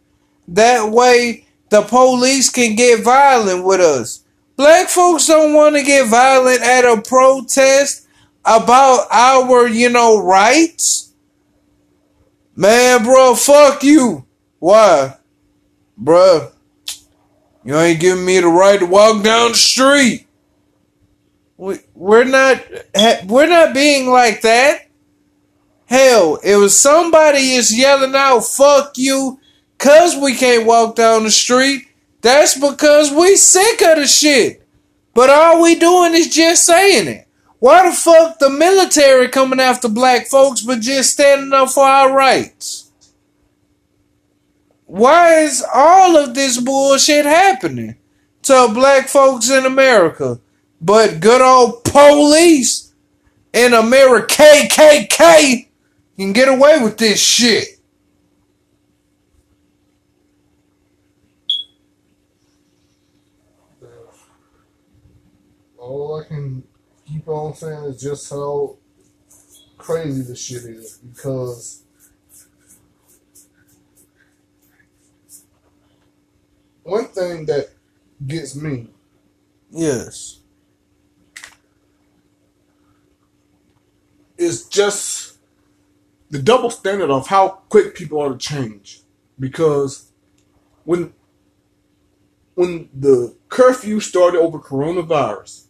That 0.48 0.90
way 0.90 1.46
the 1.70 1.82
police 1.82 2.50
can 2.50 2.76
get 2.76 3.04
violent 3.04 3.66
with 3.66 3.82
us. 3.82 4.24
Black 4.56 4.88
folks 4.88 5.28
don't 5.28 5.54
want 5.54 5.76
to 5.76 5.84
get 5.84 6.08
violent 6.08 6.62
at 6.62 6.86
a 6.86 7.02
protest 7.02 8.08
about 8.46 9.08
our, 9.12 9.68
you 9.68 9.90
know, 9.90 10.24
rights. 10.24 11.14
Man, 12.56 13.04
bro, 13.04 13.36
fuck 13.36 13.84
you. 13.84 14.26
Why? 14.60 15.18
Bruh, 16.02 16.52
you 17.64 17.78
ain't 17.78 18.00
giving 18.00 18.26
me 18.26 18.40
the 18.40 18.48
right 18.48 18.80
to 18.80 18.86
walk 18.86 19.24
down 19.24 19.52
the 19.52 19.58
street. 19.58 20.27
We, 21.58 21.80
we're 21.96 22.24
not, 22.24 22.64
we're 23.26 23.48
not 23.48 23.74
being 23.74 24.10
like 24.10 24.42
that. 24.42 24.88
Hell, 25.86 26.40
if 26.44 26.72
somebody 26.72 27.54
is 27.54 27.78
yelling 27.78 28.14
out, 28.14 28.42
fuck 28.42 28.98
you, 28.98 29.40
cause 29.78 30.16
we 30.16 30.36
can't 30.36 30.68
walk 30.68 30.96
down 30.96 31.24
the 31.24 31.32
street, 31.32 31.88
that's 32.22 32.60
because 32.60 33.12
we 33.12 33.36
sick 33.36 33.82
of 33.82 33.98
the 33.98 34.06
shit. 34.06 34.68
But 35.14 35.30
all 35.30 35.62
we 35.62 35.76
doing 35.76 36.14
is 36.14 36.34
just 36.34 36.66
saying 36.66 37.08
it. 37.08 37.28
Why 37.60 37.90
the 37.90 37.96
fuck 37.96 38.38
the 38.38 38.50
military 38.50 39.30
coming 39.30 39.60
after 39.60 39.90
black 39.90 40.28
folks 40.28 40.62
but 40.62 40.80
just 40.80 41.14
standing 41.14 41.54
up 41.54 41.70
for 41.70 41.84
our 41.84 42.14
rights? 42.14 42.92
Why 44.86 45.40
is 45.40 45.66
all 45.74 46.18
of 46.18 46.36
this 46.36 46.62
bullshit 46.62 47.26
happening 47.26 47.96
to 48.44 48.70
black 48.74 49.08
folks 49.08 49.50
in 49.50 49.66
America? 49.66 50.40
But 50.80 51.20
good 51.20 51.42
old 51.42 51.84
police 51.84 52.94
in 53.54 53.74
America 53.74 54.34
KKK 54.34 55.68
can 56.16 56.34
get 56.34 56.48
away 56.48 56.80
with 56.82 56.98
this 56.98 57.22
shit. 57.22 57.68
All 65.78 66.22
I 66.22 66.28
can 66.28 66.64
keep 67.06 67.28
on 67.28 67.54
saying 67.56 67.84
is 67.86 68.02
just 68.02 68.30
how 68.30 68.76
crazy 69.78 70.22
this 70.22 70.44
shit 70.44 70.64
is 70.64 70.98
because 70.98 71.84
one 76.84 77.06
thing 77.06 77.46
that 77.46 77.70
gets 78.26 78.56
me 78.56 78.90
Yes. 79.72 80.37
Is 84.38 84.66
just 84.68 85.38
the 86.30 86.42
double 86.42 86.70
standard 86.70 87.10
of 87.10 87.28
how 87.28 87.50
quick 87.70 87.96
people 87.96 88.22
are 88.22 88.30
to 88.30 88.38
change. 88.38 89.02
Because 89.40 90.12
when 90.84 91.14
when 92.56 92.90
the 92.94 93.36
curfew 93.50 94.00
started 94.00 94.40
over 94.40 94.58
coronavirus, 94.58 95.68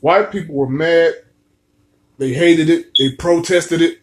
white 0.00 0.32
people 0.32 0.54
were 0.54 0.68
mad. 0.68 1.14
They 2.18 2.32
hated 2.32 2.70
it. 2.70 2.90
They 2.98 3.14
protested 3.16 3.82
it. 3.82 3.98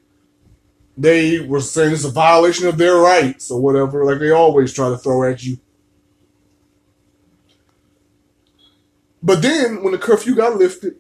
They 0.98 1.40
were 1.40 1.62
saying 1.62 1.94
it's 1.94 2.04
a 2.04 2.12
violation 2.12 2.68
of 2.68 2.78
their 2.78 2.98
rights 2.98 3.50
or 3.50 3.62
whatever, 3.62 4.04
like 4.04 4.20
they 4.20 4.32
always 4.32 4.74
try 4.74 4.90
to 4.90 4.98
throw 4.98 5.24
at 5.24 5.44
you. 5.44 5.58
But 9.24 9.42
then 9.42 9.82
when 9.82 9.94
the 9.94 9.98
curfew 9.98 10.36
got 10.36 10.58
lifted 10.58 10.96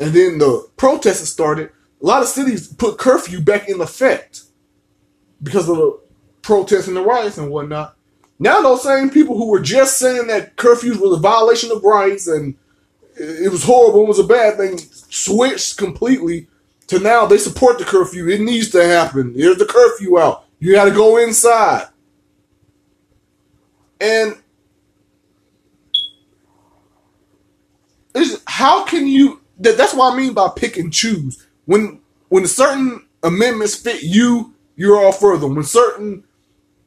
and 0.00 0.12
then 0.12 0.38
the 0.38 0.68
protests 0.76 1.28
started, 1.28 1.70
a 2.02 2.06
lot 2.06 2.22
of 2.22 2.28
cities 2.28 2.66
put 2.66 2.98
curfew 2.98 3.40
back 3.40 3.68
in 3.68 3.80
effect 3.80 4.44
because 5.42 5.68
of 5.68 5.76
the 5.76 6.00
protests 6.42 6.88
and 6.88 6.96
the 6.96 7.02
riots 7.02 7.38
and 7.38 7.50
whatnot. 7.50 7.96
Now 8.38 8.62
those 8.62 8.82
same 8.82 9.10
people 9.10 9.36
who 9.36 9.50
were 9.50 9.60
just 9.60 9.98
saying 9.98 10.28
that 10.28 10.56
curfews 10.56 10.98
was 10.98 11.16
a 11.16 11.20
violation 11.20 11.70
of 11.70 11.84
rights 11.84 12.26
and 12.26 12.56
it 13.14 13.52
was 13.52 13.64
horrible, 13.64 14.04
it 14.04 14.08
was 14.08 14.18
a 14.18 14.24
bad 14.24 14.56
thing, 14.56 14.78
switched 14.78 15.76
completely 15.76 16.48
to 16.86 16.98
now 16.98 17.26
they 17.26 17.38
support 17.38 17.78
the 17.78 17.84
curfew. 17.84 18.28
It 18.28 18.40
needs 18.40 18.70
to 18.70 18.82
happen. 18.82 19.34
Here's 19.34 19.58
the 19.58 19.66
curfew 19.66 20.18
out. 20.18 20.46
You 20.58 20.72
got 20.72 20.86
to 20.86 20.90
go 20.90 21.18
inside. 21.18 21.86
And 24.00 24.36
how 28.46 28.84
can 28.84 29.06
you? 29.06 29.39
That, 29.60 29.76
that's 29.76 29.94
what 29.94 30.12
I 30.12 30.16
mean 30.16 30.32
by 30.32 30.48
pick 30.54 30.76
and 30.76 30.92
choose. 30.92 31.46
When 31.66 32.00
when 32.28 32.46
certain 32.46 33.06
amendments 33.22 33.74
fit 33.74 34.02
you, 34.02 34.54
you're 34.76 34.98
all 34.98 35.12
for 35.12 35.36
them. 35.36 35.54
When 35.54 35.64
certain 35.64 36.24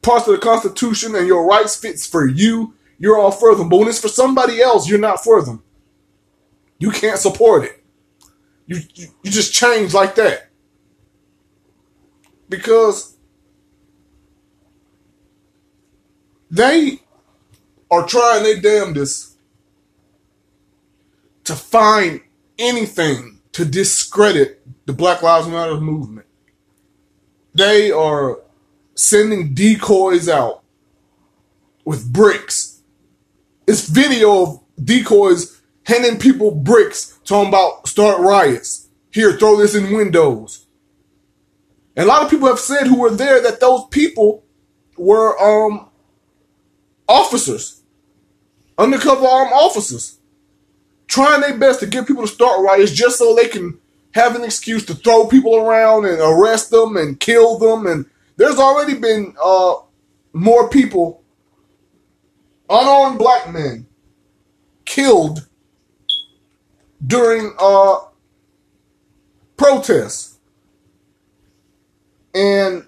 parts 0.02 0.28
of 0.28 0.34
the 0.34 0.40
Constitution 0.40 1.16
and 1.16 1.28
your 1.28 1.46
rights 1.46 1.76
fits 1.76 2.06
for 2.06 2.28
you, 2.28 2.74
you're 2.98 3.20
all 3.20 3.32
for 3.32 3.56
them. 3.56 3.70
But 3.70 3.78
when 3.78 3.88
it's 3.88 4.00
for 4.02 4.08
somebody 4.08 4.62
else, 4.62 4.90
you're 4.90 5.00
not 5.00 5.24
for 5.24 5.42
them. 5.44 5.64
You 6.80 6.92
can't 6.92 7.20
support 7.20 7.66
it. 7.66 7.84
You 8.66 8.80
you, 8.96 9.08
you 9.24 9.32
just 9.32 9.54
change 9.54 9.94
like 9.94 10.16
that 10.16 10.50
because 12.50 13.18
they 16.50 17.00
are 17.92 18.08
trying 18.08 18.44
their 18.44 18.60
damnedest 18.60 19.38
to 21.44 21.56
find 21.56 22.22
anything 22.58 23.40
to 23.54 23.66
discredit 23.66 24.62
the 24.86 24.94
Black 24.94 25.22
Lives 25.22 25.48
Matter 25.48 25.80
movement. 25.80 26.28
They 27.54 27.92
are 27.92 28.40
sending 28.96 29.54
decoys 29.54 30.28
out 30.28 30.64
with 31.86 32.12
bricks. 32.12 32.82
It's 33.68 33.88
video 33.88 34.44
of 34.44 34.60
decoys 34.84 35.62
handing 35.86 36.20
people 36.20 36.52
bricks, 36.52 37.20
talking 37.26 37.50
about 37.50 37.88
start 37.88 38.20
riots. 38.20 38.90
Here, 39.12 39.34
throw 39.34 39.58
this 39.58 39.76
in 39.76 39.96
windows. 39.96 40.66
And 41.96 42.06
a 42.06 42.08
lot 42.08 42.24
of 42.24 42.32
people 42.32 42.48
have 42.48 42.60
said 42.60 42.88
who 42.88 43.00
were 43.00 43.12
there 43.12 43.42
that 43.42 43.60
those 43.60 43.86
people 43.92 44.44
were 44.98 45.40
um 45.40 45.90
officers, 47.08 47.84
undercover 48.78 49.28
armed 49.28 49.52
officers, 49.54 50.18
trying 51.08 51.42
their 51.42 51.58
best 51.58 51.80
to 51.80 51.86
get 51.86 52.08
people 52.08 52.24
to 52.24 52.28
start 52.28 52.62
riots 52.62 52.92
just 52.92 53.18
so 53.18 53.36
they 53.36 53.48
can 53.48 53.78
have 54.14 54.36
an 54.36 54.44
excuse 54.44 54.86
to 54.86 54.94
throw 54.94 55.28
people 55.28 55.56
around 55.56 56.06
and 56.06 56.20
arrest 56.20 56.70
them 56.70 56.98
and 56.98 57.20
kill 57.20 57.58
them. 57.58 57.88
And 57.88 58.06
there's 58.38 58.58
already 58.58 58.96
been 58.96 59.36
uh 59.44 59.76
more 60.34 60.70
people, 60.70 61.24
unarmed 62.70 63.20
black 63.20 63.52
men, 63.52 63.86
killed 64.86 65.48
during 67.06 67.54
uh 67.60 67.98
protests. 69.58 70.40
And 72.36 72.86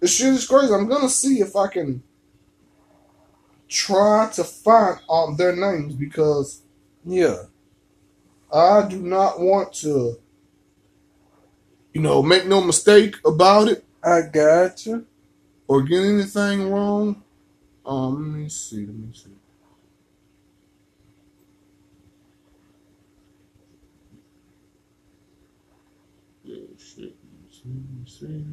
this 0.00 0.16
shit 0.16 0.34
is 0.34 0.46
crazy. 0.46 0.72
I'm 0.72 0.88
gonna 0.88 1.08
see 1.08 1.40
if 1.40 1.54
I 1.54 1.68
can 1.68 2.02
try 3.72 4.30
to 4.34 4.44
find 4.44 5.00
um 5.10 5.36
their 5.36 5.56
names 5.56 5.94
because 5.94 6.62
Yeah. 7.04 7.44
I 8.52 8.86
do 8.88 9.00
not 9.02 9.40
want 9.40 9.72
to, 9.82 10.18
you 11.94 12.00
know, 12.02 12.22
make 12.22 12.46
no 12.46 12.60
mistake 12.62 13.16
about 13.26 13.68
it 13.68 13.84
I 14.04 14.22
got 14.22 14.86
you. 14.86 15.06
or 15.68 15.82
get 15.82 16.04
anything 16.04 16.70
wrong. 16.70 17.22
Um, 17.86 18.32
let 18.32 18.40
me 18.42 18.48
see. 18.48 18.86
Let 18.86 18.96
me 18.96 19.12
see. 19.14 19.30
Yeah, 26.44 26.56
shit. 26.78 27.16
Let 27.22 27.42
me 27.42 27.50
see. 27.50 27.62
Let 27.66 27.74
me 27.74 28.06
see. 28.06 28.46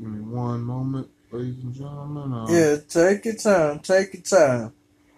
Give 0.00 0.08
me 0.08 0.20
one 0.20 0.62
moment, 0.62 1.08
ladies 1.34 1.62
and 1.64 1.74
gentlemen. 1.74 2.32
Uh, 2.32 2.46
Yeah, 2.48 2.76
take 2.88 3.24
your 3.24 3.34
time. 3.34 3.80
Take 3.80 4.14
your 4.14 4.22
time. 4.22 4.72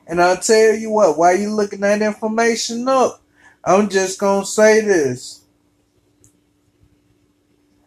And 0.07 0.21
I'll 0.21 0.39
tell 0.39 0.75
you 0.75 0.91
what, 0.91 1.19
while 1.19 1.37
you 1.37 1.53
looking 1.53 1.81
that 1.81 2.01
information 2.01 2.89
up, 2.89 3.21
I'm 3.65 3.89
just 3.89 4.19
going 4.19 4.43
to 4.43 4.51
say 4.51 4.81
this. 4.81 5.43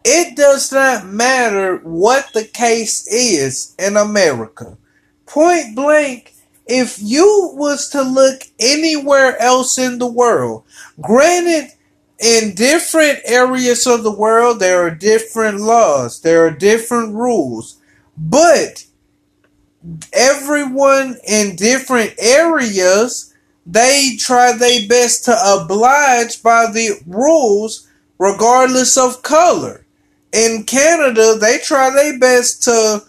It 0.04 0.36
does 0.36 0.70
not 0.72 1.06
matter 1.06 1.78
what 1.78 2.32
the 2.32 2.44
case 2.44 3.06
is 3.08 3.74
in 3.78 3.96
America. 3.96 4.76
Point 5.26 5.74
blank, 5.74 6.34
if 6.66 6.98
you 7.00 7.52
was 7.54 7.88
to 7.90 8.02
look 8.02 8.42
anywhere 8.58 9.40
else 9.40 9.78
in 9.78 9.98
the 9.98 10.06
world, 10.06 10.64
granted, 11.00 11.72
in 12.18 12.54
different 12.54 13.18
areas 13.24 13.86
of 13.86 14.02
the 14.02 14.14
world, 14.14 14.60
there 14.60 14.82
are 14.82 14.90
different 14.90 15.60
laws, 15.60 16.20
there 16.20 16.46
are 16.46 16.50
different 16.50 17.14
rules, 17.14 17.79
but 18.16 18.84
everyone 20.12 21.16
in 21.26 21.56
different 21.56 22.12
areas 22.18 23.34
they 23.66 24.16
try 24.18 24.52
their 24.52 24.86
best 24.88 25.24
to 25.24 25.36
oblige 25.44 26.42
by 26.42 26.66
the 26.70 27.00
rules 27.06 27.86
regardless 28.18 28.96
of 28.96 29.22
color. 29.22 29.86
In 30.32 30.64
canada 30.64 31.36
they 31.40 31.58
try 31.58 31.90
their 31.90 32.18
best 32.18 32.62
to 32.64 33.02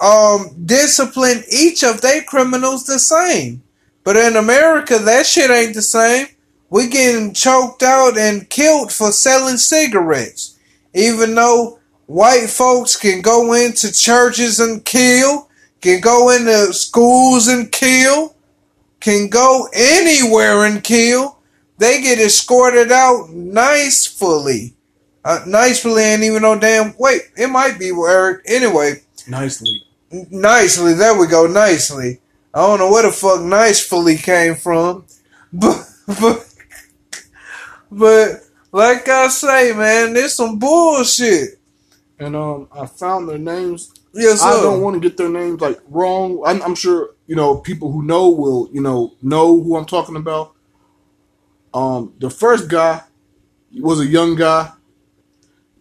um, 0.00 0.50
discipline 0.64 1.42
each 1.50 1.82
of 1.82 2.00
their 2.00 2.22
criminals 2.22 2.84
the 2.84 2.98
same. 2.98 3.62
But 4.04 4.16
in 4.16 4.36
america 4.36 4.98
that 4.98 5.26
shit 5.26 5.50
ain't 5.50 5.74
the 5.74 5.82
same. 5.82 6.28
We 6.70 6.88
getting 6.88 7.32
choked 7.32 7.82
out 7.82 8.18
and 8.18 8.48
killed 8.50 8.92
for 8.92 9.12
selling 9.12 9.56
cigarettes. 9.56 10.58
Even 10.94 11.34
though 11.34 11.75
white 12.06 12.48
folks 12.48 12.96
can 12.96 13.20
go 13.20 13.52
into 13.52 13.92
churches 13.92 14.58
and 14.60 14.84
kill 14.84 15.46
can 15.86 16.00
go 16.00 16.30
into 16.30 16.72
schools 16.72 17.46
and 17.46 17.70
kill, 17.70 18.34
can 18.98 19.28
go 19.28 19.68
anywhere 19.72 20.64
and 20.64 20.82
kill. 20.82 21.38
They 21.78 22.00
get 22.00 22.18
escorted 22.18 22.90
out 22.90 23.30
nicely. 23.30 24.16
Fully. 24.16 24.74
Uh, 25.24 25.44
nicely 25.46 26.02
ain't 26.02 26.24
even 26.24 26.42
no 26.42 26.58
damn. 26.58 26.94
Wait, 26.98 27.22
it 27.36 27.48
might 27.48 27.78
be 27.78 27.92
word. 27.92 28.42
Anyway, 28.46 29.02
nicely. 29.28 29.82
nicely. 30.30 30.94
There 30.94 31.18
we 31.18 31.26
go. 31.26 31.46
Nicely. 31.46 32.20
I 32.54 32.66
don't 32.66 32.78
know 32.78 32.90
where 32.90 33.02
the 33.02 33.12
fuck 33.12 33.42
nicely 33.42 34.16
came 34.16 34.54
from, 34.54 35.04
but 35.52 35.88
but, 36.06 36.54
but 37.90 38.40
like 38.72 39.06
I 39.08 39.28
say, 39.28 39.72
man, 39.72 40.14
there's 40.14 40.34
some 40.34 40.58
bullshit. 40.58 41.55
And 42.18 42.34
um, 42.34 42.68
I 42.72 42.86
found 42.86 43.28
their 43.28 43.38
names. 43.38 43.92
Yes, 44.14 44.42
I 44.42 44.62
don't 44.62 44.80
want 44.80 44.94
to 44.94 45.06
get 45.06 45.18
their 45.18 45.28
names 45.28 45.60
like 45.60 45.78
wrong. 45.88 46.42
I'm, 46.46 46.62
I'm 46.62 46.74
sure 46.74 47.14
you 47.26 47.36
know 47.36 47.58
people 47.58 47.92
who 47.92 48.02
know 48.02 48.30
will 48.30 48.68
you 48.72 48.80
know 48.80 49.14
know 49.22 49.62
who 49.62 49.76
I'm 49.76 49.84
talking 49.84 50.16
about. 50.16 50.54
Um, 51.74 52.14
the 52.18 52.30
first 52.30 52.68
guy 52.68 53.02
was 53.72 54.00
a 54.00 54.06
young 54.06 54.36
guy 54.36 54.72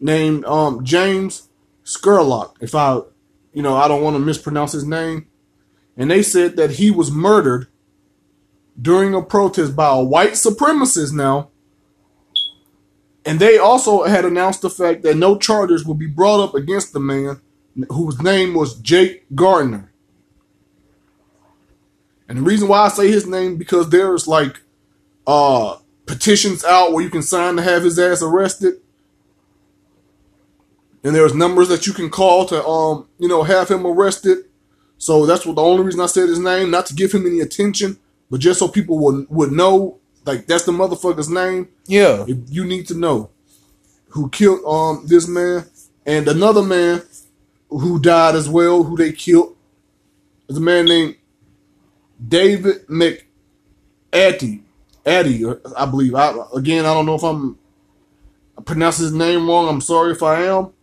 named 0.01 0.43
um 0.45 0.83
James 0.83 1.49
Scurlock. 1.85 2.55
If 2.59 2.75
I, 2.75 2.99
you 3.53 3.61
know, 3.61 3.77
I 3.77 3.87
don't 3.87 4.03
want 4.03 4.15
to 4.15 4.19
mispronounce 4.19 4.73
his 4.73 4.85
name. 4.85 5.27
And 5.95 6.11
they 6.11 6.23
said 6.23 6.57
that 6.57 6.71
he 6.71 6.91
was 6.91 7.11
murdered 7.11 7.67
during 8.81 9.13
a 9.13 9.21
protest 9.21 9.75
by 9.75 9.95
a 9.95 10.03
white 10.03 10.33
supremacist 10.33 11.13
now. 11.13 11.51
And 13.25 13.39
they 13.39 13.57
also 13.57 14.03
had 14.03 14.23
announced 14.23 14.61
the 14.61 14.69
fact 14.69 15.01
that 15.01 15.17
no 15.17 15.37
charges 15.37 15.83
will 15.83 15.95
be 15.95 16.05
brought 16.05 16.43
up 16.43 16.53
against 16.53 16.93
the 16.93 16.99
man 16.99 17.41
whose 17.89 18.21
name 18.21 18.53
was 18.53 18.79
Jake 18.79 19.25
Gardner. 19.33 19.91
And 22.29 22.37
the 22.37 22.43
reason 22.43 22.67
why 22.67 22.79
I 22.81 22.89
say 22.89 23.09
his 23.09 23.27
name 23.27 23.57
because 23.57 23.89
there's 23.89 24.27
like 24.27 24.61
uh 25.27 25.77
petitions 26.05 26.63
out 26.63 26.93
where 26.93 27.03
you 27.03 27.09
can 27.09 27.23
sign 27.23 27.55
to 27.55 27.63
have 27.63 27.83
his 27.83 27.97
ass 27.97 28.21
arrested. 28.21 28.75
And 31.03 31.15
there's 31.15 31.33
numbers 31.33 31.67
that 31.69 31.85
you 31.85 31.93
can 31.93 32.09
call 32.09 32.45
to 32.45 32.65
um, 32.65 33.07
you 33.19 33.27
know, 33.27 33.43
have 33.43 33.69
him 33.69 33.85
arrested. 33.85 34.39
So 34.97 35.25
that's 35.25 35.45
what 35.45 35.55
the 35.55 35.61
only 35.61 35.83
reason 35.83 36.01
I 36.01 36.07
said 36.07 36.29
his 36.29 36.39
name, 36.39 36.71
not 36.71 36.85
to 36.87 36.95
give 36.95 37.11
him 37.11 37.27
any 37.27 37.41
attention, 37.41 37.97
but 38.29 38.39
just 38.39 38.59
so 38.59 38.67
people 38.67 38.97
would 38.99 39.27
would 39.29 39.51
know 39.51 39.99
like 40.25 40.47
that's 40.47 40.65
the 40.65 40.71
motherfucker's 40.71 41.29
name. 41.29 41.69
Yeah. 41.85 42.25
If 42.27 42.37
you 42.49 42.65
need 42.65 42.87
to 42.87 42.95
know 42.95 43.29
who 44.09 44.29
killed 44.29 44.65
um 44.65 45.05
this 45.05 45.27
man 45.27 45.65
and 46.05 46.27
another 46.27 46.63
man 46.63 47.01
who 47.69 47.99
died 47.99 48.35
as 48.35 48.47
well, 48.47 48.83
who 48.83 48.95
they 48.95 49.11
killed, 49.11 49.55
is 50.47 50.57
a 50.57 50.61
man 50.61 50.85
named 50.85 51.15
David 52.25 52.87
McAtee. 52.87 54.61
Addy, 55.05 55.45
I 55.77 55.85
believe. 55.85 56.15
I 56.15 56.33
again, 56.55 56.85
I 56.85 56.93
don't 56.93 57.05
know 57.05 57.15
if 57.15 57.23
I'm 57.23 57.59
pronouncing 58.65 59.05
his 59.05 59.13
name 59.13 59.47
wrong. 59.47 59.69
I'm 59.69 59.81
sorry 59.81 60.13
if 60.13 60.23
I 60.23 60.43
am. 60.45 60.73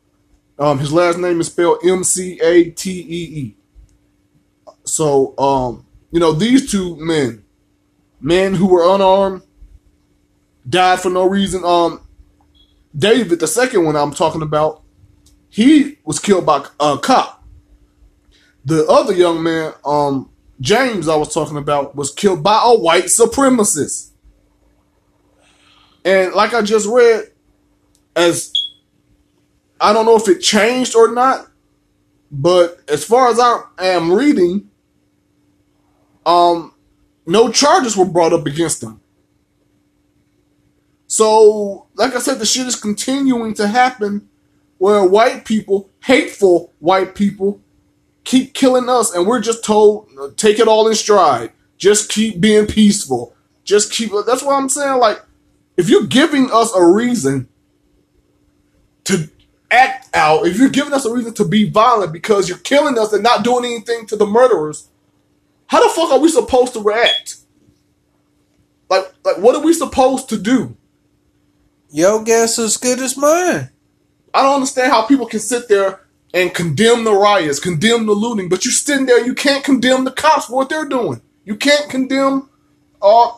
Um, 0.59 0.78
his 0.78 0.92
last 0.92 1.18
name 1.18 1.40
is 1.40 1.48
spelled 1.48 1.78
M 1.85 2.05
C 2.05 2.38
A 2.40 2.70
T 2.70 3.00
E 3.00 3.40
E. 3.40 3.57
So, 4.85 5.37
um, 5.38 5.87
you 6.12 6.20
know, 6.20 6.33
these 6.33 6.70
two 6.70 6.96
men, 7.05 7.41
men 8.22 8.54
who 8.54 8.66
were 8.66 8.94
unarmed, 8.94 9.42
died 10.66 11.00
for 11.00 11.11
no 11.11 11.26
reason. 11.26 11.64
Um, 11.64 12.06
David, 12.96 13.40
the 13.40 13.46
second 13.46 13.85
one 13.85 13.96
I'm 13.96 14.14
talking 14.14 14.42
about, 14.42 14.82
he 15.50 15.98
was 16.04 16.18
killed 16.18 16.46
by 16.46 16.64
a 16.80 16.96
cop. 16.96 17.44
The 18.64 18.87
other 18.87 19.12
young 19.12 19.42
man, 19.42 19.74
um, 19.85 20.30
James, 20.61 21.08
I 21.08 21.16
was 21.16 21.35
talking 21.35 21.56
about, 21.56 21.96
was 21.96 22.12
killed 22.12 22.42
by 22.42 22.62
a 22.64 22.78
white 22.78 23.06
supremacist. 23.06 24.11
And 26.04 26.32
like 26.32 26.54
I 26.54 26.62
just 26.62 26.88
read, 26.88 27.24
as 28.14 28.52
I 29.80 29.92
don't 29.92 30.06
know 30.06 30.16
if 30.16 30.28
it 30.28 30.40
changed 30.40 30.94
or 30.94 31.12
not, 31.12 31.48
but 32.30 32.80
as 32.88 33.04
far 33.04 33.28
as 33.28 33.38
I 33.38 33.62
am 33.78 34.12
reading, 34.12 34.70
um, 36.24 36.71
no 37.26 37.50
charges 37.50 37.96
were 37.96 38.04
brought 38.04 38.32
up 38.32 38.46
against 38.46 38.80
them. 38.80 39.00
So, 41.06 41.87
like 41.94 42.14
I 42.14 42.20
said, 42.20 42.38
the 42.38 42.46
shit 42.46 42.66
is 42.66 42.76
continuing 42.76 43.54
to 43.54 43.68
happen 43.68 44.28
where 44.78 45.04
white 45.04 45.44
people, 45.44 45.90
hateful 46.02 46.72
white 46.78 47.14
people, 47.14 47.61
keep 48.24 48.54
killing 48.54 48.88
us, 48.88 49.14
and 49.14 49.26
we're 49.26 49.40
just 49.40 49.64
told 49.64 50.08
take 50.37 50.58
it 50.58 50.68
all 50.68 50.88
in 50.88 50.94
stride. 50.94 51.52
Just 51.76 52.11
keep 52.11 52.40
being 52.40 52.66
peaceful. 52.66 53.35
Just 53.64 53.92
keep. 53.92 54.11
That's 54.26 54.42
what 54.42 54.54
I'm 54.54 54.68
saying. 54.68 54.98
Like, 54.98 55.20
if 55.76 55.88
you're 55.88 56.06
giving 56.06 56.50
us 56.52 56.74
a 56.74 56.85
reason 56.85 57.48
to 59.04 59.28
act 59.70 60.08
out, 60.14 60.46
if 60.46 60.58
you're 60.58 60.68
giving 60.68 60.92
us 60.92 61.04
a 61.04 61.12
reason 61.12 61.35
to 61.35 61.44
be 61.44 61.68
violent 61.68 62.12
because 62.12 62.48
you're 62.48 62.58
killing 62.58 62.98
us 62.98 63.12
and 63.12 63.22
not 63.22 63.44
doing 63.44 63.64
anything 63.64 64.06
to 64.06 64.16
the 64.16 64.26
murderers, 64.26 64.88
how 65.72 65.82
the 65.82 65.94
fuck 65.94 66.12
are 66.12 66.18
we 66.18 66.28
supposed 66.28 66.74
to 66.74 66.80
react? 66.80 67.37
Like, 68.90 69.11
like, 69.24 69.38
what 69.38 69.54
are 69.56 69.62
we 69.62 69.72
supposed 69.72 70.28
to 70.28 70.37
do? 70.37 70.76
Your 71.90 72.22
guess 72.22 72.58
is 72.58 72.66
as 72.72 72.76
good 72.76 72.98
as 72.98 73.16
mine. 73.16 73.70
I 74.35 74.42
don't 74.42 74.56
understand 74.56 74.92
how 74.92 75.06
people 75.06 75.24
can 75.24 75.40
sit 75.40 75.68
there 75.70 76.00
and 76.35 76.52
condemn 76.52 77.04
the 77.04 77.14
riots, 77.14 77.58
condemn 77.58 78.04
the 78.04 78.12
looting, 78.12 78.50
but 78.50 78.66
you're 78.66 78.72
sitting 78.72 79.06
there, 79.06 79.24
you 79.24 79.32
can't 79.35 79.64
condemn 79.64 80.04
the 80.04 80.11
cops 80.12 80.44
for 80.44 80.56
what 80.56 80.68
they're 80.68 80.85
doing. 80.85 81.22
You 81.46 81.56
can't 81.56 81.88
condemn 81.88 82.50
uh, 83.00 83.32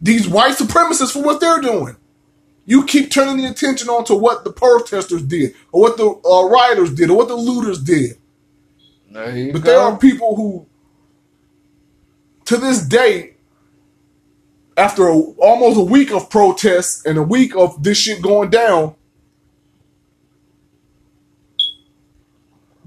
these 0.00 0.28
white 0.28 0.56
supremacists 0.56 1.12
for 1.12 1.24
what 1.24 1.40
they're 1.40 1.60
doing. 1.60 1.96
You 2.66 2.86
keep 2.86 3.10
turning 3.10 3.38
the 3.38 3.50
attention 3.50 3.88
on 3.88 4.04
to 4.04 4.14
what 4.14 4.44
the 4.44 4.52
protesters 4.52 5.22
did, 5.22 5.56
or 5.72 5.80
what 5.82 5.96
the 5.96 6.06
uh, 6.08 6.48
rioters 6.48 6.94
did, 6.94 7.10
or 7.10 7.16
what 7.16 7.28
the 7.28 7.34
looters 7.34 7.82
did. 7.82 8.18
There 9.10 9.36
you 9.36 9.52
But 9.52 9.64
go. 9.64 9.70
there 9.70 9.80
are 9.80 9.98
people 9.98 10.36
who, 10.36 10.66
to 12.46 12.56
this 12.56 12.82
day, 12.82 13.34
after 14.76 15.08
a, 15.08 15.14
almost 15.14 15.78
a 15.78 15.84
week 15.84 16.10
of 16.12 16.28
protests 16.28 17.04
and 17.06 17.16
a 17.16 17.22
week 17.22 17.54
of 17.56 17.82
this 17.82 17.98
shit 17.98 18.20
going 18.22 18.50
down, 18.50 18.94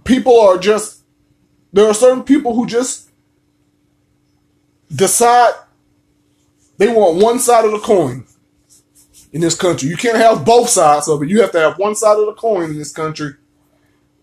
people 0.03 0.39
are 0.39 0.57
just, 0.57 1.03
there 1.73 1.87
are 1.87 1.93
certain 1.93 2.23
people 2.23 2.53
who 2.55 2.65
just 2.65 3.09
decide 4.93 5.53
they 6.77 6.87
want 6.87 7.21
one 7.21 7.39
side 7.39 7.65
of 7.65 7.71
the 7.71 7.79
coin 7.79 8.25
in 9.31 9.41
this 9.41 9.55
country. 9.55 9.89
You 9.89 9.97
can't 9.97 10.17
have 10.17 10.45
both 10.45 10.69
sides 10.69 11.07
of 11.07 11.21
it. 11.23 11.29
You 11.29 11.41
have 11.41 11.51
to 11.51 11.59
have 11.59 11.77
one 11.77 11.95
side 11.95 12.17
of 12.17 12.25
the 12.25 12.33
coin 12.33 12.71
in 12.71 12.77
this 12.77 12.91
country. 12.91 13.33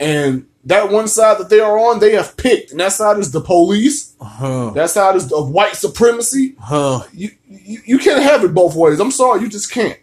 And 0.00 0.46
that 0.64 0.90
one 0.90 1.08
side 1.08 1.38
that 1.38 1.50
they 1.50 1.60
are 1.60 1.78
on, 1.78 2.00
they 2.00 2.12
have 2.12 2.36
picked. 2.36 2.70
And 2.70 2.80
that 2.80 2.92
side 2.92 3.18
is 3.18 3.30
the 3.30 3.40
police. 3.40 4.14
Huh. 4.20 4.70
That 4.70 4.90
side 4.90 5.16
is 5.16 5.30
of 5.32 5.50
white 5.50 5.76
supremacy. 5.76 6.56
Huh. 6.58 7.04
You, 7.12 7.30
you 7.46 7.80
you 7.84 7.98
can't 7.98 8.22
have 8.22 8.44
it 8.44 8.54
both 8.54 8.74
ways. 8.74 8.98
I'm 8.98 9.10
sorry, 9.10 9.42
you 9.42 9.48
just 9.48 9.70
can't. 9.70 9.98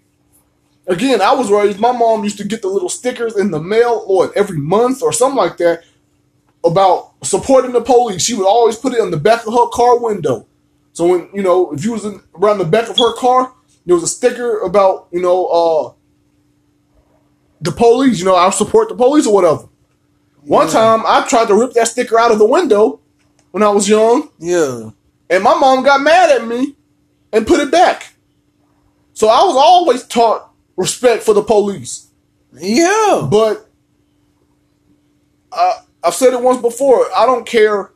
Again, 0.88 1.22
I 1.22 1.34
was 1.34 1.52
raised. 1.52 1.80
My 1.80 1.92
mom 1.92 2.24
used 2.24 2.38
to 2.38 2.44
get 2.44 2.62
the 2.62 2.68
little 2.68 2.90
stickers 2.90 3.38
in 3.38 3.52
the 3.52 3.62
mail, 3.62 4.04
or 4.08 4.32
every 4.36 4.58
month 4.58 5.02
or 5.02 5.14
something 5.14 5.38
like 5.38 5.58
that, 5.58 5.84
about 6.64 7.14
supporting 7.24 7.72
the 7.72 7.82
police. 7.82 8.24
She 8.24 8.34
would 8.34 8.48
always 8.48 8.78
put 8.78 8.94
it 8.94 9.02
on 9.02 9.12
the 9.12 9.18
back 9.18 9.46
of 9.46 9.54
her 9.54 9.68
car 9.70 10.00
window. 10.00 10.48
So 10.94 11.08
when 11.08 11.30
you 11.34 11.42
know, 11.42 11.72
if 11.72 11.84
you 11.84 11.94
was 11.94 12.06
in, 12.06 12.22
around 12.36 12.60
the 12.60 12.66
back 12.66 12.90
of 12.90 12.98
her 12.98 13.16
car, 13.16 13.54
there 13.86 13.96
was 13.96 14.04
a 14.04 14.08
sticker 14.08 14.60
about 14.60 15.08
you 15.12 15.22
know 15.22 15.46
uh 15.48 15.94
the 17.62 17.72
police. 17.72 18.20
You 18.20 18.26
know, 18.26 18.36
I 18.36 18.50
support 18.50 18.90
the 18.90 18.96
police 18.96 19.26
or 19.26 19.34
whatever. 19.34 19.70
One 20.44 20.70
time, 20.70 21.04
I 21.06 21.26
tried 21.28 21.48
to 21.50 21.56
rip 21.56 21.74
that 21.74 21.88
sticker 21.88 22.20
out 22.20 22.32
of 22.32 22.40
the 22.40 22.46
window 22.46 23.00
when 23.52 23.64
I 23.64 23.70
was 23.70 23.88
young. 23.88 24.30
Yeah. 24.40 24.90
And 25.30 25.44
my 25.44 25.54
mom 25.54 25.84
got 25.84 26.02
mad 26.02 26.32
at 26.32 26.48
me 26.48 26.76
and 27.32 27.46
put 27.46 27.60
it 27.60 27.72
back. 27.72 28.14
So 29.14 29.28
I 29.28 29.44
was 29.46 29.56
always 29.56 30.06
taught 30.06 30.52
respect 30.76 31.24
for 31.24 31.34
the 31.34 31.44
police. 31.44 32.08
Yeah. 32.54 33.28
But 33.30 33.70
uh, 35.52 35.82
I've 36.04 36.16
said 36.16 36.34
it 36.34 36.42
once 36.42 36.62
before. 36.62 37.06
I 37.16 37.26
don't 37.26 37.46
care 37.46 37.92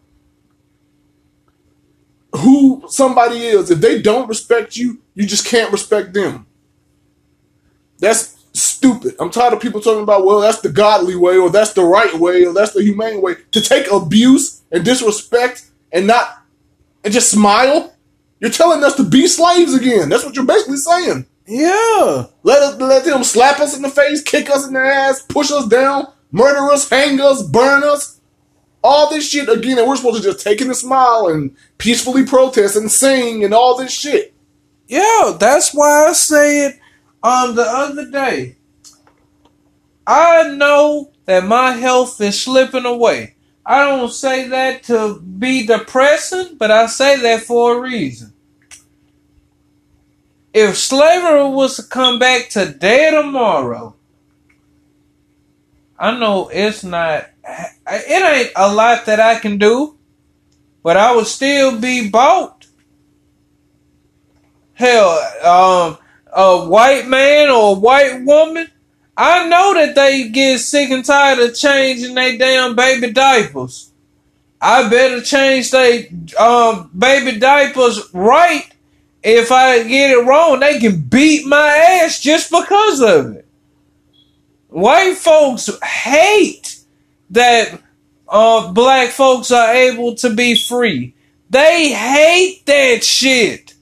who 2.36 2.84
somebody 2.88 3.40
is. 3.40 3.72
If 3.72 3.80
they 3.80 4.02
don't 4.02 4.28
respect 4.28 4.78
you, 4.78 5.02
you 5.16 5.26
just 5.26 5.48
can't 5.48 5.72
respect 5.72 6.14
them. 6.14 6.46
That's 7.98 8.35
stupid. 8.56 9.16
I'm 9.20 9.30
tired 9.30 9.54
of 9.54 9.60
people 9.60 9.82
talking 9.82 10.04
about, 10.04 10.26
well, 10.26 10.40
that's 10.40 10.62
the 10.62 10.70
godly 10.70 11.16
way, 11.16 11.38
or 11.38 11.50
that's 11.50 11.74
the 11.74 11.84
right 11.84 12.14
way, 12.16 12.46
or 12.46 12.54
that's 12.54 12.74
the 12.74 12.84
humane 12.84 13.22
way. 13.22 13.36
To 13.52 13.62
take 13.62 13.92
abuse 13.92 14.62
and 14.72 14.84
disrespect 14.84 15.70
and 15.92 16.08
not 16.08 16.42
and 17.04 17.14
just 17.14 17.32
smile. 17.32 17.94
You're 18.40 18.52
telling 18.52 18.84
us 18.84 18.96
to 18.96 19.04
be 19.04 19.28
slaves 19.28 19.74
again. 19.74 20.10
That's 20.10 20.26
what 20.26 20.36
you're 20.36 20.46
basically 20.46 20.78
saying. 20.78 21.26
Yeah. 21.48 22.26
Let 22.44 22.62
us 22.62 22.82
let 22.82 23.06
them 23.06 23.24
slap 23.24 23.60
us 23.60 23.76
in 23.76 23.82
the 23.82 23.90
face, 23.90 24.22
kick 24.22 24.50
us 24.50 24.68
in 24.68 24.74
the 24.74 24.80
ass, 24.80 25.22
push 25.22 25.52
us 25.52 25.68
down, 25.68 26.08
murder 26.32 26.72
us, 26.72 26.90
hang 26.90 27.22
us, 27.22 27.44
burn 27.44 27.84
us. 27.84 28.20
All 28.84 29.10
this 29.10 29.28
shit 29.28 29.50
again, 29.50 29.80
and 29.80 29.88
we're 29.88 29.96
supposed 29.96 30.22
to 30.22 30.30
just 30.32 30.44
take 30.44 30.62
it 30.62 30.68
and 30.68 30.76
smile 30.76 31.28
and 31.28 31.56
peacefully 31.80 32.24
protest 32.24 32.76
and 32.76 32.92
sing 32.92 33.44
and 33.44 33.54
all 33.54 33.78
this 33.78 33.92
shit. 33.92 34.34
Yeah, 34.88 35.36
that's 35.40 35.74
why 35.74 36.08
I 36.10 36.14
said 36.14 36.80
on 37.26 37.56
the 37.56 37.64
other 37.64 38.12
day. 38.12 38.56
I 40.06 40.50
know 40.50 41.12
that 41.26 41.44
my 41.44 41.72
health 41.72 42.22
is 42.22 42.40
slipping 42.40 42.86
away. 42.86 43.36
I 43.66 43.86
don't 43.86 44.12
say 44.12 44.48
that 44.50 44.84
to 44.84 45.20
be 45.20 45.66
depressing, 45.66 46.58
but 46.58 46.70
I 46.70 46.86
say 46.86 47.20
that 47.22 47.42
for 47.42 47.78
a 47.78 47.82
reason. 47.82 48.34
if 50.54 50.78
slavery 50.78 51.50
was 51.50 51.76
to 51.78 51.84
come 51.84 52.20
back 52.20 52.48
today 52.50 53.10
or 53.10 53.24
tomorrow, 53.24 53.96
I 56.00 56.18
know 56.18 56.50
it's 56.54 56.84
not, 56.84 57.26
it 57.88 58.36
ain't 58.36 58.52
a 58.56 58.74
lot 58.74 59.06
that 59.08 59.20
I 59.20 59.40
can 59.40 59.58
do, 59.58 59.98
but 60.84 60.96
I 60.96 61.16
would 61.16 61.28
still 61.28 61.80
be 61.80 62.10
bought. 62.10 62.68
Hell, 64.76 65.10
um, 65.44 65.98
a 66.36 66.68
white 66.68 67.08
man 67.08 67.50
or 67.50 67.76
a 67.76 67.80
white 67.80 68.24
woman, 68.24 68.70
I 69.18 69.48
know 69.48 69.74
that 69.74 69.96
they 69.96 70.30
get 70.30 70.60
sick 70.60 70.90
and 70.92 71.06
tired 71.06 71.40
of 71.40 71.56
changing 71.56 72.14
their 72.14 72.38
damn 72.38 72.76
baby 72.76 73.12
diapers. 73.12 73.92
I 74.60 74.90
better 74.90 75.22
change 75.22 75.72
their 75.72 76.08
um, 76.38 76.90
baby 76.98 77.40
diapers 77.40 78.14
right. 78.14 78.70
If 79.24 79.52
I 79.52 79.84
get 79.84 80.12
it 80.12 80.26
wrong, 80.26 80.60
they 80.60 80.80
can 80.80 81.02
beat 81.02 81.48
my 81.48 81.68
ass 82.04 82.20
just 82.20 82.52
because 82.52 83.02
of 83.02 83.38
it. 83.38 83.48
White 84.68 85.16
folks 85.16 85.70
hate 85.82 86.80
that 87.30 87.82
uh, 88.28 88.72
black 88.74 89.10
folks 89.10 89.52
are 89.52 89.74
able 89.74 90.16
to 90.16 90.30
be 90.32 90.56
free. 90.56 91.14
They 91.50 91.94
hate 91.94 92.66
that 92.66 93.04
shit. 93.04 93.75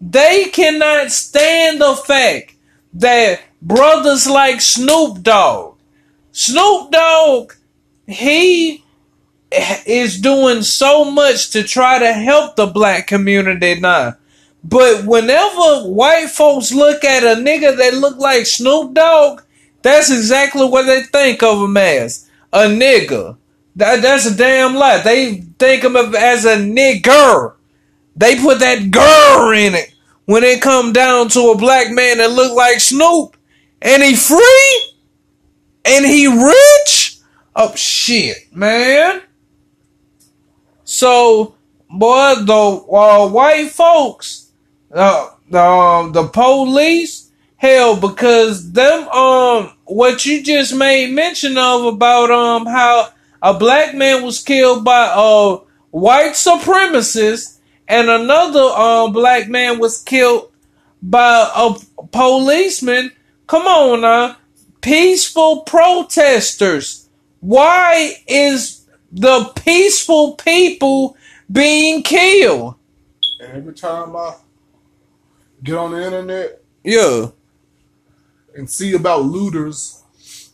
They 0.00 0.44
cannot 0.44 1.10
stand 1.10 1.80
the 1.80 1.94
fact 1.94 2.54
that 2.94 3.40
brothers 3.60 4.28
like 4.28 4.60
Snoop 4.60 5.22
Dogg, 5.22 5.76
Snoop 6.32 6.90
Dogg, 6.90 7.52
he 8.06 8.82
is 9.52 10.20
doing 10.20 10.62
so 10.62 11.10
much 11.10 11.50
to 11.50 11.62
try 11.62 11.98
to 11.98 12.12
help 12.12 12.56
the 12.56 12.66
black 12.66 13.06
community 13.06 13.78
now. 13.78 14.14
But 14.62 15.04
whenever 15.04 15.88
white 15.88 16.28
folks 16.28 16.72
look 16.72 17.04
at 17.04 17.22
a 17.22 17.40
nigga 17.40 17.76
that 17.76 17.94
look 17.94 18.18
like 18.18 18.46
Snoop 18.46 18.94
Dogg, 18.94 19.42
that's 19.82 20.10
exactly 20.10 20.66
what 20.66 20.86
they 20.86 21.02
think 21.02 21.42
of 21.42 21.62
him 21.62 21.76
as. 21.76 22.28
A 22.52 22.64
nigga. 22.64 23.36
That, 23.76 24.02
that's 24.02 24.26
a 24.26 24.36
damn 24.36 24.74
lie. 24.74 24.98
They 24.98 25.36
think 25.58 25.84
of 25.84 25.94
him 25.94 26.14
as 26.14 26.44
a 26.44 26.56
nigger. 26.56 27.54
They 28.20 28.36
put 28.36 28.58
that 28.58 28.90
girl 28.90 29.50
in 29.52 29.74
it 29.74 29.94
when 30.26 30.44
it 30.44 30.60
come 30.60 30.92
down 30.92 31.30
to 31.30 31.52
a 31.52 31.56
black 31.56 31.90
man 31.90 32.18
that 32.18 32.30
look 32.30 32.54
like 32.54 32.78
Snoop 32.78 33.34
and 33.80 34.02
he 34.02 34.14
free 34.14 34.92
and 35.86 36.04
he 36.04 36.26
rich. 36.26 37.16
Oh 37.56 37.74
shit, 37.74 38.54
man. 38.54 39.22
So, 40.84 41.54
boy, 41.88 42.34
the 42.44 42.52
uh, 42.92 43.26
white 43.30 43.70
folks, 43.70 44.52
uh, 44.92 45.30
the 45.48 45.58
um, 45.58 46.12
the 46.12 46.28
police, 46.28 47.30
hell, 47.56 47.96
because 47.96 48.72
them 48.72 49.08
um 49.08 49.72
what 49.84 50.26
you 50.26 50.42
just 50.42 50.74
made 50.74 51.10
mention 51.10 51.56
of 51.56 51.86
about 51.86 52.30
um 52.30 52.66
how 52.66 53.08
a 53.40 53.54
black 53.54 53.94
man 53.94 54.22
was 54.22 54.42
killed 54.42 54.84
by 54.84 55.10
a 55.10 55.56
white 55.90 56.32
supremacist 56.32 57.56
and 57.90 58.08
another 58.08 58.60
um 58.60 59.12
black 59.12 59.48
man 59.48 59.78
was 59.80 60.02
killed 60.02 60.50
by 61.02 61.50
a 61.54 61.74
policeman. 62.12 63.12
Come 63.48 63.66
on 63.66 64.02
now, 64.02 64.36
peaceful 64.80 65.62
protesters. 65.62 67.08
Why 67.40 68.14
is 68.28 68.86
the 69.10 69.52
peaceful 69.56 70.34
people 70.34 71.16
being 71.50 72.02
killed? 72.02 72.76
And 73.40 73.52
every 73.56 73.74
time 73.74 74.14
I 74.14 74.36
get 75.64 75.76
on 75.76 75.90
the 75.90 76.04
internet, 76.04 76.62
yeah, 76.84 77.28
and 78.54 78.70
see 78.70 78.94
about 78.94 79.22
looters 79.22 80.04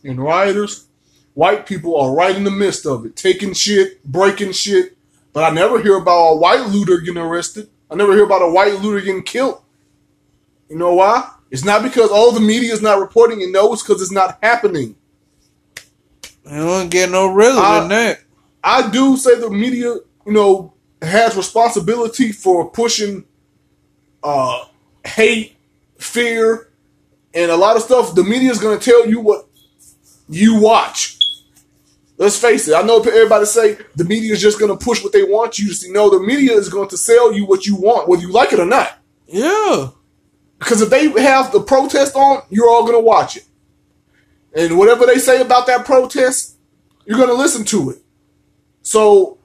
and 0.03 0.19
rioters, 0.19 0.87
white 1.35 1.67
people 1.67 1.99
are 1.99 2.15
right 2.15 2.35
in 2.35 2.45
the 2.45 2.51
midst 2.51 2.87
of 2.87 3.05
it, 3.05 3.15
taking 3.15 3.53
shit, 3.53 4.03
breaking 4.03 4.53
shit. 4.53 4.96
But 5.37 5.51
I 5.51 5.53
never 5.53 5.79
hear 5.79 5.97
about 5.97 6.29
a 6.29 6.35
white 6.35 6.65
looter 6.69 6.97
getting 6.97 7.21
arrested. 7.21 7.69
I 7.91 7.95
never 7.95 8.13
hear 8.13 8.23
about 8.23 8.41
a 8.41 8.49
white 8.49 8.73
looter 8.81 8.99
getting 9.05 9.21
killed. 9.21 9.61
You 10.67 10.79
know 10.79 10.95
why? 10.95 11.29
It's 11.51 11.63
not 11.63 11.83
because 11.83 12.09
all 12.09 12.31
the 12.31 12.39
media 12.39 12.73
is 12.73 12.81
not 12.81 12.99
reporting 12.99 13.41
it. 13.41 13.51
No, 13.51 13.71
it's 13.71 13.83
because 13.83 14.01
it's 14.01 14.11
not 14.11 14.39
happening. 14.41 14.95
You 16.43 16.57
don't 16.57 16.89
get 16.89 17.11
no 17.11 17.27
realer 17.27 17.61
I, 17.61 17.79
than 17.81 17.89
that. 17.89 18.21
I 18.63 18.89
do 18.89 19.15
say 19.15 19.39
the 19.39 19.51
media, 19.51 19.97
you 20.25 20.33
know, 20.33 20.73
has 21.03 21.37
responsibility 21.37 22.31
for 22.31 22.71
pushing 22.71 23.23
uh, 24.23 24.65
hate, 25.05 25.55
fear, 25.99 26.71
and 27.35 27.51
a 27.51 27.55
lot 27.55 27.75
of 27.75 27.83
stuff. 27.83 28.15
The 28.15 28.23
media 28.23 28.49
is 28.49 28.57
going 28.57 28.79
to 28.79 28.83
tell 28.83 29.07
you 29.07 29.19
what 29.19 29.47
you 30.27 30.59
watch. 30.59 31.16
Let's 32.17 32.39
face 32.39 32.67
it. 32.67 32.73
I 32.73 32.81
know 32.81 32.99
everybody 32.99 33.45
say 33.45 33.77
the 33.95 34.03
media 34.03 34.33
is 34.33 34.41
just 34.41 34.59
going 34.59 34.75
to 34.75 34.83
push 34.83 35.03
what 35.03 35.13
they 35.13 35.23
want 35.23 35.59
you 35.59 35.67
to 35.67 35.75
see. 35.75 35.91
No, 35.91 36.09
the 36.09 36.19
media 36.19 36.53
is 36.53 36.67
going 36.67 36.89
to 36.89 36.97
sell 36.97 37.31
you 37.31 37.45
what 37.45 37.65
you 37.67 37.75
want, 37.75 38.07
whether 38.07 38.23
you 38.23 38.31
like 38.31 38.51
it 38.53 38.59
or 38.59 38.65
not. 38.65 38.97
Yeah. 39.27 39.89
Because 40.57 40.81
if 40.81 40.89
they 40.89 41.09
have 41.21 41.51
the 41.51 41.61
protest 41.61 42.15
on, 42.15 42.41
you're 42.49 42.69
all 42.69 42.81
going 42.81 42.95
to 42.95 42.99
watch 42.99 43.37
it. 43.37 43.43
And 44.55 44.77
whatever 44.79 45.05
they 45.05 45.19
say 45.19 45.41
about 45.41 45.67
that 45.67 45.85
protest, 45.85 46.57
you're 47.05 47.17
going 47.17 47.29
to 47.29 47.35
listen 47.35 47.63
to 47.65 47.91
it. 47.91 47.97
So 48.81 49.37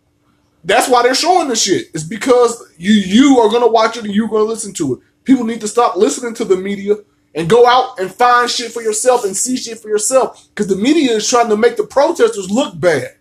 that's 0.64 0.88
why 0.88 1.02
they're 1.02 1.14
showing 1.14 1.48
the 1.48 1.56
shit. 1.56 1.88
It's 1.92 2.04
because 2.04 2.72
you 2.78 2.92
you 2.92 3.38
are 3.40 3.50
going 3.50 3.62
to 3.62 3.70
watch 3.70 3.98
it 3.98 4.04
and 4.04 4.14
you're 4.14 4.28
going 4.28 4.44
to 4.44 4.48
listen 4.48 4.72
to 4.74 4.94
it. 4.94 5.00
People 5.24 5.44
need 5.44 5.60
to 5.60 5.68
stop 5.68 5.96
listening 5.96 6.34
to 6.34 6.44
the 6.44 6.56
media 6.56 6.96
and 7.34 7.48
go 7.48 7.66
out 7.66 7.98
and 7.98 8.12
find 8.12 8.50
shit 8.50 8.72
for 8.72 8.82
yourself 8.82 9.24
and 9.24 9.36
see 9.36 9.56
shit 9.56 9.78
for 9.78 9.88
yourself. 9.88 10.48
Because 10.48 10.68
the 10.68 10.76
media 10.76 11.12
is 11.12 11.28
trying 11.28 11.48
to 11.48 11.56
make 11.56 11.76
the 11.76 11.84
protesters 11.84 12.50
look 12.50 12.78
bad. 12.78 13.16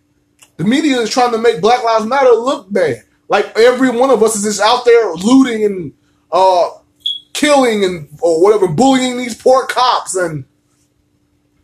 The 0.58 0.66
media 0.66 1.00
is 1.00 1.10
trying 1.10 1.32
to 1.32 1.38
make 1.38 1.62
Black 1.62 1.84
Lives 1.84 2.06
Matter 2.06 2.32
look 2.32 2.72
bad. 2.72 3.04
Like 3.30 3.58
every 3.58 3.90
one 3.90 4.10
of 4.10 4.22
us 4.22 4.36
is 4.36 4.44
just 4.44 4.62
out 4.62 4.84
there 4.86 5.14
looting 5.14 5.64
and 5.64 5.94
uh, 6.32 6.70
killing 7.34 7.86
and 7.86 8.10
or 8.22 8.44
whatever, 8.44 8.68
bullying 8.68 9.18
these 9.18 9.36
poor 9.36 9.66
cops 9.66 10.16
and 10.16 10.46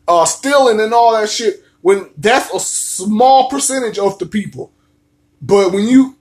uh, 0.07 0.25
stealing 0.25 0.79
and 0.79 0.93
all 0.93 1.13
that 1.13 1.29
shit. 1.29 1.63
When 1.81 2.09
that's 2.17 2.53
a 2.53 2.59
small 2.59 3.49
percentage 3.49 3.99
of 3.99 4.17
the 4.17 4.25
people, 4.25 4.71
but 5.41 5.71
when 5.71 5.87
you 5.87 6.15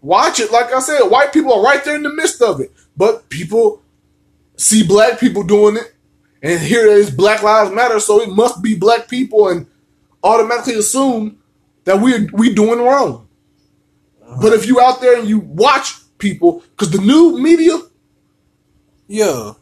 watch 0.00 0.40
it, 0.40 0.50
like 0.50 0.72
I 0.72 0.80
said, 0.80 1.02
white 1.02 1.32
people 1.32 1.52
are 1.52 1.62
right 1.62 1.84
there 1.84 1.96
in 1.96 2.02
the 2.02 2.14
midst 2.14 2.40
of 2.40 2.60
it. 2.60 2.72
But 2.96 3.28
people 3.28 3.82
see 4.56 4.86
black 4.86 5.20
people 5.20 5.42
doing 5.42 5.76
it, 5.76 5.94
and 6.42 6.60
here 6.60 6.86
it 6.86 6.92
is 6.98 7.10
Black 7.10 7.42
Lives 7.42 7.70
Matter, 7.70 8.00
so 8.00 8.20
it 8.20 8.30
must 8.30 8.62
be 8.62 8.74
black 8.74 9.08
people, 9.08 9.48
and 9.48 9.66
automatically 10.22 10.74
assume 10.74 11.38
that 11.84 12.00
we 12.00 12.26
we 12.32 12.52
doing 12.52 12.80
wrong. 12.80 13.28
Uh-huh. 14.22 14.38
But 14.42 14.52
if 14.52 14.66
you 14.66 14.80
out 14.80 15.00
there 15.00 15.18
and 15.18 15.28
you 15.28 15.38
watch 15.38 15.94
people, 16.18 16.62
because 16.70 16.90
the 16.90 17.00
new 17.00 17.38
media, 17.38 17.78
yeah, 19.06 19.52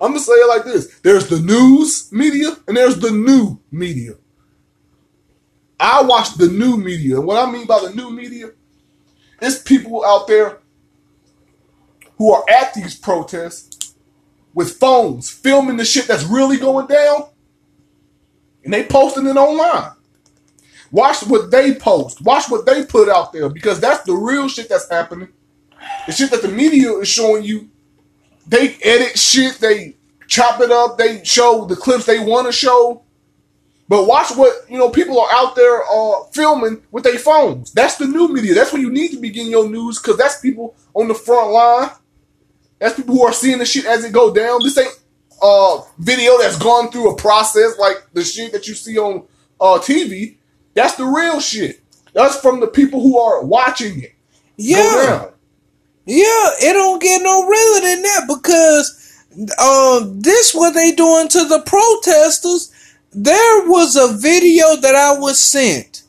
I'm 0.00 0.10
gonna 0.10 0.20
say 0.20 0.32
it 0.32 0.48
like 0.48 0.64
this: 0.64 0.98
there's 1.00 1.28
the 1.28 1.40
news 1.40 2.12
media 2.12 2.56
and 2.68 2.76
there's 2.76 2.98
the 2.98 3.10
new 3.10 3.60
media. 3.70 4.14
I 5.80 6.02
watch 6.02 6.34
the 6.34 6.48
new 6.48 6.76
media, 6.76 7.16
and 7.16 7.26
what 7.26 7.36
I 7.36 7.50
mean 7.50 7.66
by 7.66 7.80
the 7.80 7.94
new 7.94 8.10
media, 8.10 8.50
it's 9.40 9.60
people 9.60 10.04
out 10.04 10.26
there 10.26 10.58
who 12.16 12.32
are 12.32 12.44
at 12.48 12.74
these 12.74 12.94
protests 12.94 13.73
with 14.54 14.78
phones 14.78 15.30
filming 15.30 15.76
the 15.76 15.84
shit 15.84 16.06
that's 16.06 16.24
really 16.24 16.56
going 16.56 16.86
down, 16.86 17.28
and 18.64 18.72
they 18.72 18.84
posting 18.84 19.26
it 19.26 19.36
online. 19.36 19.92
Watch 20.90 21.26
what 21.26 21.50
they 21.50 21.74
post. 21.74 22.22
Watch 22.22 22.48
what 22.48 22.66
they 22.66 22.84
put 22.84 23.08
out 23.08 23.32
there 23.32 23.48
because 23.48 23.80
that's 23.80 24.04
the 24.04 24.14
real 24.14 24.48
shit 24.48 24.68
that's 24.68 24.88
happening. 24.88 25.28
The 26.06 26.12
shit 26.12 26.30
that 26.30 26.42
the 26.42 26.48
media 26.48 26.92
is 26.92 27.08
showing 27.08 27.42
you 27.42 27.68
they 28.46 28.76
edit 28.82 29.18
shit, 29.18 29.58
they 29.58 29.96
chop 30.28 30.60
it 30.60 30.70
up, 30.70 30.98
they 30.98 31.24
show 31.24 31.64
the 31.64 31.76
clips 31.76 32.06
they 32.06 32.20
want 32.20 32.46
to 32.46 32.52
show. 32.52 33.02
But 33.88 34.06
watch 34.06 34.30
what 34.36 34.70
you 34.70 34.78
know. 34.78 34.88
People 34.88 35.20
are 35.20 35.28
out 35.32 35.56
there 35.56 35.82
uh, 35.82 36.24
filming 36.32 36.82
with 36.90 37.04
their 37.04 37.18
phones. 37.18 37.72
That's 37.72 37.96
the 37.96 38.06
new 38.06 38.28
media. 38.32 38.54
That's 38.54 38.72
when 38.72 38.80
you 38.80 38.90
need 38.90 39.10
to 39.10 39.20
be 39.20 39.30
getting 39.30 39.50
your 39.50 39.68
news 39.68 40.00
because 40.00 40.16
that's 40.16 40.40
people 40.40 40.74
on 40.94 41.08
the 41.08 41.14
front 41.14 41.50
line. 41.50 41.90
That's 42.78 42.94
people 42.94 43.14
who 43.14 43.22
are 43.22 43.32
seeing 43.32 43.58
the 43.58 43.66
shit 43.66 43.86
as 43.86 44.04
it 44.04 44.12
go 44.12 44.32
down. 44.32 44.60
This 44.62 44.78
ain't 44.78 45.00
uh 45.42 45.80
video 45.98 46.38
that's 46.38 46.58
gone 46.58 46.90
through 46.90 47.10
a 47.10 47.16
process 47.16 47.78
like 47.78 47.96
the 48.12 48.22
shit 48.24 48.52
that 48.52 48.66
you 48.66 48.74
see 48.74 48.98
on 48.98 49.26
uh 49.60 49.78
TV. 49.78 50.36
That's 50.74 50.96
the 50.96 51.04
real 51.04 51.40
shit. 51.40 51.80
That's 52.12 52.38
from 52.40 52.60
the 52.60 52.66
people 52.66 53.00
who 53.00 53.18
are 53.18 53.44
watching 53.44 54.02
it. 54.02 54.14
Yeah. 54.56 55.28
Yeah, 56.06 56.50
it 56.60 56.74
don't 56.74 57.00
get 57.00 57.22
no 57.22 57.46
realer 57.46 57.80
than 57.80 58.02
that 58.02 58.24
because 58.28 59.00
um 59.58 60.20
this 60.20 60.54
what 60.54 60.74
they 60.74 60.92
doing 60.92 61.28
to 61.28 61.44
the 61.44 61.62
protesters. 61.64 62.70
There 63.12 63.68
was 63.68 63.96
a 63.96 64.16
video 64.16 64.76
that 64.76 64.94
I 64.94 65.18
was 65.18 65.40
sent. 65.40 66.02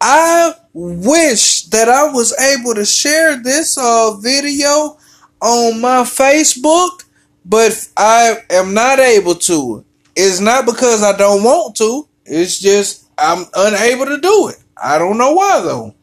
I 0.00 0.54
wish 0.72 1.64
that 1.66 1.88
I 1.88 2.10
was 2.10 2.36
able 2.40 2.74
to 2.74 2.84
share 2.84 3.40
this 3.40 3.78
uh 3.78 4.16
video 4.16 4.98
on 5.42 5.80
my 5.80 6.02
Facebook, 6.02 7.04
but 7.44 7.88
I 7.96 8.38
am 8.48 8.72
not 8.72 9.00
able 9.00 9.34
to. 9.34 9.84
It's 10.14 10.40
not 10.40 10.64
because 10.64 11.02
I 11.02 11.16
don't 11.16 11.42
want 11.42 11.76
to. 11.76 12.08
It's 12.24 12.58
just 12.58 13.06
I'm 13.18 13.46
unable 13.54 14.06
to 14.06 14.18
do 14.18 14.48
it. 14.48 14.56
I 14.80 14.98
don't 14.98 15.18
know 15.18 15.32
why 15.32 15.60
though. 15.60 15.94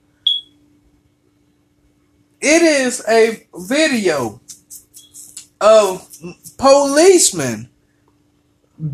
It 2.42 2.62
is 2.62 3.04
a 3.08 3.46
video 3.56 4.40
of 5.60 6.08
policemen 6.58 7.70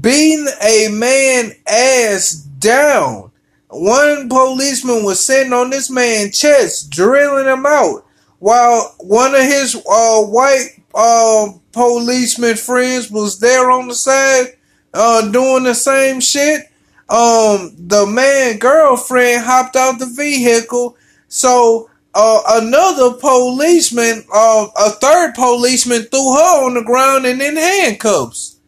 beating 0.02 0.48
a 0.62 0.88
man 0.90 1.52
ass 1.68 2.34
down. 2.34 3.32
One 3.70 4.30
policeman 4.30 5.04
was 5.04 5.24
sitting 5.24 5.54
on 5.54 5.70
this 5.70 5.90
man's 5.90 6.40
chest, 6.40 6.90
drilling 6.90 7.48
him 7.48 7.66
out, 7.66 8.05
while 8.46 8.94
one 9.00 9.34
of 9.34 9.42
his 9.42 9.76
uh, 9.90 10.22
white 10.22 10.70
uh, 10.94 11.48
policeman 11.72 12.56
friends 12.56 13.10
was 13.10 13.40
there 13.40 13.72
on 13.72 13.88
the 13.88 13.96
side 13.96 14.56
uh, 14.94 15.32
doing 15.32 15.64
the 15.64 15.74
same 15.74 16.20
shit. 16.20 16.62
Um, 17.10 17.74
the 17.76 18.06
man 18.08 18.60
girlfriend 18.60 19.44
hopped 19.44 19.76
out 19.76 19.98
the 19.98 20.06
vehicle, 20.06 20.96
so 21.28 21.90
uh, 22.14 22.42
another 22.62 23.18
policeman, 23.18 24.24
uh, 24.32 24.68
a 24.78 24.92
third 24.92 25.34
policeman, 25.34 26.04
threw 26.04 26.36
her 26.36 26.66
on 26.68 26.76
the 26.76 26.84
ground 26.84 27.26
and 27.26 27.42
in 27.42 27.56
handcuffs. 27.56 28.60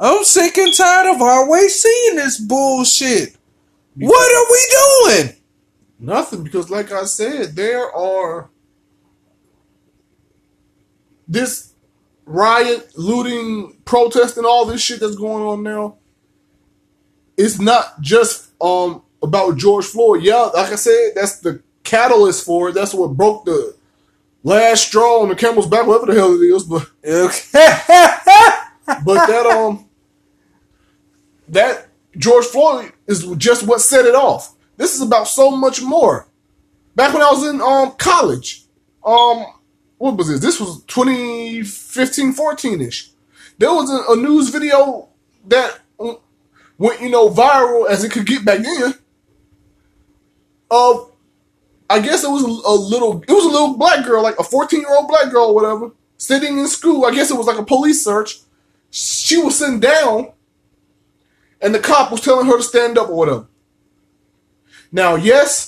I'm 0.00 0.24
sick 0.24 0.56
and 0.56 0.72
tired 0.72 1.14
of 1.14 1.20
always 1.20 1.82
seeing 1.82 2.16
this 2.16 2.40
bullshit. 2.40 3.36
What 3.94 4.32
are 4.34 4.50
we 4.50 5.20
doing? 5.20 5.36
Nothing, 5.98 6.44
because 6.44 6.70
like 6.70 6.92
I 6.92 7.04
said, 7.04 7.56
there 7.56 7.94
are 7.94 8.48
this 11.28 11.74
riot, 12.24 12.92
looting, 12.96 13.76
protest, 13.84 14.36
and 14.36 14.46
all 14.46 14.64
this 14.64 14.82
shit 14.82 15.00
that's 15.00 15.16
going 15.16 15.44
on 15.44 15.62
now. 15.62 15.96
It's 17.36 17.60
not 17.60 18.00
just 18.00 18.50
um 18.60 19.02
about 19.22 19.56
George 19.56 19.84
Floyd. 19.84 20.22
Yeah, 20.22 20.50
like 20.54 20.72
I 20.72 20.76
said, 20.76 21.12
that's 21.14 21.40
the 21.40 21.62
catalyst 21.84 22.44
for 22.44 22.68
it. 22.68 22.72
That's 22.72 22.94
what 22.94 23.16
broke 23.16 23.44
the 23.44 23.76
last 24.42 24.88
straw 24.88 25.22
on 25.22 25.28
the 25.28 25.36
camel's 25.36 25.66
back, 25.66 25.86
whatever 25.86 26.12
the 26.12 26.18
hell 26.18 26.34
it 26.34 26.44
is. 26.44 26.64
But 26.64 26.88
but 29.04 29.26
that 29.26 29.46
um 29.46 29.88
that 31.48 31.88
George 32.16 32.46
Floyd 32.46 32.92
is 33.06 33.24
just 33.36 33.66
what 33.66 33.80
set 33.80 34.06
it 34.06 34.14
off. 34.14 34.54
This 34.76 34.94
is 34.94 35.02
about 35.02 35.28
so 35.28 35.50
much 35.50 35.82
more. 35.82 36.28
Back 36.94 37.12
when 37.12 37.22
I 37.22 37.30
was 37.30 37.48
in 37.48 37.60
um 37.60 37.92
college, 37.92 38.64
um 39.04 39.46
what 39.98 40.16
was 40.16 40.28
this? 40.28 40.40
This 40.40 40.60
was 40.60 40.82
2015, 40.84 42.32
14 42.32 42.80
ish. 42.80 43.10
There 43.58 43.72
was 43.72 43.90
a, 43.90 44.12
a 44.12 44.16
news 44.16 44.50
video 44.50 45.08
that 45.46 45.80
went, 46.78 47.00
you 47.00 47.10
know, 47.10 47.28
viral 47.28 47.88
as 47.88 48.04
it 48.04 48.12
could 48.12 48.26
get 48.26 48.44
back 48.44 48.60
then. 48.60 48.94
Of, 50.70 51.12
I 51.90 52.00
guess 52.00 52.22
it 52.22 52.30
was 52.30 52.44
a, 52.44 52.46
a 52.46 52.74
little, 52.74 53.22
it 53.22 53.32
was 53.32 53.44
a 53.44 53.48
little 53.48 53.76
black 53.76 54.04
girl, 54.04 54.22
like 54.22 54.38
a 54.38 54.44
14 54.44 54.80
year 54.80 54.94
old 54.94 55.08
black 55.08 55.30
girl 55.30 55.46
or 55.46 55.54
whatever, 55.54 55.90
sitting 56.16 56.58
in 56.58 56.68
school. 56.68 57.04
I 57.04 57.10
guess 57.12 57.30
it 57.30 57.36
was 57.36 57.46
like 57.46 57.58
a 57.58 57.64
police 57.64 58.04
search. 58.04 58.40
She 58.90 59.36
was 59.36 59.58
sitting 59.58 59.80
down, 59.80 60.32
and 61.60 61.74
the 61.74 61.80
cop 61.80 62.12
was 62.12 62.20
telling 62.20 62.46
her 62.46 62.56
to 62.56 62.62
stand 62.62 62.96
up 62.96 63.08
or 63.08 63.16
whatever. 63.16 63.46
Now, 64.92 65.16
yes, 65.16 65.67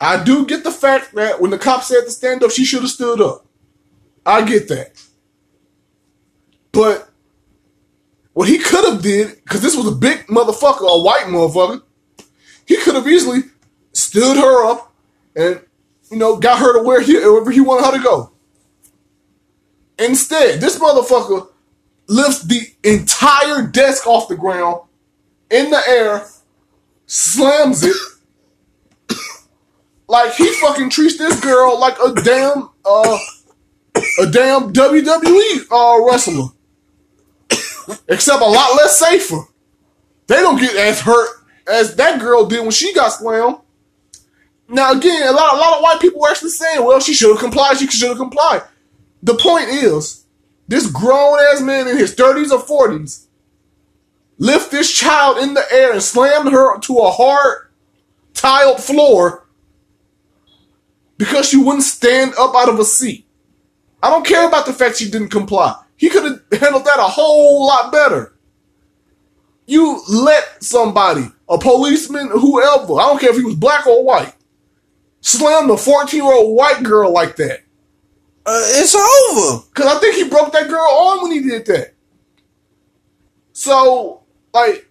I 0.00 0.22
do 0.22 0.46
get 0.46 0.64
the 0.64 0.70
fact 0.70 1.14
that 1.14 1.40
when 1.40 1.50
the 1.50 1.58
cop 1.58 1.82
said 1.82 2.02
to 2.02 2.10
stand 2.10 2.42
up, 2.42 2.50
she 2.50 2.64
should 2.64 2.82
have 2.82 2.90
stood 2.90 3.20
up. 3.20 3.44
I 4.24 4.42
get 4.42 4.68
that. 4.68 5.02
But 6.72 7.08
what 8.32 8.48
he 8.48 8.58
could 8.58 8.84
have 8.84 9.02
did, 9.02 9.42
because 9.42 9.62
this 9.62 9.76
was 9.76 9.88
a 9.88 9.96
big 9.96 10.26
motherfucker, 10.26 10.82
a 10.82 11.02
white 11.02 11.24
motherfucker, 11.26 11.82
he 12.66 12.76
could 12.76 12.94
have 12.94 13.08
easily 13.08 13.40
stood 13.92 14.36
her 14.36 14.64
up 14.64 14.92
and, 15.34 15.60
you 16.10 16.18
know, 16.18 16.36
got 16.36 16.60
her 16.60 16.74
to 16.78 16.82
where 16.82 17.00
he, 17.00 17.14
wherever 17.14 17.50
he 17.50 17.60
wanted 17.60 17.86
her 17.86 17.96
to 17.96 18.04
go. 18.04 18.32
Instead, 19.98 20.60
this 20.60 20.78
motherfucker 20.78 21.48
lifts 22.06 22.42
the 22.42 22.60
entire 22.84 23.66
desk 23.66 24.06
off 24.06 24.28
the 24.28 24.36
ground 24.36 24.82
in 25.50 25.70
the 25.70 25.82
air, 25.88 26.24
slams 27.06 27.82
it, 27.82 27.96
like 30.08 30.34
he 30.34 30.52
fucking 30.54 30.90
treats 30.90 31.18
this 31.18 31.38
girl 31.40 31.78
like 31.78 31.96
a 32.04 32.12
damn 32.14 32.70
uh 32.84 33.18
a 34.20 34.26
damn 34.30 34.72
WWE 34.72 35.66
uh 35.70 36.04
wrestler. 36.04 36.48
Except 38.08 38.42
a 38.42 38.46
lot 38.46 38.76
less 38.76 38.98
safer. 38.98 39.44
They 40.26 40.36
don't 40.36 40.60
get 40.60 40.76
as 40.76 41.00
hurt 41.00 41.28
as 41.66 41.96
that 41.96 42.20
girl 42.20 42.46
did 42.46 42.60
when 42.62 42.70
she 42.70 42.92
got 42.94 43.10
slammed. 43.10 43.58
Now 44.68 44.92
again, 44.92 45.26
a 45.26 45.32
lot 45.32 45.54
a 45.54 45.58
lot 45.58 45.76
of 45.76 45.82
white 45.82 46.00
people 46.00 46.20
were 46.20 46.30
actually 46.30 46.50
saying, 46.50 46.84
well, 46.84 47.00
she 47.00 47.14
should 47.14 47.30
have 47.30 47.40
complied, 47.40 47.78
she 47.78 47.86
should 47.86 48.08
have 48.08 48.18
complied. 48.18 48.62
The 49.22 49.34
point 49.34 49.68
is, 49.68 50.24
this 50.68 50.90
grown 50.90 51.38
ass 51.40 51.60
man 51.60 51.88
in 51.88 51.96
his 51.96 52.14
30s 52.14 52.50
or 52.50 52.88
40s 52.88 53.26
lift 54.38 54.70
this 54.70 54.92
child 54.92 55.38
in 55.38 55.54
the 55.54 55.64
air 55.72 55.92
and 55.92 56.02
slammed 56.02 56.52
her 56.52 56.78
to 56.80 56.98
a 56.98 57.10
hard 57.10 57.68
tiled 58.34 58.80
floor 58.80 59.47
because 61.18 61.48
she 61.48 61.56
wouldn't 61.56 61.82
stand 61.82 62.32
up 62.38 62.54
out 62.54 62.68
of 62.68 62.78
a 62.78 62.84
seat. 62.84 63.26
I 64.02 64.08
don't 64.08 64.26
care 64.26 64.46
about 64.46 64.64
the 64.64 64.72
fact 64.72 64.96
she 64.96 65.10
didn't 65.10 65.28
comply. 65.28 65.74
He 65.96 66.08
could 66.08 66.24
have 66.24 66.40
handled 66.60 66.84
that 66.84 66.98
a 66.98 67.02
whole 67.02 67.66
lot 67.66 67.92
better. 67.92 68.34
You 69.66 70.00
let 70.08 70.62
somebody, 70.62 71.26
a 71.48 71.58
policeman, 71.58 72.28
whoever, 72.28 72.94
I 72.94 73.06
don't 73.06 73.20
care 73.20 73.30
if 73.30 73.36
he 73.36 73.44
was 73.44 73.56
black 73.56 73.86
or 73.86 74.02
white, 74.02 74.32
slam 75.20 75.68
a 75.68 75.76
14 75.76 76.22
year 76.22 76.32
old 76.32 76.56
white 76.56 76.82
girl 76.82 77.12
like 77.12 77.36
that. 77.36 77.60
Uh, 78.46 78.62
it's 78.64 78.94
over. 78.94 79.62
Because 79.68 79.94
I 79.94 79.98
think 79.98 80.14
he 80.14 80.28
broke 80.28 80.52
that 80.52 80.68
girl 80.68 80.88
arm 80.90 81.22
when 81.22 81.32
he 81.32 81.40
did 81.40 81.66
that. 81.66 81.94
So, 83.52 84.22
like, 84.54 84.87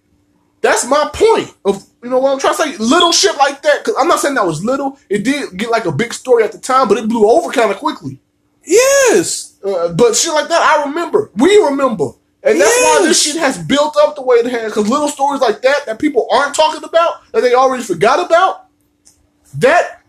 that's 0.60 0.86
my 0.86 1.10
point 1.12 1.54
of 1.64 1.84
you 2.02 2.10
know 2.10 2.18
what 2.18 2.32
I'm 2.32 2.38
trying 2.38 2.54
to 2.54 2.62
say. 2.62 2.76
Little 2.78 3.12
shit 3.12 3.36
like 3.36 3.62
that. 3.62 3.84
Because 3.84 3.96
I'm 3.98 4.08
not 4.08 4.20
saying 4.20 4.34
that 4.34 4.46
was 4.46 4.64
little. 4.64 4.98
It 5.08 5.24
did 5.24 5.56
get 5.56 5.70
like 5.70 5.84
a 5.84 5.92
big 5.92 6.14
story 6.14 6.44
at 6.44 6.52
the 6.52 6.58
time, 6.58 6.88
but 6.88 6.98
it 6.98 7.08
blew 7.08 7.28
over 7.28 7.50
kind 7.50 7.70
of 7.70 7.76
quickly. 7.78 8.20
Yes. 8.64 9.58
Uh, 9.64 9.92
but 9.92 10.14
shit 10.14 10.32
like 10.32 10.48
that, 10.48 10.60
I 10.60 10.84
remember. 10.88 11.30
We 11.36 11.56
remember. 11.56 12.10
And 12.42 12.60
that's 12.60 12.70
yes. 12.70 13.00
why 13.00 13.06
this 13.06 13.22
shit 13.22 13.36
has 13.36 13.58
built 13.58 13.96
up 13.96 14.14
the 14.14 14.22
way 14.22 14.36
it 14.36 14.46
has. 14.46 14.72
Because 14.72 14.88
little 14.88 15.08
stories 15.08 15.40
like 15.40 15.62
that 15.62 15.86
that 15.86 15.98
people 15.98 16.28
aren't 16.30 16.54
talking 16.54 16.84
about, 16.84 17.30
that 17.32 17.40
they 17.40 17.54
already 17.54 17.82
forgot 17.82 18.24
about, 18.24 18.66
that 19.54 20.02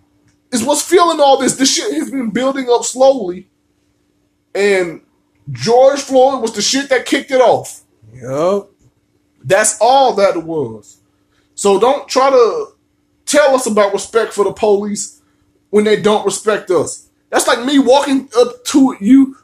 is 0.51 0.63
what's 0.63 0.83
fueling 0.83 1.19
all 1.19 1.37
this. 1.37 1.55
This 1.55 1.73
shit 1.73 1.93
has 1.93 2.11
been 2.11 2.29
building 2.29 2.67
up 2.69 2.83
slowly. 2.83 3.49
And 4.53 5.01
George 5.51 6.01
Floyd 6.01 6.41
was 6.41 6.53
the 6.53 6.61
shit 6.61 6.89
that 6.89 7.05
kicked 7.05 7.31
it 7.31 7.41
off. 7.41 7.81
Yep. 8.13 8.69
That's 9.43 9.77
all 9.79 10.13
that 10.15 10.35
it 10.35 10.43
was. 10.43 10.99
So 11.55 11.79
don't 11.79 12.07
try 12.07 12.29
to 12.29 12.67
tell 13.25 13.55
us 13.55 13.65
about 13.65 13.93
respect 13.93 14.33
for 14.33 14.43
the 14.43 14.53
police 14.53 15.21
when 15.69 15.83
they 15.83 16.01
don't 16.01 16.25
respect 16.25 16.71
us. 16.71 17.09
That's 17.29 17.47
like 17.47 17.63
me 17.63 17.79
walking 17.79 18.29
up 18.37 18.63
to 18.65 18.95
you, 18.99 19.37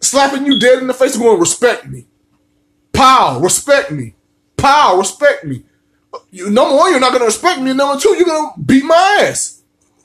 slapping 0.00 0.46
you 0.46 0.58
dead 0.58 0.78
in 0.78 0.86
the 0.86 0.94
face 0.94 1.14
and 1.14 1.22
going, 1.22 1.40
respect 1.40 1.86
me. 1.86 2.06
Pow, 2.92 3.40
respect 3.40 3.90
me. 3.90 4.14
Pow, 4.56 4.96
respect 4.96 5.44
me. 5.44 5.64
You, 6.30 6.50
number 6.50 6.76
one, 6.76 6.90
you're 6.90 7.00
not 7.00 7.10
going 7.10 7.20
to 7.20 7.26
respect 7.26 7.60
me. 7.60 7.72
Number 7.72 8.00
two, 8.00 8.14
you're 8.16 8.24
going 8.24 8.50
to 8.54 8.60
beat 8.60 8.84
my 8.84 9.18
ass. 9.22 9.62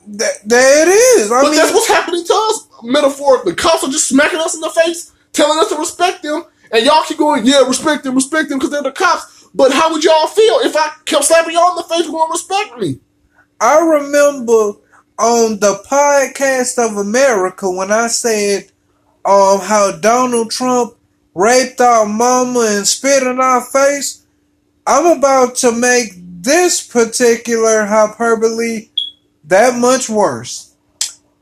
That, 0.08 0.32
there 0.46 0.88
it 0.88 0.92
is. 0.92 1.32
I 1.32 1.42
but 1.42 1.50
mean, 1.50 1.58
that's 1.58 1.74
what's 1.74 1.88
happening 1.88 2.26
to 2.26 2.34
us, 2.34 2.68
metaphorically. 2.84 3.56
Cops 3.56 3.84
are 3.84 3.92
just 3.92 4.08
smacking 4.08 4.40
us 4.40 4.54
in 4.54 4.62
the 4.62 4.70
face, 4.70 5.12
telling 5.32 5.60
us 5.60 5.70
to 5.70 5.78
respect 5.78 6.24
them, 6.24 6.44
and 6.74 6.86
y'all 6.86 7.04
keep 7.06 7.18
going, 7.18 7.46
yeah, 7.46 7.66
respect 7.68 8.04
them, 8.04 8.16
respect 8.16 8.50
them, 8.50 8.58
because 8.58 8.72
they're 8.72 8.84
the 8.84 8.92
cops. 8.92 9.48
But 9.54 9.72
how 9.72 9.92
would 9.92 10.04
y'all 10.04 10.28
feel 10.28 10.60
if 10.62 10.76
I 10.76 10.92
kept 11.06 11.26
slapping 11.26 11.54
y'all 11.54 11.70
in 11.72 11.76
the 11.78 11.84
face 11.84 12.08
going, 12.08 12.32
respect 12.32 12.78
me? 12.80 13.00
I 13.62 13.80
remember 13.80 14.80
on 15.20 15.60
the 15.60 15.82
podcast 15.90 16.84
of 16.84 16.98
America 16.98 17.70
when 17.70 17.92
I 17.92 18.08
said 18.08 18.72
um 19.24 19.60
how 19.60 19.92
Donald 20.02 20.50
Trump 20.50 20.96
raped 21.36 21.80
our 21.80 22.06
mama 22.06 22.66
and 22.68 22.88
spit 22.88 23.24
in 23.24 23.40
our 23.40 23.62
face. 23.62 24.26
I'm 24.86 25.18
about 25.18 25.56
to 25.58 25.72
make 25.72 26.14
this 26.18 26.86
particular 26.86 27.86
hyperbole 27.86 28.90
that 29.46 29.80
much 29.80 30.10
worse. 30.10 30.76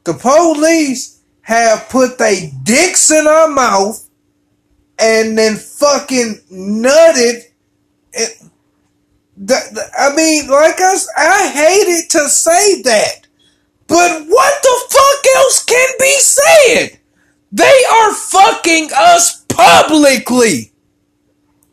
The 0.03 0.13
police 0.13 1.19
have 1.41 1.89
put 1.89 2.17
their 2.17 2.51
dicks 2.63 3.09
in 3.09 3.25
our 3.25 3.47
mouth 3.47 4.07
and 5.01 5.37
then 5.37 5.55
fucking 5.55 6.41
nutted. 6.51 7.43
The, 8.13 9.55
the, 9.71 9.89
I 9.97 10.15
mean, 10.15 10.47
like 10.47 10.79
us, 10.79 11.07
I 11.17 11.49
hated 11.49 12.09
to 12.11 12.29
say 12.29 12.81
that, 12.83 13.27
but 13.87 14.27
what 14.27 14.63
the 14.63 14.81
fuck 14.89 15.35
else 15.35 15.63
can 15.65 15.89
be 15.99 16.17
said? 16.19 16.99
They 17.51 17.83
are 17.91 18.13
fucking 18.13 18.89
us 18.95 19.43
publicly. 19.49 20.71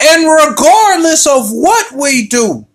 And 0.01 0.25
regardless 0.29 1.27
of 1.27 1.51
what 1.51 1.93
we 1.93 2.27
do, 2.27 2.67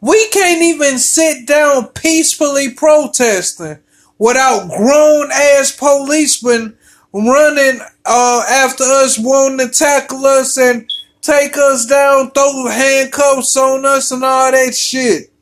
we 0.00 0.28
can't 0.28 0.62
even 0.62 0.98
sit 0.98 1.46
down 1.46 1.88
peacefully 1.88 2.70
protesting 2.70 3.78
without 4.18 4.68
grown 4.68 5.30
ass 5.32 5.74
policemen 5.76 6.76
running 7.12 7.80
uh, 8.04 8.42
after 8.48 8.84
us, 8.84 9.18
wanting 9.18 9.66
to 9.66 9.72
tackle 9.72 10.24
us 10.26 10.58
and 10.58 10.90
take 11.22 11.56
us 11.56 11.86
down, 11.86 12.30
throw 12.30 12.66
handcuffs 12.68 13.56
on 13.56 13.84
us, 13.86 14.10
and 14.10 14.24
all 14.24 14.50
that 14.50 14.74
shit. 14.74 15.32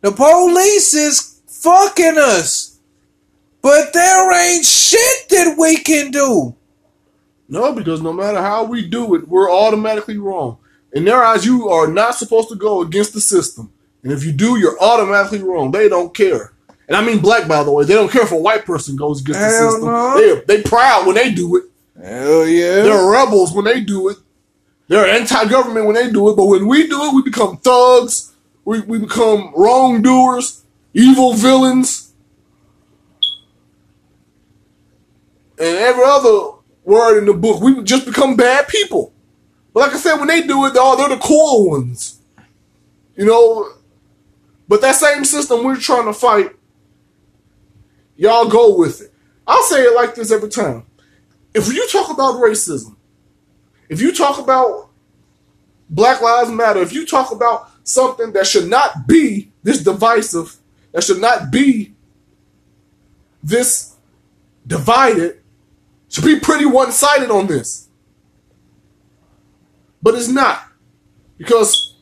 The 0.00 0.12
police 0.12 0.94
is 0.94 1.40
fucking 1.46 2.18
us. 2.18 2.78
But 3.62 3.92
there 3.92 4.54
ain't 4.54 4.64
shit 4.64 5.28
that 5.30 5.56
we 5.58 5.76
can 5.78 6.10
do. 6.12 6.54
No, 7.48 7.72
because 7.72 8.00
no 8.00 8.12
matter 8.12 8.40
how 8.40 8.64
we 8.64 8.86
do 8.86 9.14
it, 9.14 9.26
we're 9.26 9.50
automatically 9.50 10.18
wrong. 10.18 10.58
In 10.92 11.04
their 11.04 11.22
eyes, 11.22 11.44
you 11.44 11.68
are 11.68 11.86
not 11.88 12.14
supposed 12.14 12.48
to 12.48 12.54
go 12.56 12.80
against 12.80 13.12
the 13.12 13.20
system. 13.20 13.72
And 14.02 14.12
if 14.12 14.24
you 14.24 14.32
do, 14.32 14.56
you're 14.56 14.80
automatically 14.80 15.42
wrong. 15.42 15.72
They 15.72 15.88
don't 15.88 16.14
care. 16.14 16.52
And 16.88 16.96
I 16.96 17.04
mean 17.04 17.18
black, 17.18 17.48
by 17.48 17.64
the 17.64 17.72
way. 17.72 17.84
They 17.84 17.94
don't 17.94 18.10
care 18.10 18.22
if 18.22 18.32
a 18.32 18.36
white 18.36 18.64
person 18.64 18.94
goes 18.94 19.20
against 19.20 19.40
Hell 19.40 19.50
the 19.50 19.70
system. 19.70 19.88
no. 19.88 20.44
They, 20.46 20.56
they 20.56 20.62
proud 20.62 21.06
when 21.06 21.16
they 21.16 21.32
do 21.32 21.56
it. 21.56 21.64
Hell 22.02 22.46
yeah. 22.46 22.82
They're 22.82 23.10
rebels 23.10 23.52
when 23.52 23.64
they 23.64 23.80
do 23.80 24.08
it. 24.08 24.18
They're 24.88 25.06
anti-government 25.06 25.86
when 25.86 25.94
they 25.94 26.10
do 26.10 26.30
it. 26.30 26.36
But 26.36 26.46
when 26.46 26.66
we 26.66 26.86
do 26.86 27.04
it, 27.04 27.14
we 27.14 27.22
become 27.22 27.58
thugs. 27.58 28.34
We, 28.64 28.80
we 28.80 28.98
become 28.98 29.52
wrongdoers, 29.56 30.64
evil 30.92 31.34
villains. 31.34 32.12
And 35.58 35.76
every 35.78 36.04
other 36.04 36.50
word 36.84 37.18
in 37.18 37.26
the 37.26 37.32
book, 37.32 37.62
we 37.62 37.82
just 37.82 38.06
become 38.06 38.36
bad 38.36 38.68
people. 38.68 39.12
But 39.72 39.80
like 39.80 39.92
I 39.94 39.98
said, 39.98 40.16
when 40.16 40.28
they 40.28 40.42
do 40.42 40.66
it, 40.66 40.72
oh, 40.76 40.96
they're 40.96 41.16
the 41.16 41.22
cool 41.22 41.70
ones. 41.70 42.20
You 43.16 43.24
know, 43.24 43.72
but 44.68 44.80
that 44.82 44.96
same 44.96 45.24
system 45.24 45.64
we're 45.64 45.76
trying 45.76 46.06
to 46.06 46.12
fight, 46.12 46.50
y'all 48.16 48.48
go 48.48 48.76
with 48.76 49.00
it. 49.00 49.12
I'll 49.46 49.62
say 49.62 49.82
it 49.82 49.94
like 49.94 50.14
this 50.14 50.30
every 50.30 50.50
time. 50.50 50.84
If 51.56 51.72
you 51.72 51.88
talk 51.88 52.10
about 52.10 52.34
racism, 52.34 52.96
if 53.88 54.02
you 54.02 54.14
talk 54.14 54.38
about 54.38 54.90
Black 55.88 56.20
Lives 56.20 56.50
Matter, 56.50 56.80
if 56.80 56.92
you 56.92 57.06
talk 57.06 57.32
about 57.32 57.70
something 57.82 58.32
that 58.34 58.46
should 58.46 58.68
not 58.68 59.06
be 59.06 59.50
this 59.62 59.82
divisive, 59.82 60.58
that 60.92 61.02
should 61.02 61.18
not 61.18 61.50
be 61.50 61.94
this 63.42 63.96
divided, 64.66 65.40
should 66.10 66.26
be 66.26 66.38
pretty 66.38 66.66
one 66.66 66.92
sided 66.92 67.30
on 67.30 67.46
this. 67.46 67.88
But 70.02 70.14
it's 70.14 70.28
not. 70.28 70.62
Because 71.38 71.96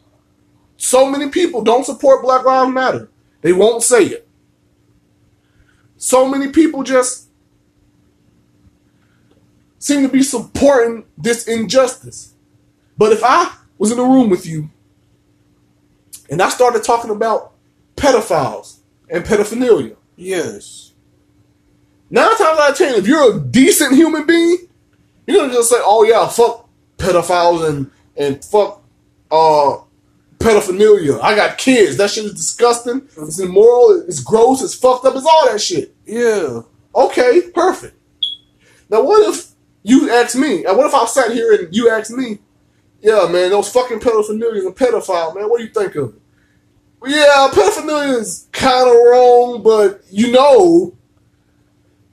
so 0.77 1.09
many 1.09 1.31
people 1.31 1.63
don't 1.63 1.87
support 1.87 2.23
Black 2.25 2.45
Lives 2.45 2.73
Matter. 2.73 3.09
They 3.41 3.53
won't 3.53 3.85
say 3.85 4.07
it. 4.07 4.27
So 5.97 6.29
many 6.29 6.51
people 6.51 6.83
just 6.83 7.24
seem 9.85 10.01
to 10.03 10.09
be 10.09 10.23
supporting 10.23 11.05
this 11.19 11.47
injustice. 11.47 12.33
But 12.97 13.13
if 13.13 13.23
I 13.23 13.55
was 13.77 13.93
in 13.93 13.99
a 13.99 14.03
room 14.03 14.31
with 14.31 14.47
you 14.47 14.71
and 16.31 16.41
I 16.41 16.49
started 16.49 16.83
talking 16.83 17.11
about 17.11 17.53
pedophiles 17.95 18.79
and 19.11 19.25
pedophilia, 19.25 19.97
Yes. 20.17 20.93
nine 22.09 22.35
times 22.39 22.59
out 22.59 22.71
of 22.71 22.79
ten, 22.79 22.95
if 22.95 23.07
you're 23.07 23.37
a 23.37 23.39
decent 23.41 23.95
human 23.95 24.25
being, 24.25 24.57
you're 25.27 25.43
gonna 25.43 25.53
just 25.53 25.69
say, 25.69 25.77
"Oh 25.81 26.03
yeah, 26.03 26.29
fuck 26.29 26.67
pedophiles 26.97 27.69
and 27.69 27.91
and 28.17 28.43
fuck 28.43 28.83
uh 29.31 29.79
pedophilia. 30.39 31.21
I 31.21 31.35
got 31.37 31.59
kids. 31.59 31.99
That 31.99 32.09
shit 32.11 32.25
is 32.25 32.33
disgusting. 32.33 33.07
It's 33.19 33.39
immoral. 33.39 34.03
It's 34.09 34.21
gross. 34.21 34.63
It's 34.63 34.75
fucked 34.75 35.05
up. 35.05 35.15
It's 35.15 35.27
all 35.27 35.47
that 35.51 35.61
shit." 35.61 35.95
Yeah. 36.07 36.63
Okay, 36.95 37.43
perfect. 37.55 37.97
Now, 38.89 39.03
what 39.03 39.29
if 39.35 39.54
you 39.85 40.11
ask 40.11 40.35
me? 40.35 40.65
and 40.65 40.77
What 40.77 40.87
if 40.89 40.95
I 40.95 41.05
sat 41.07 41.31
here 41.31 41.53
and 41.55 41.75
you 41.75 41.89
asked 41.91 42.11
me? 42.11 42.41
Yeah, 43.01 43.29
man, 43.31 43.51
those 43.51 43.71
fucking 43.71 44.01
pedophilia 44.01 44.67
and 44.67 44.75
pedophile, 44.75 45.35
man. 45.37 45.49
What 45.49 45.59
do 45.59 45.65
you 45.65 45.71
think 45.71 45.95
of 45.95 46.09
it? 46.17 46.21
Yeah, 47.07 47.49
pedophilia 47.53 48.19
is 48.19 48.49
kind 48.51 48.89
of 48.89 48.95
wrong, 48.97 49.63
but 49.63 50.03
you 50.11 50.33
know, 50.33 50.97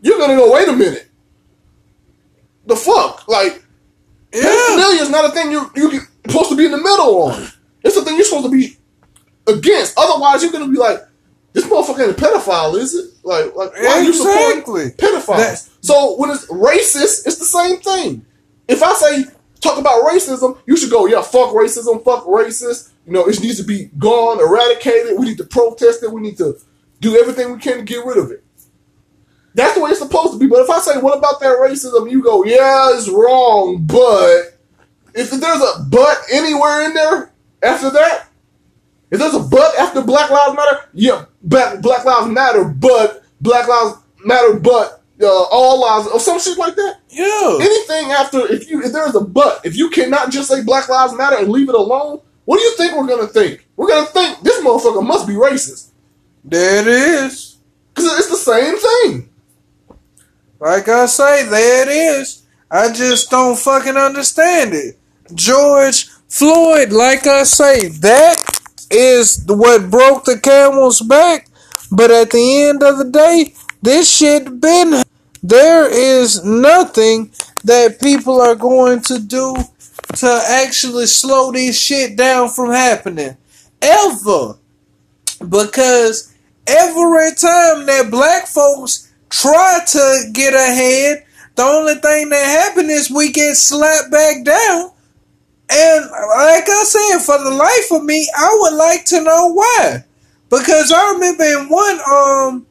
you're 0.02 0.20
gonna 0.20 0.36
go. 0.36 0.52
Wait 0.54 0.68
a 0.68 0.74
minute. 0.74 1.08
The 2.66 2.76
fuck, 2.76 3.28
like 3.28 3.64
Yeah. 4.34 4.42
pedophilia 4.44 5.02
is 5.02 5.10
not 5.10 5.26
a 5.26 5.30
thing 5.32 5.52
you 5.52 5.72
you're 5.76 6.02
supposed 6.28 6.50
to 6.50 6.56
be 6.58 6.66
in 6.66 6.72
the 6.72 6.78
middle 6.78 7.24
on. 7.24 7.48
It's 7.84 7.96
a 7.96 8.04
thing 8.04 8.16
you're 8.16 8.26
supposed 8.26 8.46
to 8.46 8.52
be 8.52 8.78
against. 9.48 9.94
Otherwise, 9.98 10.44
you're 10.44 10.52
gonna 10.52 10.68
be 10.68 10.78
like, 10.78 11.00
this 11.54 11.66
motherfucker 11.66 12.08
ain't 12.08 12.12
a 12.18 12.22
pedophile, 12.22 12.76
is 12.78 12.94
it? 12.96 13.12
Like, 13.24 13.56
like 13.56 13.72
why 13.74 13.88
are 13.88 14.02
you 14.04 14.10
Exactly. 14.10 14.90
supporting 14.90 14.92
pedophiles? 14.98 15.38
That- 15.38 15.68
so 15.82 16.18
when 16.18 16.30
it's 16.30 16.46
racist, 16.48 17.28
it's 17.28 17.38
the 17.38 17.46
same 17.46 17.78
thing. 17.78 18.26
If 18.68 18.82
I 18.82 18.94
say 18.94 19.26
talk 19.60 19.78
about 19.78 20.04
racism, 20.04 20.58
you 20.66 20.78
should 20.78 20.92
go, 20.92 21.06
yeah, 21.06 21.22
fuck 21.22 21.52
racism, 21.52 22.04
fuck 22.04 22.26
racist. 22.26 22.92
You 23.06 23.14
know, 23.14 23.26
it 23.28 23.42
needs 23.42 23.58
to 23.58 23.64
be 23.64 23.86
gone, 23.98 24.40
eradicated. 24.40 25.18
We 25.18 25.26
need 25.26 25.38
to 25.38 25.44
protest 25.44 26.04
it. 26.04 26.12
We 26.12 26.22
need 26.22 26.38
to 26.38 26.58
do 27.00 27.20
everything 27.20 27.52
we 27.52 27.60
can 27.60 27.78
to 27.78 27.84
get 27.84 28.06
rid 28.06 28.18
of 28.18 28.32
it. 28.32 28.44
That's 29.54 29.76
the 29.76 29.82
way 29.82 29.90
it's 29.90 30.00
supposed 30.00 30.34
to 30.34 30.40
be. 30.40 30.48
But 30.48 30.62
if 30.62 30.70
I 30.70 30.80
say, 30.80 30.98
what 31.00 31.18
about 31.18 31.40
that 31.42 31.58
racism? 31.58 32.10
You 32.10 32.24
go, 32.24 32.44
yeah, 32.46 32.96
it's 32.96 33.10
wrong, 33.10 33.84
but 33.86 34.58
if 35.14 35.32
there's 35.32 35.62
a 35.62 35.86
but 35.90 36.18
anywhere 36.32 36.84
in 36.84 36.94
there 36.94 37.34
after 37.62 37.90
that, 37.90 38.28
if 39.10 39.20
there's 39.20 39.34
a 39.34 39.40
but 39.40 39.76
after 39.78 40.02
Black 40.02 40.30
Lives 40.30 40.56
Matter, 40.56 40.86
yeah, 40.94 41.26
Black, 41.44 41.82
Black 41.82 42.06
Lives 42.06 42.28
Matter, 42.28 42.64
but 42.64 43.24
Black 43.42 43.68
Lives 43.68 43.98
Matter, 44.24 44.60
but 44.60 45.01
uh, 45.24 45.44
all 45.52 45.82
lives, 45.82 46.08
or 46.08 46.20
some 46.20 46.40
shit 46.40 46.58
like 46.58 46.76
that. 46.76 47.00
Yeah. 47.10 47.58
Anything 47.62 48.12
after, 48.12 48.40
if 48.52 48.70
you 48.70 48.82
if 48.84 48.92
there's 48.92 49.16
a 49.16 49.22
but, 49.22 49.62
if 49.66 49.76
you 49.78 49.90
cannot 49.90 50.32
just 50.32 50.50
say 50.50 50.64
Black 50.64 50.88
Lives 50.90 51.14
Matter 51.16 51.38
and 51.38 51.50
leave 51.50 51.70
it 51.70 51.76
alone, 51.76 52.22
what 52.46 52.58
do 52.58 52.64
you 52.64 52.76
think 52.78 52.96
we're 52.96 53.08
gonna 53.08 53.28
think? 53.28 53.68
We're 53.76 53.88
gonna 53.88 54.08
think 54.08 54.42
this 54.42 54.64
motherfucker 54.64 55.06
must 55.06 55.28
be 55.28 55.34
racist 55.34 55.90
There 56.44 56.82
it 56.82 56.88
is. 56.88 57.58
because 57.94 58.20
it's 58.20 58.30
the 58.30 58.36
same 58.38 58.78
thing. 58.78 59.30
Like 60.60 60.88
I 60.88 61.06
say, 61.08 61.48
there 61.48 61.84
it 61.84 61.92
is. 62.20 62.44
I 62.70 62.92
just 62.92 63.30
don't 63.30 63.58
fucking 63.58 63.98
understand 63.98 64.74
it. 64.74 64.98
George 65.34 66.08
Floyd, 66.30 66.92
like 66.92 67.26
I 67.28 67.44
say, 67.44 67.88
that 67.88 68.38
is 68.90 69.44
what 69.48 69.90
broke 69.90 70.26
the 70.26 70.40
camel's 70.40 71.02
back. 71.02 71.48
But 71.92 72.12
at 72.12 72.32
the 72.32 72.64
end 72.64 72.84
of 72.84 72.98
the 73.00 73.06
day, 73.06 73.54
this 73.82 74.10
shit 74.10 74.62
been. 74.62 75.04
There 75.44 75.90
is 75.90 76.44
nothing 76.44 77.32
that 77.64 78.00
people 78.00 78.42
are 78.42 78.56
going 78.56 79.02
to 79.04 79.20
do 79.20 79.56
to 80.18 80.44
actually 80.48 81.08
slow 81.08 81.52
this 81.52 81.80
shit 81.80 82.16
down 82.16 82.50
from 82.50 82.72
happening. 82.72 83.38
Ever. 83.82 84.58
Because 85.40 86.34
every 86.68 87.32
time 87.32 87.86
that 87.88 88.10
black 88.12 88.46
folks 88.46 89.12
try 89.30 89.80
to 89.88 90.30
get 90.32 90.54
ahead, 90.54 91.26
the 91.56 91.64
only 91.64 91.96
thing 91.96 92.30
that 92.30 92.68
happens 92.68 92.90
is 92.90 93.12
we 93.12 93.32
get 93.32 93.56
slapped 93.56 94.12
back 94.12 94.46
down. 94.46 94.92
And 95.74 96.06
like 96.12 96.70
I 96.70 96.84
said, 96.86 97.20
for 97.20 97.44
the 97.44 97.52
life 97.52 97.92
of 97.92 98.04
me, 98.04 98.30
I 98.38 98.58
would 98.60 98.78
like 98.78 99.06
to 99.06 99.24
know 99.24 99.54
why. 99.54 100.04
Because 100.50 100.92
I 100.92 101.14
remember 101.14 101.44
in 101.44 101.70
one 101.70 102.00
um 102.12 102.68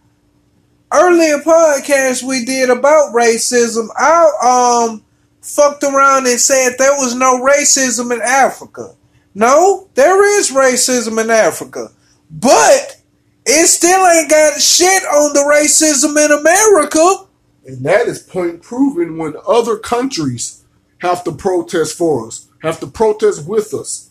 earlier 0.93 1.39
podcast 1.39 2.23
we 2.23 2.45
did 2.45 2.71
about 2.71 3.15
racism, 3.15 3.89
I 3.97 4.89
um 4.91 5.05
fucked 5.41 5.83
around 5.85 6.27
and 6.27 6.41
said 6.41 6.75
there 6.79 6.93
was 6.93 7.15
no 7.15 7.41
racism 7.41 8.13
in 8.13 8.21
Africa. 8.21 8.95
No, 9.35 9.89
there 9.95 10.39
is 10.39 10.51
racism 10.51 11.23
in 11.23 11.31
Africa. 11.31 11.89
But 12.31 13.01
it 13.47 13.67
still 13.67 14.07
ain't 14.07 14.31
got 14.31 14.61
shit 14.61 15.03
on 15.05 15.33
the 15.33 15.41
racism 15.41 16.23
in 16.25 16.31
America. 16.31 17.27
And 17.65 17.85
that 17.85 18.07
is 18.07 18.23
point 18.23 18.63
proven 18.63 19.19
when 19.19 19.35
other 19.47 19.77
countries 19.77 20.65
have 20.99 21.25
to 21.25 21.33
protest 21.33 21.97
for 21.97 22.27
us, 22.27 22.49
have 22.63 22.81
to 22.81 22.87
protest 22.87 23.47
with 23.47 23.73
us. 23.73 24.11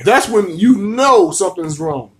That's 0.00 0.28
when 0.28 0.58
you 0.58 0.76
know 0.76 1.30
something's 1.30 1.78
wrong. 1.78 2.13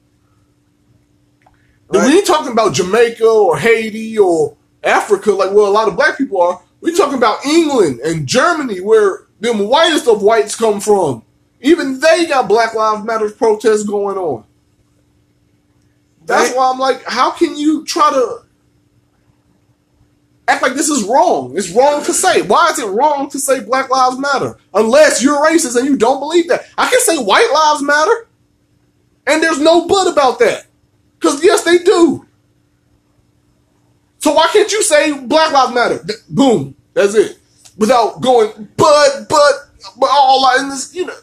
Right. 1.99 2.09
we 2.09 2.19
ain't 2.19 2.27
talking 2.27 2.53
about 2.53 2.75
Jamaica 2.75 3.27
or 3.27 3.59
Haiti 3.59 4.19
or 4.19 4.57
Africa 4.83 5.33
like 5.33 5.51
where 5.51 5.67
a 5.67 5.71
lot 5.71 5.89
of 5.89 5.97
black 5.97 6.19
people 6.19 6.41
are. 6.41 6.61
We're 6.81 6.97
talking 6.97 7.19
about 7.19 7.45
England 7.47 8.01
and 8.01 8.27
Germany 8.27 8.81
where 8.81 9.27
them 9.41 9.69
whitest 9.69 10.07
of 10.09 10.23
whites 10.23 10.55
come 10.55 10.81
from. 10.81 11.23
Even 11.61 11.99
they 11.99 12.27
got 12.27 12.49
Black 12.49 12.75
Lives 12.75 13.05
Matter 13.05 13.31
protests 13.31 13.85
going 13.85 14.19
on. 14.19 14.45
That's 16.27 16.55
why 16.55 16.71
I'm 16.71 16.79
like, 16.79 17.03
how 17.05 17.31
can 17.31 17.57
you 17.57 17.85
try 17.85 18.11
to 18.11 18.45
act 20.49 20.63
like 20.63 20.75
this 20.75 20.89
is 20.89 21.05
wrong. 21.05 21.57
It's 21.57 21.71
wrong 21.71 22.05
to 22.05 22.13
say. 22.13 22.43
Why 22.43 22.69
is 22.71 22.79
it 22.79 22.87
wrong 22.87 23.31
to 23.31 23.39
say 23.39 23.61
Black 23.61 23.91
Lives 23.91 24.19
Matter? 24.19 24.59
Unless 24.73 25.23
you're 25.23 25.43
racist 25.43 25.77
and 25.77 25.87
you 25.87 25.97
don't 25.97 26.21
believe 26.21 26.49
that. 26.49 26.67
I 26.77 26.89
can 26.89 27.01
say 27.01 27.17
White 27.17 27.51
Lives 27.53 27.83
Matter, 27.83 28.29
and 29.27 29.43
there's 29.43 29.61
no 29.61 29.87
but 29.87 30.13
about 30.13 30.39
that. 30.41 30.67
Because 31.25 31.43
yes, 31.43 31.65
they 31.65 31.79
do. 31.79 32.27
So 34.19 34.35
why 34.35 34.47
can't 34.53 34.71
you 34.71 34.83
say 34.83 35.19
Black 35.27 35.53
Lives 35.53 35.75
Matter? 35.75 36.05
Boom, 36.29 36.77
that's 36.93 37.15
it. 37.15 37.39
Without 37.79 38.21
going, 38.21 38.69
but, 38.77 39.27
but, 39.31 39.53
but 39.97 40.11
all 40.11 40.61
in 40.61 40.69
this, 40.69 40.95
you 40.95 41.07
know, 41.07 41.15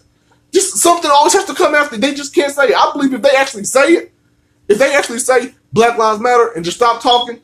just 0.52 0.78
something 0.78 1.10
always 1.12 1.34
has 1.34 1.46
to 1.46 1.54
come 1.54 1.76
after. 1.76 1.98
They 1.98 2.16
just 2.16 2.34
can't 2.34 2.52
say 2.52 2.70
it. 2.70 2.76
I 2.76 2.92
believe 2.94 3.14
if 3.14 3.22
they 3.22 3.36
actually 3.38 3.66
say 3.66 3.94
it, 3.94 4.12
if 4.68 4.80
they 4.80 4.96
actually 4.96 5.20
say 5.20 5.54
Black 5.72 6.00
Lives 6.00 6.20
Matter 6.20 6.52
and 6.56 6.66
just 6.66 6.78
stop 6.78 7.00
talking, 7.00 7.40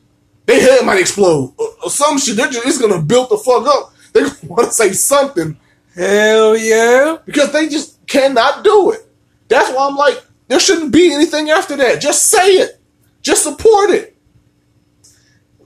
their 0.46 0.60
head 0.60 0.84
might 0.84 0.98
explode 0.98 1.54
or, 1.58 1.68
or 1.84 1.90
some 1.90 2.18
shit. 2.18 2.36
They're 2.36 2.50
just, 2.50 2.66
it's 2.66 2.80
gonna 2.80 3.00
build 3.00 3.30
the 3.30 3.38
fuck 3.38 3.68
up. 3.68 3.92
They 4.14 4.22
want 4.48 4.66
to 4.66 4.72
say 4.72 4.92
something 4.92 5.56
Hell 5.94 6.56
yeah. 6.56 7.18
because 7.24 7.52
they 7.52 7.68
just 7.68 8.04
cannot 8.08 8.64
do 8.64 8.90
it. 8.90 9.08
That's 9.46 9.70
why 9.70 9.86
I'm 9.86 9.94
like, 9.94 10.24
there 10.48 10.60
shouldn't 10.60 10.92
be 10.92 11.12
anything 11.12 11.50
after 11.50 11.76
that. 11.76 12.00
Just 12.00 12.26
say 12.26 12.46
it. 12.48 12.80
Just 13.22 13.42
support 13.42 13.90
it. 13.90 14.16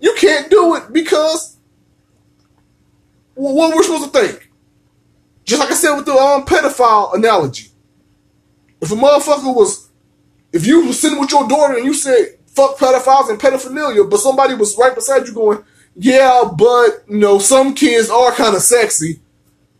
You 0.01 0.15
can't 0.19 0.51
do 0.51 0.75
it 0.75 0.93
because 0.93 1.57
well, 3.35 3.55
what 3.55 3.75
we're 3.75 3.83
supposed 3.83 4.13
to 4.13 4.21
think. 4.21 4.51
Just 5.45 5.61
like 5.61 5.71
I 5.71 5.75
said 5.75 5.95
with 5.97 6.07
the 6.07 6.13
um, 6.13 6.45
pedophile 6.45 7.15
analogy. 7.15 7.69
If 8.81 8.91
a 8.91 8.95
motherfucker 8.95 9.55
was, 9.55 9.91
if 10.53 10.67
you 10.67 10.87
was 10.87 11.01
sitting 11.01 11.21
with 11.21 11.31
your 11.31 11.49
daughter 11.49 11.77
and 11.77 11.85
you 11.85 11.95
said 11.95 12.39
fuck 12.47 12.77
pedophiles 12.79 13.31
and 13.31 13.41
pedophilia, 13.41 14.09
but 14.11 14.19
somebody 14.19 14.55
was 14.55 14.77
right 14.77 14.95
beside 14.95 15.27
you 15.27 15.33
going, 15.33 15.65
yeah, 15.95 16.43
but 16.57 17.05
you 17.09 17.19
know 17.19 17.39
some 17.39 17.75
kids 17.75 18.11
are 18.11 18.33
kind 18.33 18.57
of 18.57 18.63
sexy. 18.63 19.21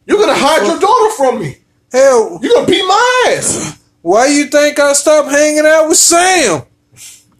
You're 0.07 0.19
gonna 0.19 0.35
hide 0.35 0.67
your 0.67 0.79
daughter 0.79 1.15
from 1.17 1.41
me. 1.41 1.59
Hell, 1.91 2.39
You're 2.43 2.55
gonna 2.55 2.67
beat 2.67 2.87
my 2.87 3.35
ass. 3.37 3.82
Why 4.03 4.27
you 4.27 4.47
think 4.47 4.79
I 4.79 4.93
stopped 4.93 5.31
hanging 5.31 5.65
out 5.67 5.89
with 5.89 5.97
Sam? 5.97 6.63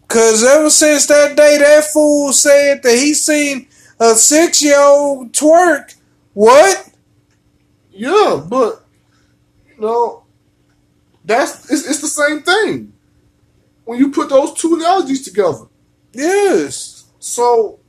Cause 0.07 0.43
ever 0.43 0.69
since 0.69 1.07
that 1.07 1.35
day 1.35 1.57
that 1.57 1.85
fool 1.85 2.33
said 2.33 2.83
that 2.83 2.95
he 2.95 3.13
seen 3.13 3.67
a 3.99 4.15
six 4.15 4.61
year 4.61 4.79
old 4.79 5.31
twerk, 5.31 5.95
what? 6.33 6.89
Yeah, 7.91 8.43
but 8.47 8.83
you 9.67 9.81
know, 9.81 10.23
that's 11.25 11.69
it's, 11.71 11.87
it's 11.87 12.01
the 12.01 12.07
same 12.07 12.41
thing 12.41 12.93
when 13.85 13.99
you 13.99 14.11
put 14.11 14.29
those 14.29 14.53
two 14.53 14.75
analogies 14.75 15.23
together. 15.23 15.65
Yes. 16.13 17.05
So 17.19 17.79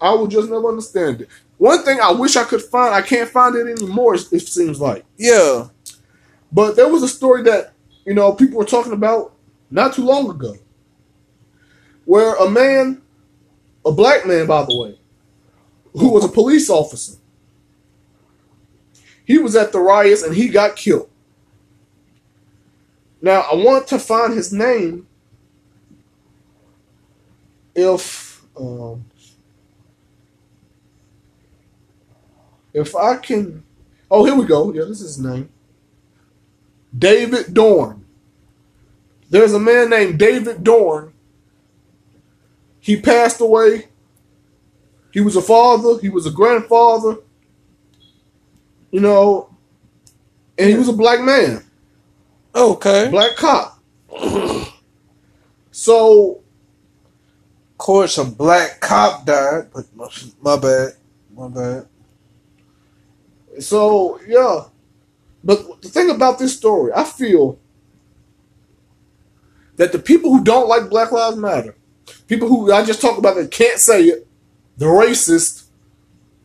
I 0.00 0.14
would 0.14 0.30
just 0.30 0.50
never 0.50 0.68
understand 0.68 1.22
it. 1.22 1.28
One 1.58 1.82
thing 1.82 1.98
I 2.00 2.12
wish 2.12 2.36
I 2.36 2.44
could 2.44 2.62
find, 2.62 2.94
I 2.94 3.02
can't 3.02 3.28
find 3.28 3.54
it 3.56 3.66
anymore. 3.66 4.14
It 4.14 4.20
seems 4.20 4.80
like, 4.80 5.04
Yeah. 5.16 5.68
But 6.52 6.76
there 6.76 6.88
was 6.88 7.02
a 7.02 7.08
story 7.08 7.42
that 7.44 7.72
you 8.04 8.14
know 8.14 8.32
people 8.32 8.58
were 8.58 8.64
talking 8.64 8.92
about 8.92 9.34
not 9.70 9.92
too 9.92 10.04
long 10.04 10.30
ago, 10.30 10.56
where 12.04 12.34
a 12.36 12.48
man, 12.48 13.02
a 13.84 13.92
black 13.92 14.26
man, 14.26 14.46
by 14.46 14.64
the 14.64 14.76
way, 14.76 14.98
who 15.92 16.10
was 16.10 16.24
a 16.24 16.28
police 16.28 16.70
officer, 16.70 17.18
he 19.24 19.38
was 19.38 19.54
at 19.56 19.72
the 19.72 19.78
riots 19.78 20.22
and 20.22 20.34
he 20.34 20.48
got 20.48 20.76
killed. 20.76 21.10
Now 23.20 23.40
I 23.52 23.54
want 23.56 23.86
to 23.88 23.98
find 23.98 24.32
his 24.32 24.52
name. 24.52 25.06
If 27.74 28.42
um, 28.58 29.04
if 32.72 32.96
I 32.96 33.16
can, 33.16 33.62
oh 34.10 34.24
here 34.24 34.34
we 34.34 34.46
go. 34.46 34.72
Yeah, 34.72 34.84
this 34.84 35.00
is 35.00 35.16
his 35.16 35.18
name. 35.18 35.50
David 36.98 37.54
Dorn. 37.54 38.04
There's 39.30 39.52
a 39.52 39.60
man 39.60 39.90
named 39.90 40.18
David 40.18 40.64
Dorn. 40.64 41.12
He 42.80 43.00
passed 43.00 43.40
away. 43.40 43.88
He 45.12 45.20
was 45.20 45.36
a 45.36 45.42
father. 45.42 46.00
He 46.00 46.08
was 46.08 46.26
a 46.26 46.30
grandfather. 46.30 47.18
You 48.90 49.00
know, 49.00 49.50
and 50.56 50.70
he 50.70 50.76
was 50.76 50.88
a 50.88 50.94
black 50.94 51.20
man, 51.20 51.62
Okay. 52.54 53.08
black 53.10 53.36
cop. 53.36 53.78
so 55.70 56.40
Of 57.72 57.78
course, 57.78 58.16
a 58.18 58.24
black 58.24 58.80
cop 58.80 59.26
died, 59.26 59.68
but 59.74 59.84
my, 59.94 60.08
my 60.40 60.56
bad. 60.58 60.92
My 61.36 61.48
bad. 61.48 61.86
So 63.60 64.18
yeah, 64.26 64.64
but 65.44 65.82
the 65.82 65.88
thing 65.88 66.10
about 66.10 66.38
this 66.38 66.56
story, 66.56 66.92
I 66.94 67.04
feel 67.04 67.58
that 69.76 69.92
the 69.92 69.98
people 69.98 70.30
who 70.30 70.44
don't 70.44 70.68
like 70.68 70.90
Black 70.90 71.12
Lives 71.12 71.36
Matter, 71.36 71.76
people 72.26 72.48
who 72.48 72.72
I 72.72 72.84
just 72.84 73.00
talked 73.00 73.18
about 73.18 73.36
that 73.36 73.50
can't 73.50 73.78
say 73.78 74.04
it, 74.04 74.26
the 74.76 74.86
racist, 74.86 75.66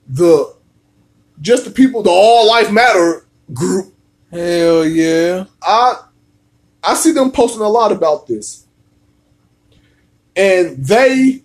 the 0.07 0.55
just 1.41 1.65
the 1.65 1.71
people, 1.71 2.03
the 2.03 2.09
All 2.09 2.47
Life 2.47 2.71
Matter 2.71 3.25
group, 3.53 3.93
Hell 4.33 4.83
yeah. 4.85 5.45
I 5.61 6.05
I 6.83 6.95
see 6.95 7.11
them 7.11 7.31
posting 7.31 7.61
a 7.61 7.69
lot 7.69 7.91
about 7.91 8.25
this, 8.25 8.65
and 10.35 10.83
they 10.83 11.43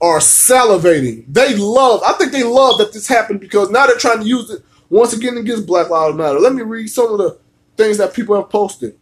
are 0.00 0.18
salivating. 0.18 1.26
They 1.28 1.54
love. 1.54 2.02
I 2.02 2.14
think 2.14 2.32
they 2.32 2.44
love 2.44 2.78
that 2.78 2.94
this 2.94 3.06
happened 3.06 3.40
because 3.40 3.70
now 3.70 3.86
they're 3.86 3.98
trying 3.98 4.20
to 4.20 4.26
use 4.26 4.48
it 4.48 4.62
once 4.88 5.12
again 5.12 5.36
against 5.36 5.66
Black 5.66 5.90
Lives 5.90 6.16
Matter. 6.16 6.40
Let 6.40 6.54
me 6.54 6.62
read 6.62 6.88
some 6.88 7.12
of 7.12 7.18
the 7.18 7.38
things 7.76 7.98
that 7.98 8.14
people 8.14 8.36
have 8.36 8.50
posted. 8.50 8.98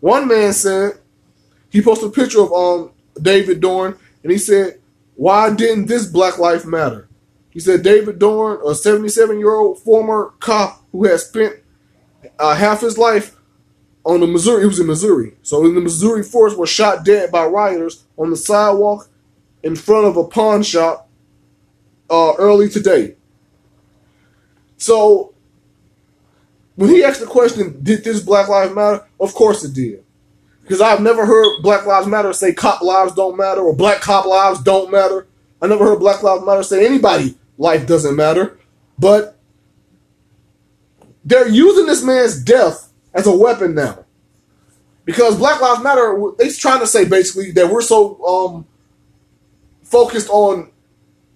One 0.00 0.28
man 0.28 0.52
said 0.52 0.92
he 1.70 1.82
posted 1.82 2.08
a 2.08 2.12
picture 2.12 2.42
of 2.42 2.52
um 2.52 2.92
David 3.20 3.60
Dorn, 3.60 3.96
and 4.22 4.32
he 4.32 4.38
said, 4.38 4.80
"Why 5.16 5.52
didn't 5.52 5.86
this 5.86 6.06
Black 6.06 6.38
Life 6.38 6.64
Matter?" 6.64 7.08
He 7.50 7.60
said 7.60 7.82
David 7.82 8.18
Dorn, 8.18 8.60
a 8.64 8.74
77 8.74 9.38
year 9.38 9.54
old 9.54 9.80
former 9.80 10.32
cop 10.38 10.84
who 10.92 11.04
has 11.06 11.26
spent 11.26 11.56
uh, 12.38 12.54
half 12.54 12.80
his 12.82 12.96
life 12.98 13.36
on 14.04 14.20
the 14.20 14.26
Missouri. 14.26 14.60
He 14.60 14.66
was 14.66 14.80
in 14.80 14.86
Missouri, 14.86 15.34
so 15.42 15.64
in 15.64 15.74
the 15.74 15.80
Missouri 15.80 16.22
forest 16.22 16.56
was 16.56 16.70
shot 16.70 17.04
dead 17.04 17.32
by 17.32 17.44
rioters 17.46 18.04
on 18.16 18.30
the 18.30 18.36
sidewalk 18.36 19.08
in 19.62 19.74
front 19.74 20.06
of 20.06 20.16
a 20.16 20.24
pawn 20.24 20.62
shop 20.62 21.08
uh, 22.10 22.34
early 22.38 22.68
today. 22.68 23.16
So 24.78 25.34
when 26.76 26.88
he 26.88 27.04
asked 27.04 27.20
the 27.20 27.26
question, 27.26 27.78
"Did 27.82 28.04
this 28.04 28.20
Black 28.20 28.48
Lives 28.48 28.74
Matter?" 28.74 29.04
Of 29.20 29.34
course 29.34 29.64
it 29.64 29.74
did, 29.74 30.02
because 30.62 30.80
I've 30.80 31.02
never 31.02 31.26
heard 31.26 31.62
Black 31.62 31.84
Lives 31.84 32.06
Matter 32.06 32.32
say 32.32 32.54
cop 32.54 32.80
lives 32.80 33.12
don't 33.14 33.36
matter 33.36 33.60
or 33.60 33.74
black 33.74 34.00
cop 34.00 34.24
lives 34.24 34.62
don't 34.62 34.90
matter. 34.90 35.26
I 35.60 35.66
never 35.66 35.84
heard 35.84 35.98
Black 35.98 36.22
Lives 36.22 36.46
Matter 36.46 36.62
say 36.62 36.86
anybody 36.86 37.36
life 37.58 37.86
doesn't 37.86 38.14
matter, 38.16 38.58
but 38.98 39.38
they're 41.24 41.48
using 41.48 41.86
this 41.86 42.02
man's 42.02 42.42
death 42.42 42.90
as 43.12 43.26
a 43.26 43.36
weapon 43.36 43.74
now. 43.74 44.04
Because 45.04 45.36
Black 45.36 45.60
Lives 45.60 45.82
Matter, 45.82 46.16
they're 46.38 46.50
trying 46.52 46.80
to 46.80 46.86
say 46.86 47.04
basically 47.04 47.50
that 47.52 47.70
we're 47.70 47.82
so 47.82 48.24
um, 48.24 48.66
focused 49.82 50.28
on 50.28 50.70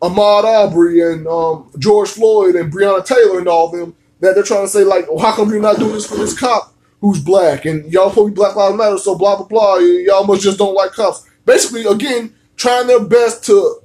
Ahmaud 0.03 0.45
Arbery 0.45 1.01
and 1.01 1.27
um, 1.29 1.71
George 1.79 2.11
Floyd 2.11 2.57
and 2.57 2.73
Breonna 2.73 3.05
Taylor 3.05 3.39
and 3.39 3.47
all 3.47 3.71
them 3.71 3.95
that 4.21 4.35
they're 4.35 4.43
trying 4.43 4.65
to 4.65 4.69
say 4.69 4.83
like, 4.83 5.09
well, 5.09 5.19
how 5.19 5.35
come 5.35 5.51
you're 5.51 5.61
not 5.61 5.79
doing 5.79 5.93
this 5.93 6.07
for 6.07 6.17
this 6.17 6.39
cop 6.39 6.75
who's 7.01 7.21
black 7.21 7.65
and 7.65 7.93
y'all 7.93 8.11
supposed 8.11 8.35
Black 8.35 8.57
Lives 8.57 8.77
Matter, 8.77 8.99
so 8.99 9.17
blah 9.17 9.37
blah 9.37 9.47
blah. 9.47 9.77
Y'all 9.77 10.25
must 10.25 10.43
just 10.43 10.59
don't 10.59 10.75
like 10.75 10.93
cops. 10.93 11.29
Basically, 11.45 11.85
again, 11.85 12.35
trying 12.57 12.87
their 12.87 13.05
best 13.05 13.45
to 13.47 13.81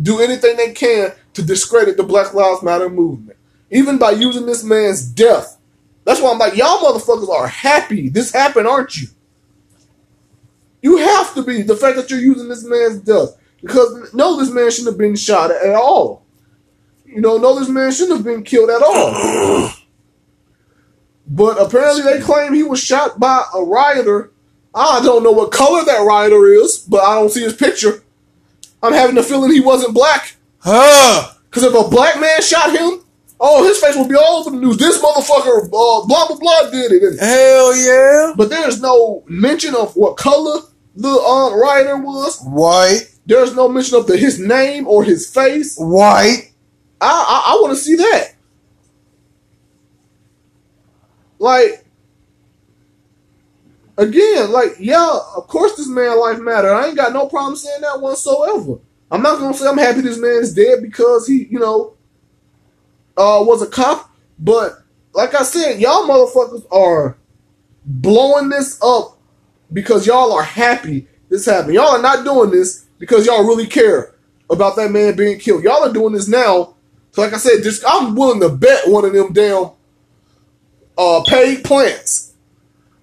do 0.00 0.20
anything 0.20 0.56
they 0.56 0.72
can 0.72 1.12
to 1.34 1.42
discredit 1.42 1.96
the 1.96 2.02
Black 2.02 2.34
Lives 2.34 2.62
Matter 2.62 2.90
movement, 2.90 3.38
even 3.70 3.98
by 3.98 4.10
using 4.10 4.46
this 4.46 4.64
man's 4.64 5.02
death. 5.02 5.58
That's 6.04 6.20
why 6.20 6.30
I'm 6.30 6.38
like, 6.38 6.56
y'all 6.56 6.78
motherfuckers 6.78 7.30
are 7.30 7.46
happy 7.46 8.10
this 8.10 8.32
happened, 8.32 8.66
aren't 8.66 8.96
you? 8.96 9.08
You 10.82 10.98
have 10.98 11.34
to 11.34 11.42
be 11.42 11.62
the 11.62 11.76
fact 11.76 11.96
that 11.96 12.10
you're 12.10 12.20
using 12.20 12.48
this 12.48 12.64
man's 12.64 12.98
death 12.98 13.30
because 13.64 14.12
no, 14.12 14.38
this 14.38 14.50
man 14.50 14.70
shouldn't 14.70 14.88
have 14.88 14.98
been 14.98 15.16
shot 15.16 15.50
at 15.50 15.74
all. 15.74 16.22
You 17.06 17.20
know, 17.20 17.38
no, 17.38 17.58
this 17.58 17.68
man 17.68 17.92
shouldn't 17.92 18.18
have 18.18 18.24
been 18.24 18.42
killed 18.42 18.68
at 18.68 18.82
all. 18.82 19.70
But 21.26 21.56
apparently, 21.58 22.02
they 22.02 22.20
claim 22.20 22.52
he 22.52 22.62
was 22.62 22.80
shot 22.80 23.18
by 23.18 23.42
a 23.54 23.62
rioter. 23.62 24.30
I 24.74 25.00
don't 25.02 25.22
know 25.22 25.30
what 25.32 25.52
color 25.52 25.82
that 25.84 26.04
rioter 26.04 26.46
is, 26.46 26.78
but 26.78 27.02
I 27.02 27.14
don't 27.14 27.30
see 27.30 27.42
his 27.42 27.54
picture. 27.54 28.02
I'm 28.82 28.92
having 28.92 29.16
a 29.16 29.22
feeling 29.22 29.50
he 29.50 29.60
wasn't 29.60 29.94
black. 29.94 30.36
Huh. 30.58 31.32
Because 31.48 31.62
if 31.62 31.74
a 31.74 31.88
black 31.88 32.20
man 32.20 32.42
shot 32.42 32.72
him, 32.72 33.00
oh, 33.40 33.66
his 33.66 33.78
face 33.78 33.96
would 33.96 34.08
be 34.08 34.16
all 34.16 34.40
over 34.40 34.50
the 34.50 34.58
news. 34.58 34.76
This 34.76 35.02
motherfucker, 35.02 35.64
uh, 35.64 35.68
blah, 35.68 36.04
blah, 36.04 36.36
blah, 36.36 36.70
did 36.70 36.92
it. 36.92 37.18
Hell 37.18 37.74
yeah. 37.74 38.34
but 38.36 38.50
there's 38.50 38.82
no 38.82 39.24
mention 39.26 39.74
of 39.74 39.96
what 39.96 40.18
color 40.18 40.60
the 40.94 41.08
um, 41.08 41.58
rioter 41.58 41.96
was. 41.96 42.38
White. 42.42 43.13
There's 43.26 43.54
no 43.54 43.68
mention 43.68 43.98
of 43.98 44.06
the, 44.06 44.16
his 44.16 44.38
name 44.38 44.86
or 44.86 45.04
his 45.04 45.32
face. 45.32 45.76
White. 45.76 46.52
I 47.00 47.06
I, 47.06 47.52
I 47.52 47.58
want 47.60 47.76
to 47.76 47.82
see 47.82 47.96
that. 47.96 48.34
Like 51.38 51.84
again, 53.98 54.50
like 54.52 54.76
yeah, 54.78 55.18
of 55.36 55.46
course 55.48 55.76
this 55.76 55.88
man 55.88 56.18
life 56.18 56.38
matter. 56.38 56.72
I 56.72 56.86
ain't 56.86 56.96
got 56.96 57.12
no 57.12 57.26
problem 57.26 57.56
saying 57.56 57.82
that 57.82 58.00
whatsoever. 58.00 58.78
I'm 59.10 59.22
not 59.22 59.38
gonna 59.38 59.54
say 59.54 59.66
I'm 59.66 59.78
happy 59.78 60.00
this 60.00 60.18
man 60.18 60.40
is 60.40 60.54
dead 60.54 60.82
because 60.82 61.26
he, 61.26 61.44
you 61.44 61.58
know, 61.58 61.94
uh, 63.16 63.40
was 63.42 63.62
a 63.62 63.66
cop. 63.66 64.10
But 64.38 64.72
like 65.12 65.34
I 65.34 65.42
said, 65.42 65.80
y'all 65.80 66.08
motherfuckers 66.08 66.64
are 66.72 67.16
blowing 67.84 68.48
this 68.48 68.80
up 68.82 69.18
because 69.72 70.06
y'all 70.06 70.32
are 70.32 70.42
happy 70.42 71.06
this 71.28 71.46
happened. 71.46 71.74
Y'all 71.74 71.96
are 71.96 72.02
not 72.02 72.24
doing 72.24 72.50
this 72.50 72.83
because 73.04 73.26
y'all 73.26 73.46
really 73.46 73.66
care 73.66 74.14
about 74.50 74.76
that 74.76 74.90
man 74.90 75.16
being 75.16 75.38
killed. 75.38 75.64
Y'all 75.64 75.84
are 75.84 75.92
doing 75.92 76.12
this 76.12 76.28
now. 76.28 76.74
So 77.12 77.22
like 77.22 77.32
I 77.32 77.38
said, 77.38 77.62
just 77.62 77.84
I'm 77.86 78.14
willing 78.14 78.40
to 78.40 78.48
bet 78.48 78.88
one 78.88 79.04
of 79.04 79.12
them 79.12 79.32
damn 79.32 79.70
uh, 80.98 81.22
paid 81.26 81.64
plants 81.64 82.34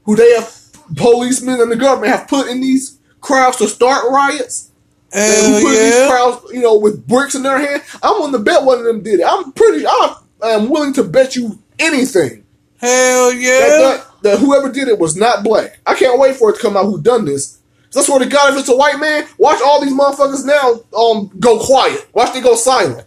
who 0.03 0.15
they 0.15 0.33
have 0.35 0.53
policemen 0.95 1.61
and 1.61 1.71
the 1.71 1.75
government 1.75 2.11
have 2.11 2.27
put 2.27 2.47
in 2.47 2.61
these 2.61 2.99
crowds 3.21 3.57
to 3.57 3.67
start 3.67 4.05
riots. 4.11 4.71
and 5.13 5.55
who 5.55 5.61
put 5.61 5.75
in 5.75 5.83
these 5.83 6.09
crowds, 6.09 6.53
you 6.53 6.61
know, 6.61 6.77
with 6.77 7.07
bricks 7.07 7.35
in 7.35 7.43
their 7.43 7.59
hand. 7.59 7.83
I'm 8.03 8.13
willing 8.15 8.33
to 8.33 8.39
bet 8.39 8.63
one 8.63 8.79
of 8.79 8.85
them 8.85 9.03
did 9.03 9.19
it. 9.19 9.25
I'm 9.27 9.51
pretty. 9.53 9.85
I'm, 9.87 10.15
I'm 10.43 10.69
willing 10.69 10.93
to 10.93 11.03
bet 11.03 11.35
you 11.35 11.59
anything 11.79 12.41
Hell 12.81 13.29
that, 13.29 13.39
yeah. 13.39 13.59
that, 13.59 14.07
that 14.23 14.39
whoever 14.39 14.71
did 14.71 14.87
it 14.87 14.97
was 14.97 15.15
not 15.15 15.43
black. 15.43 15.79
I 15.85 15.93
can't 15.93 16.19
wait 16.19 16.35
for 16.35 16.49
it 16.49 16.55
to 16.55 16.61
come 16.61 16.75
out 16.75 16.85
who 16.85 16.99
done 16.99 17.25
this. 17.25 17.59
I 17.95 18.01
swear 18.03 18.19
to 18.19 18.25
God, 18.25 18.53
if 18.53 18.59
it's 18.59 18.69
a 18.69 18.75
white 18.75 18.99
man, 18.99 19.27
watch 19.37 19.61
all 19.61 19.81
these 19.81 19.93
motherfuckers 19.93 20.45
now 20.45 20.79
um 20.97 21.31
go 21.39 21.59
quiet. 21.59 22.07
Watch 22.13 22.33
they 22.33 22.41
go 22.41 22.55
silent. 22.55 23.05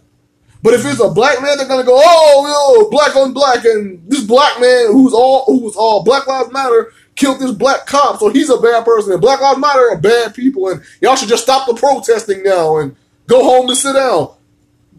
But 0.61 0.73
if 0.73 0.85
it's 0.85 0.99
a 0.99 1.09
black 1.09 1.41
man, 1.43 1.57
they're 1.57 1.67
gonna 1.67 1.83
go, 1.83 1.99
oh, 2.03 2.81
yo, 2.81 2.89
black 2.89 3.15
on 3.15 3.33
black, 3.33 3.65
and 3.65 4.01
this 4.09 4.23
black 4.23 4.59
man 4.59 4.87
who's 4.87 5.13
all 5.13 5.45
who's 5.45 5.75
all 5.75 6.03
Black 6.03 6.25
Lives 6.25 6.51
Matter 6.51 6.91
killed 7.15 7.39
this 7.39 7.51
black 7.51 7.85
cop, 7.85 8.19
so 8.19 8.29
he's 8.29 8.49
a 8.49 8.57
bad 8.57 8.83
person, 8.83 9.13
and 9.13 9.21
Black 9.21 9.41
Lives 9.41 9.59
Matter 9.59 9.91
are 9.91 9.97
bad 9.97 10.33
people, 10.33 10.69
and 10.69 10.81
y'all 11.01 11.15
should 11.15 11.29
just 11.29 11.43
stop 11.43 11.67
the 11.67 11.75
protesting 11.75 12.43
now 12.43 12.77
and 12.77 12.95
go 13.27 13.43
home 13.43 13.69
and 13.69 13.77
sit 13.77 13.93
down. 13.93 14.33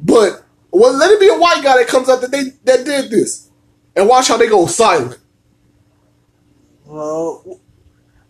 But 0.03 0.45
well, 0.70 0.97
let 0.97 1.11
it 1.11 1.18
be 1.20 1.28
a 1.28 1.39
white 1.39 1.62
guy 1.64 1.78
that 1.78 1.89
comes 1.89 2.09
out 2.09 2.20
that 2.20 2.30
they 2.30 2.45
that 2.64 2.84
did 2.84 3.11
this, 3.11 3.51
and 3.97 4.09
watch 4.09 4.28
how 4.28 4.37
they 4.37 4.49
go 4.49 4.66
silent. 4.66 5.18
Well, 6.84 7.61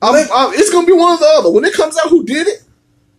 I'm, 0.03 0.15
I'm, 0.33 0.53
it's 0.55 0.71
gonna 0.71 0.87
be 0.87 0.93
one 0.93 1.13
or 1.15 1.19
the 1.19 1.27
other. 1.39 1.51
When 1.51 1.65
it 1.65 1.75
comes 1.75 1.97
out 1.99 2.11
who 2.11 2.25
did 2.25 2.47
it, 2.47 2.63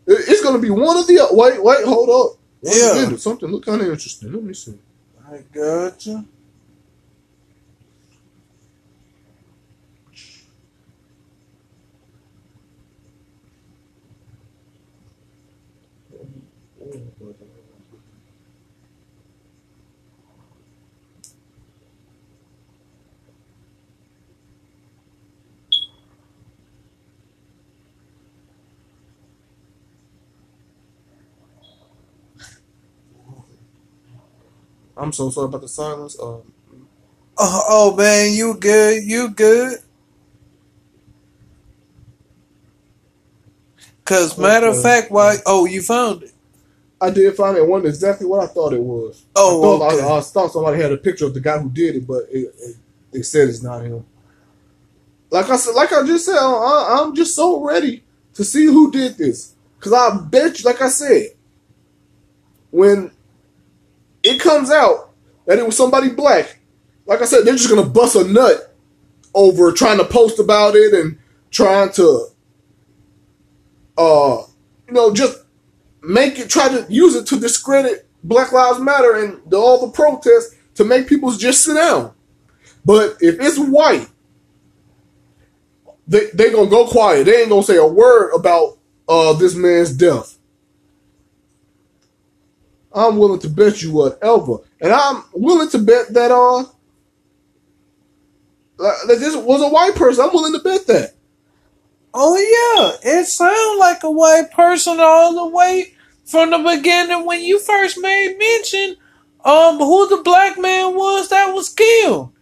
it- 0.07 0.25
it's 0.30 0.43
gonna 0.43 0.59
be 0.59 0.69
one 0.69 0.97
of 0.97 1.07
the 1.07 1.19
other. 1.19 1.36
Wait, 1.36 1.63
wait, 1.63 1.86
hold 1.86 2.09
up. 2.09 2.38
Yeah. 2.61 3.15
Something 3.17 3.49
look 3.49 3.65
kind 3.65 3.82
of 3.82 3.88
interesting. 3.88 4.32
Let 4.32 4.43
me 4.43 4.53
see. 4.53 4.78
I 5.30 5.39
got 5.53 6.05
I'm 34.98 35.12
so 35.12 35.30
sorry 35.30 35.45
about 35.48 35.62
the 35.62 35.68
silence. 35.68 36.18
Um, 36.22 36.41
Oh, 37.39 37.64
oh 37.70 37.95
man, 37.95 38.34
you 38.34 38.56
good? 38.56 39.04
You 39.04 39.30
good? 39.30 39.80
Cause 44.06 44.38
matter 44.38 44.68
of 44.68 44.82
fact, 44.82 45.12
why? 45.12 45.38
Oh, 45.45 45.66
you 45.66 45.82
found 45.82 46.24
it. 46.24 46.32
I 47.00 47.12
did 47.12 47.36
find 47.36 47.58
it 47.58 47.68
wasn't 47.68 47.89
exactly 47.89 48.26
what 48.26 48.41
I 48.43 48.48
thought 48.48 48.74
it 48.74 48.82
was. 48.82 49.24
Oh, 49.36 49.76
I 49.76 49.80
thought, 49.80 49.93
okay. 49.93 50.04
I, 50.04 50.18
I 50.18 50.22
thought 50.22 50.52
somebody 50.52 50.82
had 50.82 50.91
a 50.91 50.98
picture 50.98 51.26
of 51.26 51.34
the 51.34 51.39
guy 51.39 51.60
who 51.60 51.70
did 51.70 51.98
it, 51.98 52.08
but 52.08 52.24
it, 52.32 52.56
it, 52.60 52.76
they 53.12 53.22
said 53.22 53.50
it's 53.50 53.62
not 53.62 53.84
him. 53.84 54.04
Like 55.30 55.50
I 55.50 55.58
said, 55.58 55.76
like 55.76 55.93
I 55.93 56.04
just 56.08 56.26
said, 56.26 56.38
I, 56.38 57.00
I'm 57.02 57.14
just 57.14 57.36
so 57.36 57.64
ready 57.64 58.04
to 58.34 58.43
see 58.43 58.66
who 58.66 58.91
did 58.91 59.18
this. 59.18 59.54
Cause 59.80 59.93
I 59.93 60.18
bet 60.18 60.60
you, 60.60 60.66
like 60.66 60.82
I 60.82 60.89
said, 60.89 61.28
when 62.72 63.12
it 64.28 64.41
comes 64.41 64.69
out 64.69 65.11
that 65.45 65.59
it 65.59 65.65
was 65.65 65.78
somebody 65.78 66.09
black, 66.09 66.59
like 67.05 67.21
I 67.21 67.25
said, 67.25 67.45
they're 67.45 67.55
just 67.55 67.69
gonna 67.69 67.88
bust 67.88 68.15
a 68.15 68.23
nut 68.23 68.75
over 69.34 69.71
trying 69.71 69.97
to 69.97 70.05
post 70.05 70.39
about 70.39 70.75
it 70.75 70.93
and 70.93 71.17
trying 71.51 71.91
to, 71.93 72.28
uh, 73.97 74.43
you 74.88 74.93
know, 74.93 75.13
just 75.13 75.43
make 76.01 76.39
it 76.39 76.49
try 76.49 76.67
to 76.69 76.86
use 76.89 77.15
it 77.15 77.28
to 77.28 77.39
discredit 77.39 78.07
Black 78.23 78.51
Lives 78.51 78.80
Matter 78.80 79.15
and 79.23 79.41
the, 79.49 79.57
all 79.57 79.86
the 79.86 79.91
protests 79.91 80.55
to 80.75 80.84
make 80.84 81.07
people 81.07 81.32
just 81.32 81.63
sit 81.63 81.75
down. 81.75 82.13
But 82.86 83.17
if 83.21 83.39
it's 83.39 83.57
white, 83.57 84.07
they 86.07 86.28
they 86.34 86.51
gonna 86.51 86.69
go 86.69 86.88
quiet. 86.88 87.25
They 87.25 87.41
ain't 87.41 87.49
gonna 87.49 87.63
say 87.63 87.78
a 87.78 87.86
word 87.86 88.34
about 88.34 88.78
uh 89.07 89.34
this 89.34 89.55
man's 89.55 89.91
death. 89.91 90.37
I'm 92.98 93.18
willing 93.18 93.39
to 93.41 93.50
bet 93.50 93.82
you 93.82 93.91
whatever, 93.93 94.58
and 94.82 94.91
I'm 94.91 95.24
willing 95.34 95.70
to 95.70 95.78
bet 95.78 96.14
that 96.14 96.32
uh 96.32 96.64
that 98.78 99.18
this 99.20 99.36
was 99.36 99.62
a 99.62 99.70
white 99.70 99.95
person. 99.95 100.24
I'm 100.26 100.34
willing 100.34 100.54
to 100.54 100.64
bet 100.64 100.88
that. 100.88 101.14
Oh 102.14 102.36
yeah, 102.36 103.12
it 103.12 103.26
sounded 103.26 103.80
like 103.80 104.04
a 104.04 104.12
white 104.12 104.52
person 104.52 104.98
all 105.00 105.36
the 105.36 105.56
way 105.56 105.93
from 106.26 106.50
the 106.52 106.58
beginning 106.58 107.26
when 107.26 107.41
you 107.41 107.60
first 107.60 108.00
made 108.00 108.38
mention 108.38 108.95
um 109.45 109.78
who 109.78 110.08
the 110.10 110.24
black 110.24 110.60
man 110.60 110.95
was 110.95 111.30
that 111.30 111.54
was 111.54 111.70
killed. 111.70 112.34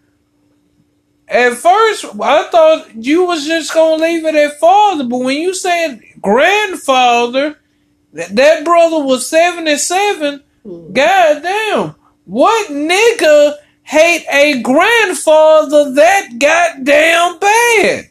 At 1.28 1.56
first, 1.56 2.06
I 2.22 2.48
thought 2.50 2.96
you 2.96 3.26
was 3.26 3.46
just 3.46 3.74
gonna 3.74 4.02
leave 4.02 4.26
it 4.26 4.36
at 4.36 4.60
father, 4.60 5.04
but 5.04 5.18
when 5.18 5.38
you 5.38 5.54
said 5.54 6.02
grandfather, 6.22 7.58
that, 8.16 8.36
that 8.36 8.66
brother 8.66 9.00
was 9.04 9.30
seventy 9.30 9.78
seven. 9.78 10.44
Hmm. 10.64 10.94
Goddamn, 10.94 11.96
what 12.26 12.72
nigga 12.72 13.56
hate 13.84 14.26
a 14.32 14.62
grandfather 14.64 15.92
that 15.94 16.30
goddamn 16.40 17.40
bad? 17.40 18.10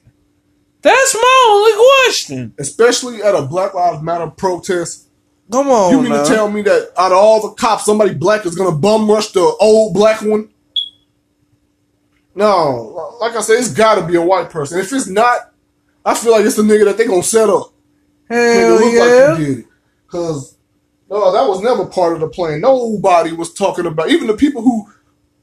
That's 0.83 1.15
my 1.15 1.47
only 1.51 1.73
question. 2.07 2.55
Especially 2.59 3.23
at 3.23 3.35
a 3.35 3.43
Black 3.43 3.75
Lives 3.75 4.03
Matter 4.03 4.29
protest. 4.29 5.09
Come 5.51 5.69
on, 5.69 5.93
You 5.93 6.01
mean 6.01 6.13
now. 6.13 6.23
to 6.23 6.29
tell 6.29 6.51
me 6.51 6.63
that 6.63 6.93
out 6.97 7.13
of 7.13 7.19
all 7.19 7.41
the 7.43 7.55
cops, 7.55 7.85
somebody 7.85 8.15
black 8.15 8.47
is 8.47 8.55
gonna 8.55 8.77
bum 8.77 9.11
rush 9.11 9.29
the 9.33 9.41
old 9.41 9.95
black 9.95 10.23
one? 10.23 10.49
No, 12.35 13.17
like 13.21 13.37
I 13.37 13.41
said, 13.41 13.59
it's 13.59 13.73
got 13.73 13.95
to 13.97 14.07
be 14.07 14.17
a 14.17 14.23
white 14.23 14.51
person. 14.51 14.79
If 14.81 14.93
it's 14.93 15.07
not, 15.07 15.53
I 16.05 16.15
feel 16.15 16.33
like 16.33 16.45
it's 16.45 16.57
the 16.57 16.63
nigga 16.63 16.87
that 16.87 16.99
they 16.99 17.07
gonna 17.07 17.23
set 17.23 17.49
up. 17.49 17.73
Make 18.29 18.39
it 18.39 18.61
Hell 18.61 18.75
look 18.75 18.93
yeah. 18.95 19.01
like 19.31 19.39
he 19.39 19.45
did 19.45 19.59
it. 19.61 19.65
Cause 20.15 20.57
no, 21.11 21.33
that 21.33 21.49
was 21.49 21.61
never 21.61 21.87
part 21.87 22.13
of 22.13 22.21
the 22.21 22.29
plan. 22.29 22.61
Nobody 22.61 23.33
was 23.33 23.53
talking 23.53 23.85
about 23.85 24.11
even 24.11 24.29
the 24.29 24.37
people 24.37 24.63
who 24.63 24.89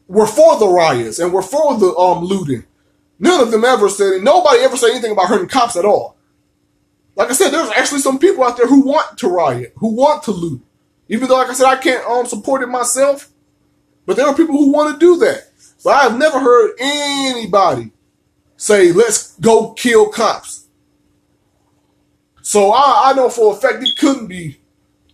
were 0.08 0.26
for 0.26 0.58
the 0.58 0.68
riots 0.70 1.20
and 1.20 1.34
were 1.34 1.42
for 1.42 1.78
the 1.78 1.94
um 1.98 2.24
looting. 2.24 2.64
None 3.20 3.42
of 3.42 3.52
them 3.52 3.66
ever 3.66 3.90
said 3.90 4.24
nobody 4.24 4.62
ever 4.62 4.78
said 4.78 4.92
anything 4.92 5.12
about 5.12 5.28
hurting 5.28 5.50
cops 5.50 5.76
at 5.76 5.84
all. 5.84 6.16
Like 7.18 7.30
I 7.30 7.34
said, 7.34 7.50
there's 7.50 7.70
actually 7.72 8.00
some 8.00 8.18
people 8.18 8.46
out 8.46 8.56
there 8.56 8.66
who 8.66 8.80
want 8.80 9.18
to 9.18 9.28
riot, 9.28 9.74
who 9.76 9.90
want 9.94 10.24
to 10.24 10.32
loot. 10.32 10.62
Even 11.10 11.28
though, 11.28 11.36
like 11.36 11.50
I 11.50 11.54
said, 11.54 11.68
I 11.68 11.76
can't 11.76 12.08
um 12.08 12.26
support 12.26 12.64
it 12.64 12.68
myself, 12.68 13.30
but 14.06 14.16
there 14.16 14.26
are 14.26 14.34
people 14.34 14.56
who 14.56 14.72
want 14.72 14.94
to 14.94 15.00
do 15.06 15.18
that. 15.18 15.50
But 15.84 16.02
I've 16.02 16.18
never 16.18 16.40
heard 16.40 16.76
anybody 16.80 17.92
say, 18.56 18.94
"Let's 18.94 19.38
go 19.38 19.72
kill 19.74 20.08
cops." 20.08 20.68
So 22.42 22.72
I, 22.72 23.10
I 23.12 23.14
know 23.14 23.30
for 23.30 23.54
a 23.54 23.58
fact 23.58 23.84
it 23.84 23.98
couldn't 23.98 24.28
be 24.28 24.61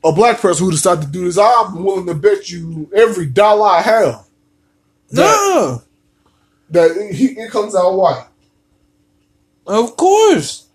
a 0.08 0.14
black 0.14 0.40
person 0.40 0.66
who 0.66 0.72
decided 0.72 1.04
to 1.06 1.08
do 1.12 1.26
this. 1.26 1.38
I'm 1.38 1.84
willing 1.84 2.08
to 2.08 2.14
bet 2.16 2.50
you 2.50 2.90
every 2.96 3.26
dollar 3.28 3.68
I 3.70 3.82
have 3.82 4.26
No, 5.12 5.84
that 6.70 7.10
he, 7.14 7.26
it 7.28 7.52
comes 7.52 7.76
out 7.76 7.94
white. 7.96 8.28
of 9.68 9.98
course. 9.98 10.68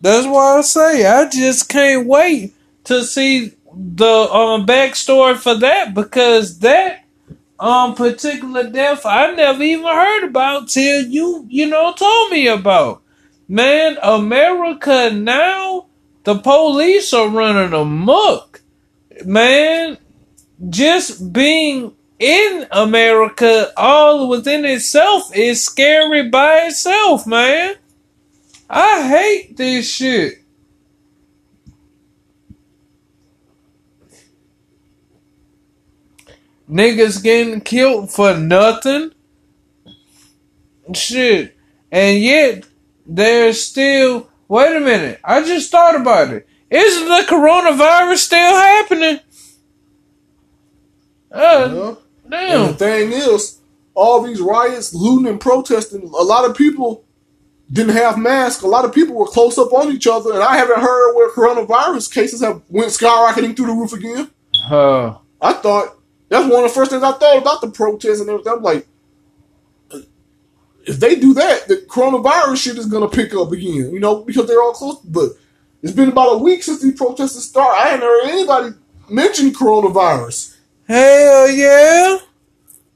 That's 0.00 0.26
why 0.26 0.58
I 0.58 0.60
say 0.62 1.06
I 1.06 1.28
just 1.30 1.68
can't 1.68 2.06
wait 2.06 2.54
to 2.84 3.04
see 3.04 3.52
the 3.72 4.06
um 4.32 4.66
backstory 4.66 5.36
for 5.36 5.54
that 5.56 5.94
because 5.94 6.58
that 6.60 7.04
um 7.58 7.94
particular 7.94 8.70
death 8.70 9.06
I 9.06 9.32
never 9.34 9.62
even 9.62 9.86
heard 9.86 10.24
about 10.24 10.68
till 10.68 11.06
you 11.06 11.46
you 11.48 11.66
know 11.66 11.92
told 11.94 12.30
me 12.32 12.46
about. 12.48 13.02
Man, 13.48 13.98
America 14.02 15.10
now 15.10 15.86
The 16.24 16.38
police 16.38 17.12
are 17.12 17.28
running 17.28 17.74
amok. 17.74 18.62
Man, 19.24 19.98
just 20.68 21.32
being 21.32 21.94
in 22.18 22.66
America 22.70 23.72
all 23.76 24.28
within 24.28 24.64
itself 24.64 25.34
is 25.36 25.64
scary 25.64 26.28
by 26.28 26.66
itself, 26.66 27.26
man. 27.26 27.76
I 28.68 29.08
hate 29.08 29.56
this 29.56 29.92
shit. 29.92 30.44
Niggas 36.68 37.22
getting 37.22 37.60
killed 37.60 38.10
for 38.10 38.36
nothing. 38.36 39.12
Shit. 40.94 41.56
And 41.92 42.18
yet, 42.20 42.66
there's 43.06 43.62
still. 43.62 44.28
Wait 44.48 44.74
a 44.74 44.80
minute. 44.80 45.20
I 45.22 45.44
just 45.44 45.70
thought 45.70 45.94
about 45.94 46.32
it. 46.32 46.48
Isn't 46.74 47.08
the 47.08 47.24
coronavirus 47.28 48.16
still 48.16 48.54
happening? 48.56 49.20
Uh, 51.30 51.70
Yeah. 51.72 51.94
And 52.24 52.32
the 52.32 52.36
damn. 52.36 52.74
thing 52.74 53.12
is, 53.12 53.60
all 53.94 54.22
these 54.22 54.40
riots, 54.40 54.92
looting, 54.94 55.28
and 55.28 55.40
protesting, 55.40 56.02
a 56.02 56.22
lot 56.22 56.48
of 56.48 56.56
people 56.56 57.04
didn't 57.70 57.94
have 57.94 58.18
masks. 58.18 58.62
A 58.62 58.66
lot 58.66 58.84
of 58.84 58.92
people 58.92 59.14
were 59.14 59.26
close 59.26 59.56
up 59.56 59.72
on 59.72 59.92
each 59.92 60.06
other, 60.06 60.32
and 60.32 60.42
I 60.42 60.56
haven't 60.56 60.80
heard 60.80 61.14
where 61.14 61.30
coronavirus 61.30 62.12
cases 62.12 62.40
have 62.42 62.62
went 62.68 62.88
skyrocketing 62.88 63.56
through 63.56 63.66
the 63.66 63.72
roof 63.72 63.92
again. 63.92 64.30
Uh, 64.68 65.16
I 65.40 65.52
thought 65.52 65.96
that's 66.28 66.50
one 66.50 66.64
of 66.64 66.70
the 66.70 66.74
first 66.74 66.90
things 66.90 67.02
I 67.02 67.12
thought 67.12 67.38
about 67.38 67.60
the 67.60 67.70
protests 67.70 68.20
and 68.20 68.28
everything. 68.30 68.52
I'm 68.52 68.62
like, 68.62 68.86
if 70.86 70.98
they 70.98 71.14
do 71.14 71.34
that, 71.34 71.68
the 71.68 71.76
coronavirus 71.88 72.56
shit 72.56 72.78
is 72.78 72.86
gonna 72.86 73.08
pick 73.08 73.34
up 73.34 73.52
again. 73.52 73.90
You 73.92 74.00
know, 74.00 74.22
because 74.24 74.46
they're 74.46 74.60
all 74.62 74.72
close. 74.72 74.98
But 75.04 75.30
it's 75.84 75.92
been 75.92 76.08
about 76.08 76.36
a 76.36 76.38
week 76.38 76.62
since 76.62 76.80
these 76.80 76.96
protests 76.96 77.44
started. 77.44 77.78
I 77.78 77.88
haven't 77.88 78.06
heard 78.06 78.28
anybody 78.30 78.74
mention 79.10 79.50
coronavirus. 79.50 80.56
hell 80.88 81.50
yeah. 81.50 82.18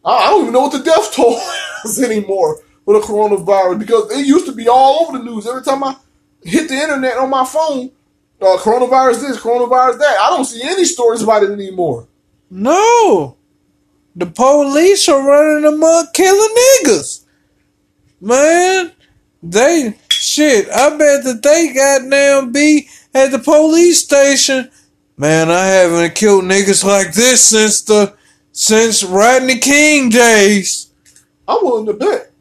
I, 0.03 0.11
I 0.11 0.27
don't 0.31 0.41
even 0.41 0.55
know 0.55 0.63
what 0.63 0.73
the 0.73 0.83
death 0.83 1.13
toll 1.15 1.39
is 1.85 2.03
anymore 2.03 2.63
with 2.87 3.03
the 3.03 3.07
coronavirus 3.07 3.79
because 3.79 4.11
it 4.11 4.27
used 4.27 4.47
to 4.47 4.53
be 4.53 4.69
all 4.69 5.05
over 5.07 5.19
the 5.19 5.25
news. 5.25 5.47
Every 5.47 5.63
time 5.63 5.85
I 5.85 5.97
hit 6.43 6.71
the 6.71 6.77
internet 6.77 7.19
on 7.19 7.29
my 7.29 7.45
phone, 7.45 7.91
uh, 8.41 8.57
coronavirus 8.57 9.21
this, 9.21 9.37
coronavirus 9.37 9.99
that. 9.99 10.17
I 10.23 10.31
don't 10.31 10.47
see 10.47 10.63
any 10.63 10.87
stories 10.87 11.21
about 11.21 11.43
it 11.43 11.51
anymore. 11.51 12.09
No. 12.49 13.37
The 14.17 14.25
police 14.25 15.07
are 15.11 15.29
running 15.29 15.67
amok 15.67 16.15
killing 16.15 16.57
niggas. 16.57 17.27
Man, 18.19 18.93
they 19.43 19.95
shit. 20.19 20.69
I 20.71 20.91
bet 20.97 21.25
that 21.25 21.43
they 21.43 21.73
goddamn 21.73 22.53
be 22.53 22.89
at 23.15 23.31
the 23.31 23.39
police 23.39 24.03
station. 24.03 24.71
Man, 25.17 25.51
I 25.51 25.67
haven't 25.67 26.15
killed 26.15 26.45
niggas 26.45 26.85
like 26.85 27.13
this 27.13 27.45
since 27.45 27.83
the 27.83 28.15
since 28.53 29.03
Rodney 29.05 29.59
King 29.59 30.11
days. 30.11 30.91
I'm 31.47 31.59
willing 31.63 31.87
to 31.87 31.95
bet. 31.95 32.33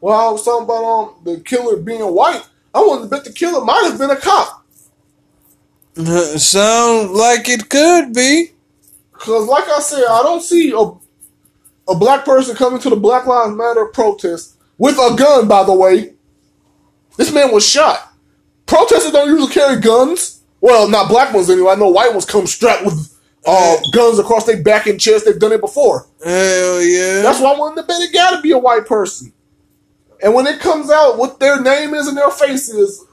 Well, 0.00 0.28
I 0.28 0.30
was 0.30 0.44
talking 0.44 0.64
about 0.64 0.84
um 0.84 1.14
the 1.24 1.40
killer 1.40 1.76
being 1.76 2.02
white. 2.02 2.46
I 2.74 2.80
willing 2.80 3.02
to 3.02 3.08
bet 3.08 3.24
the 3.24 3.32
killer 3.32 3.64
might 3.64 3.88
have 3.88 3.98
been 3.98 4.10
a 4.10 4.16
cop. 4.16 4.64
Sound 6.38 7.12
like 7.12 7.48
it 7.48 7.68
could 7.68 8.12
be. 8.12 8.52
Cause 9.12 9.48
like 9.48 9.68
I 9.68 9.80
said, 9.80 10.04
I 10.08 10.22
don't 10.22 10.42
see 10.42 10.72
a 10.72 10.92
a 11.90 11.94
black 11.96 12.24
person 12.24 12.54
coming 12.54 12.80
to 12.80 12.90
the 12.90 12.96
Black 12.96 13.26
Lives 13.26 13.56
Matter 13.56 13.86
protest 13.86 14.57
with 14.78 14.96
a 14.96 15.14
gun. 15.16 15.48
By 15.48 15.64
the 15.64 15.74
way, 15.74 16.14
this 17.16 17.32
man 17.32 17.52
was 17.52 17.68
shot. 17.68 18.12
Protesters 18.66 19.12
don't 19.12 19.28
usually 19.28 19.52
carry 19.52 19.80
guns. 19.80 20.42
Well, 20.60 20.88
not 20.88 21.08
black 21.08 21.34
ones 21.34 21.50
anyway. 21.50 21.72
I 21.72 21.74
know 21.76 21.88
white 21.88 22.12
ones 22.12 22.24
come 22.24 22.46
strapped 22.46 22.84
with 22.84 23.16
uh, 23.46 23.76
guns 23.92 24.18
across 24.18 24.44
their 24.44 24.62
back 24.62 24.86
and 24.86 25.00
chest. 25.00 25.24
They've 25.24 25.38
done 25.38 25.52
it 25.52 25.60
before. 25.60 26.06
Hell 26.24 26.82
yeah. 26.82 27.22
That's 27.22 27.40
why 27.40 27.52
I 27.52 27.58
wanted 27.58 27.82
to 27.82 27.86
bet 27.86 28.00
it 28.00 28.12
got 28.12 28.36
to 28.36 28.42
be 28.42 28.52
a 28.52 28.58
white 28.58 28.86
person. 28.86 29.32
And 30.22 30.34
when 30.34 30.46
it 30.46 30.60
comes 30.60 30.90
out 30.90 31.16
what 31.16 31.38
their 31.38 31.60
name 31.60 31.94
is 31.94 32.08
and 32.08 32.16
their 32.16 32.30
face 32.30 32.68
is, 32.68 33.04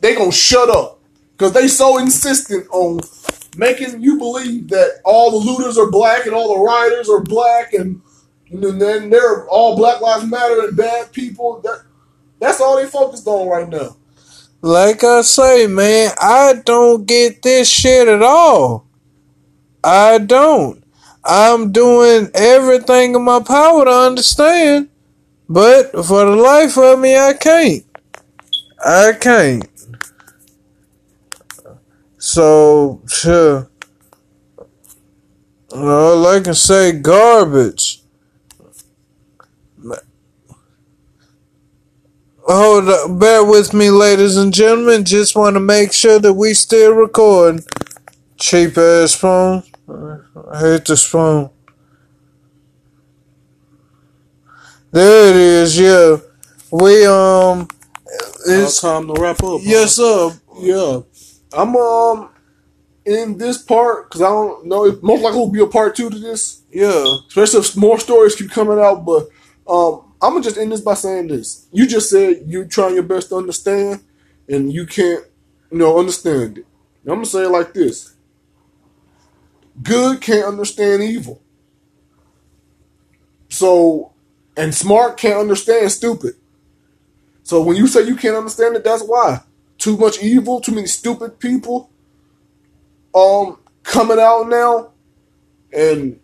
they 0.00 0.14
gonna 0.14 0.32
shut 0.32 0.68
up 0.68 1.00
because 1.32 1.52
they 1.52 1.68
so 1.68 1.98
insistent 1.98 2.66
on 2.70 3.00
making 3.56 4.02
you 4.02 4.18
believe 4.18 4.68
that 4.68 5.00
all 5.04 5.30
the 5.30 5.50
looters 5.50 5.78
are 5.78 5.90
black 5.90 6.26
and 6.26 6.34
all 6.34 6.54
the 6.54 6.60
rioters 6.60 7.08
are 7.08 7.20
black 7.22 7.72
and, 7.72 8.02
and 8.62 8.80
then 8.80 9.10
they're 9.10 9.48
all 9.48 9.76
Black 9.76 10.00
Lives 10.00 10.26
Matter 10.26 10.68
and 10.68 10.76
bad 10.76 11.12
people. 11.12 11.60
That 11.62 11.82
that's 12.38 12.60
all 12.60 12.76
they 12.76 12.86
focused 12.86 13.26
on 13.26 13.48
right 13.48 13.68
now. 13.68 13.96
Like 14.60 15.02
I 15.04 15.22
say, 15.22 15.66
man, 15.66 16.12
I 16.20 16.54
don't 16.64 17.06
get 17.06 17.42
this 17.42 17.68
shit 17.68 18.08
at 18.08 18.22
all. 18.22 18.86
I 19.82 20.18
don't. 20.18 20.82
I'm 21.24 21.72
doing 21.72 22.30
everything 22.34 23.14
in 23.14 23.22
my 23.22 23.40
power 23.40 23.84
to 23.84 23.90
understand, 23.90 24.88
but 25.48 25.92
for 25.92 26.24
the 26.24 26.36
life 26.36 26.78
of 26.78 26.98
me, 26.98 27.16
I 27.16 27.32
can't. 27.34 27.84
I 28.84 29.12
can't. 29.18 29.68
So, 32.18 33.02
sure. 33.06 33.68
All 35.72 36.26
I 36.26 36.40
can 36.40 36.54
say, 36.54 36.92
garbage. 36.92 38.03
Hold 42.46 42.90
up, 42.90 43.18
bear 43.18 43.42
with 43.42 43.72
me, 43.72 43.88
ladies 43.88 44.36
and 44.36 44.52
gentlemen. 44.52 45.06
Just 45.06 45.34
want 45.34 45.56
to 45.56 45.60
make 45.60 45.94
sure 45.94 46.18
that 46.18 46.34
we 46.34 46.52
still 46.52 46.92
record. 46.92 47.64
Cheap 48.38 48.76
ass 48.76 49.14
phone. 49.14 49.62
I 49.88 50.60
hate 50.60 50.84
this 50.84 51.02
phone. 51.04 51.48
There 54.90 55.30
it 55.30 55.36
is. 55.36 55.78
Yeah, 55.78 56.18
we 56.70 57.06
um, 57.06 57.66
it's 58.46 58.78
time 58.82 59.06
to 59.06 59.14
wrap 59.14 59.42
up. 59.42 59.60
yes 59.62 59.96
sir. 59.96 60.38
Yeah, 60.58 61.00
I'm 61.54 61.74
um 61.74 62.28
in 63.06 63.38
this 63.38 63.56
part 63.56 64.10
because 64.10 64.20
I 64.20 64.28
don't 64.28 64.66
know. 64.66 64.84
It 64.84 65.02
most 65.02 65.22
likely 65.22 65.38
will 65.38 65.50
be 65.50 65.60
a 65.62 65.66
part 65.66 65.96
two 65.96 66.10
to 66.10 66.18
this. 66.18 66.62
Yeah, 66.70 67.16
especially 67.26 67.60
if 67.60 67.74
more 67.74 67.98
stories 67.98 68.36
keep 68.36 68.50
coming 68.50 68.78
out. 68.78 69.02
But 69.06 69.28
um, 69.66 70.13
I'm 70.24 70.32
gonna 70.32 70.44
just 70.44 70.56
end 70.56 70.72
this 70.72 70.80
by 70.80 70.94
saying 70.94 71.28
this: 71.28 71.66
you 71.70 71.86
just 71.86 72.08
said 72.08 72.44
you're 72.46 72.64
trying 72.64 72.94
your 72.94 73.02
best 73.02 73.28
to 73.28 73.36
understand, 73.36 74.00
and 74.48 74.72
you 74.72 74.86
can't, 74.86 75.24
you 75.70 75.78
know, 75.78 75.98
understand 75.98 76.58
it. 76.58 76.66
And 77.02 77.12
I'm 77.12 77.16
gonna 77.16 77.26
say 77.26 77.44
it 77.44 77.50
like 77.50 77.74
this: 77.74 78.14
good 79.82 80.22
can't 80.22 80.46
understand 80.46 81.02
evil. 81.02 81.42
So, 83.50 84.12
and 84.56 84.74
smart 84.74 85.18
can't 85.18 85.38
understand 85.38 85.92
stupid. 85.92 86.34
So 87.42 87.62
when 87.62 87.76
you 87.76 87.86
say 87.86 88.06
you 88.06 88.16
can't 88.16 88.36
understand 88.36 88.76
it, 88.76 88.84
that's 88.84 89.02
why. 89.02 89.42
Too 89.76 89.98
much 89.98 90.22
evil, 90.22 90.60
too 90.60 90.72
many 90.72 90.86
stupid 90.86 91.38
people, 91.38 91.90
um, 93.14 93.58
coming 93.82 94.18
out 94.18 94.48
now, 94.48 94.92
and 95.72 96.18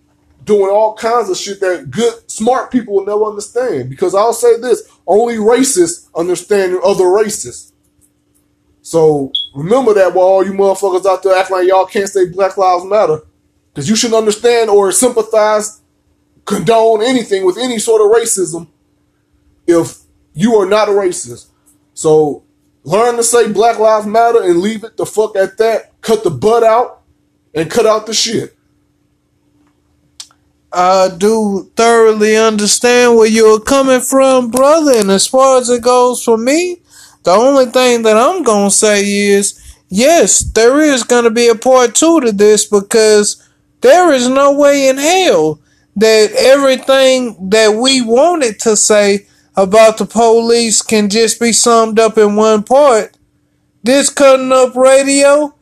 doing 0.51 0.69
all 0.69 0.95
kinds 0.95 1.31
of 1.31 1.37
shit 1.37 1.61
that 1.61 1.89
good, 1.93 2.29
smart 2.29 2.73
people 2.73 2.95
will 2.95 3.07
never 3.07 3.25
understand. 3.25 3.89
Because 3.89 4.17
I'll 4.17 4.33
say 4.33 4.59
this 4.59 4.83
only 5.07 5.37
racists 5.37 6.09
understand 6.13 6.77
other 6.83 7.09
races. 7.09 7.73
So 8.83 9.31
remember 9.55 9.95
that 9.95 10.13
while 10.13 10.27
all 10.27 10.45
you 10.45 10.53
motherfuckers 10.53 11.07
out 11.07 11.23
there 11.23 11.37
acting 11.37 11.57
like 11.57 11.69
y'all 11.69 11.87
can't 11.87 12.09
say 12.09 12.29
Black 12.29 12.57
Lives 12.57 12.85
Matter. 12.85 13.21
Because 13.73 13.89
you 13.89 13.95
shouldn't 13.95 14.19
understand 14.19 14.71
or 14.71 14.91
sympathize, 14.91 15.83
condone 16.47 17.01
anything 17.01 17.45
with 17.45 17.57
any 17.57 17.79
sort 17.79 18.03
of 18.03 18.21
racism 18.21 18.67
if 19.69 19.99
you 20.35 20.57
are 20.57 20.67
not 20.67 20.89
a 20.89 20.93
racist. 20.93 21.47
So 21.95 22.43
learn 22.83 23.15
to 23.19 23.23
say 23.23 23.53
Black 23.53 23.79
Lives 23.79 24.07
Matter 24.07 24.43
and 24.43 24.59
leave 24.59 24.83
it 24.83 24.97
the 24.97 25.07
fuck 25.07 25.37
at 25.37 25.59
that. 25.59 26.01
Cut 26.01 26.25
the 26.25 26.31
butt 26.31 26.65
out 26.65 27.03
and 27.55 27.71
cut 27.71 27.87
out 27.87 28.07
the 28.07 28.15
shit. 28.15 28.57
I 30.73 31.11
do 31.17 31.71
thoroughly 31.77 32.37
understand 32.37 33.17
where 33.17 33.27
you're 33.29 33.61
coming 33.61 34.01
from, 34.01 34.51
brother. 34.51 34.93
And 34.93 35.11
as 35.11 35.27
far 35.27 35.59
as 35.59 35.69
it 35.69 35.83
goes 35.83 36.23
for 36.23 36.39
me, 36.39 36.81
the 37.25 37.33
only 37.33 37.67
thing 37.67 38.03
that 38.03 38.17
I'm 38.17 38.43
gonna 38.43 38.71
say 38.71 39.05
is 39.05 39.61
yes, 39.89 40.41
there 40.41 40.81
is 40.81 41.03
gonna 41.03 41.31
be 41.31 41.49
a 41.49 41.55
part 41.55 41.95
two 41.95 42.21
to 42.21 42.33
this 42.33 42.65
because 42.65 43.47
there 43.81 44.13
is 44.13 44.29
no 44.29 44.53
way 44.53 44.89
in 44.89 44.97
hell 44.97 45.61
that 45.97 46.33
everything 46.33 47.51
that 47.51 47.75
we 47.75 48.01
wanted 48.01 48.61
to 48.61 48.77
say 48.77 49.27
about 49.57 49.99
the 49.99 50.07
police 50.07 50.83
can 50.83 51.11
just 51.11 51.41
be 51.41 51.53
summed 51.53 51.99
up 51.99 52.17
in 52.17 52.37
one 52.37 52.63
part. 52.63 53.17
This 53.83 54.09
cutting 54.09 54.53
up 54.53 54.77
radio, 54.77 55.55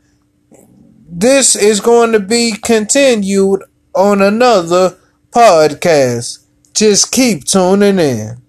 this 1.08 1.56
is 1.56 1.80
going 1.80 2.12
to 2.12 2.20
be 2.20 2.52
continued 2.52 3.62
on 3.94 4.20
another 4.20 4.97
podcast. 5.30 6.44
Just 6.74 7.12
keep 7.12 7.44
tuning 7.44 7.98
in. 7.98 8.47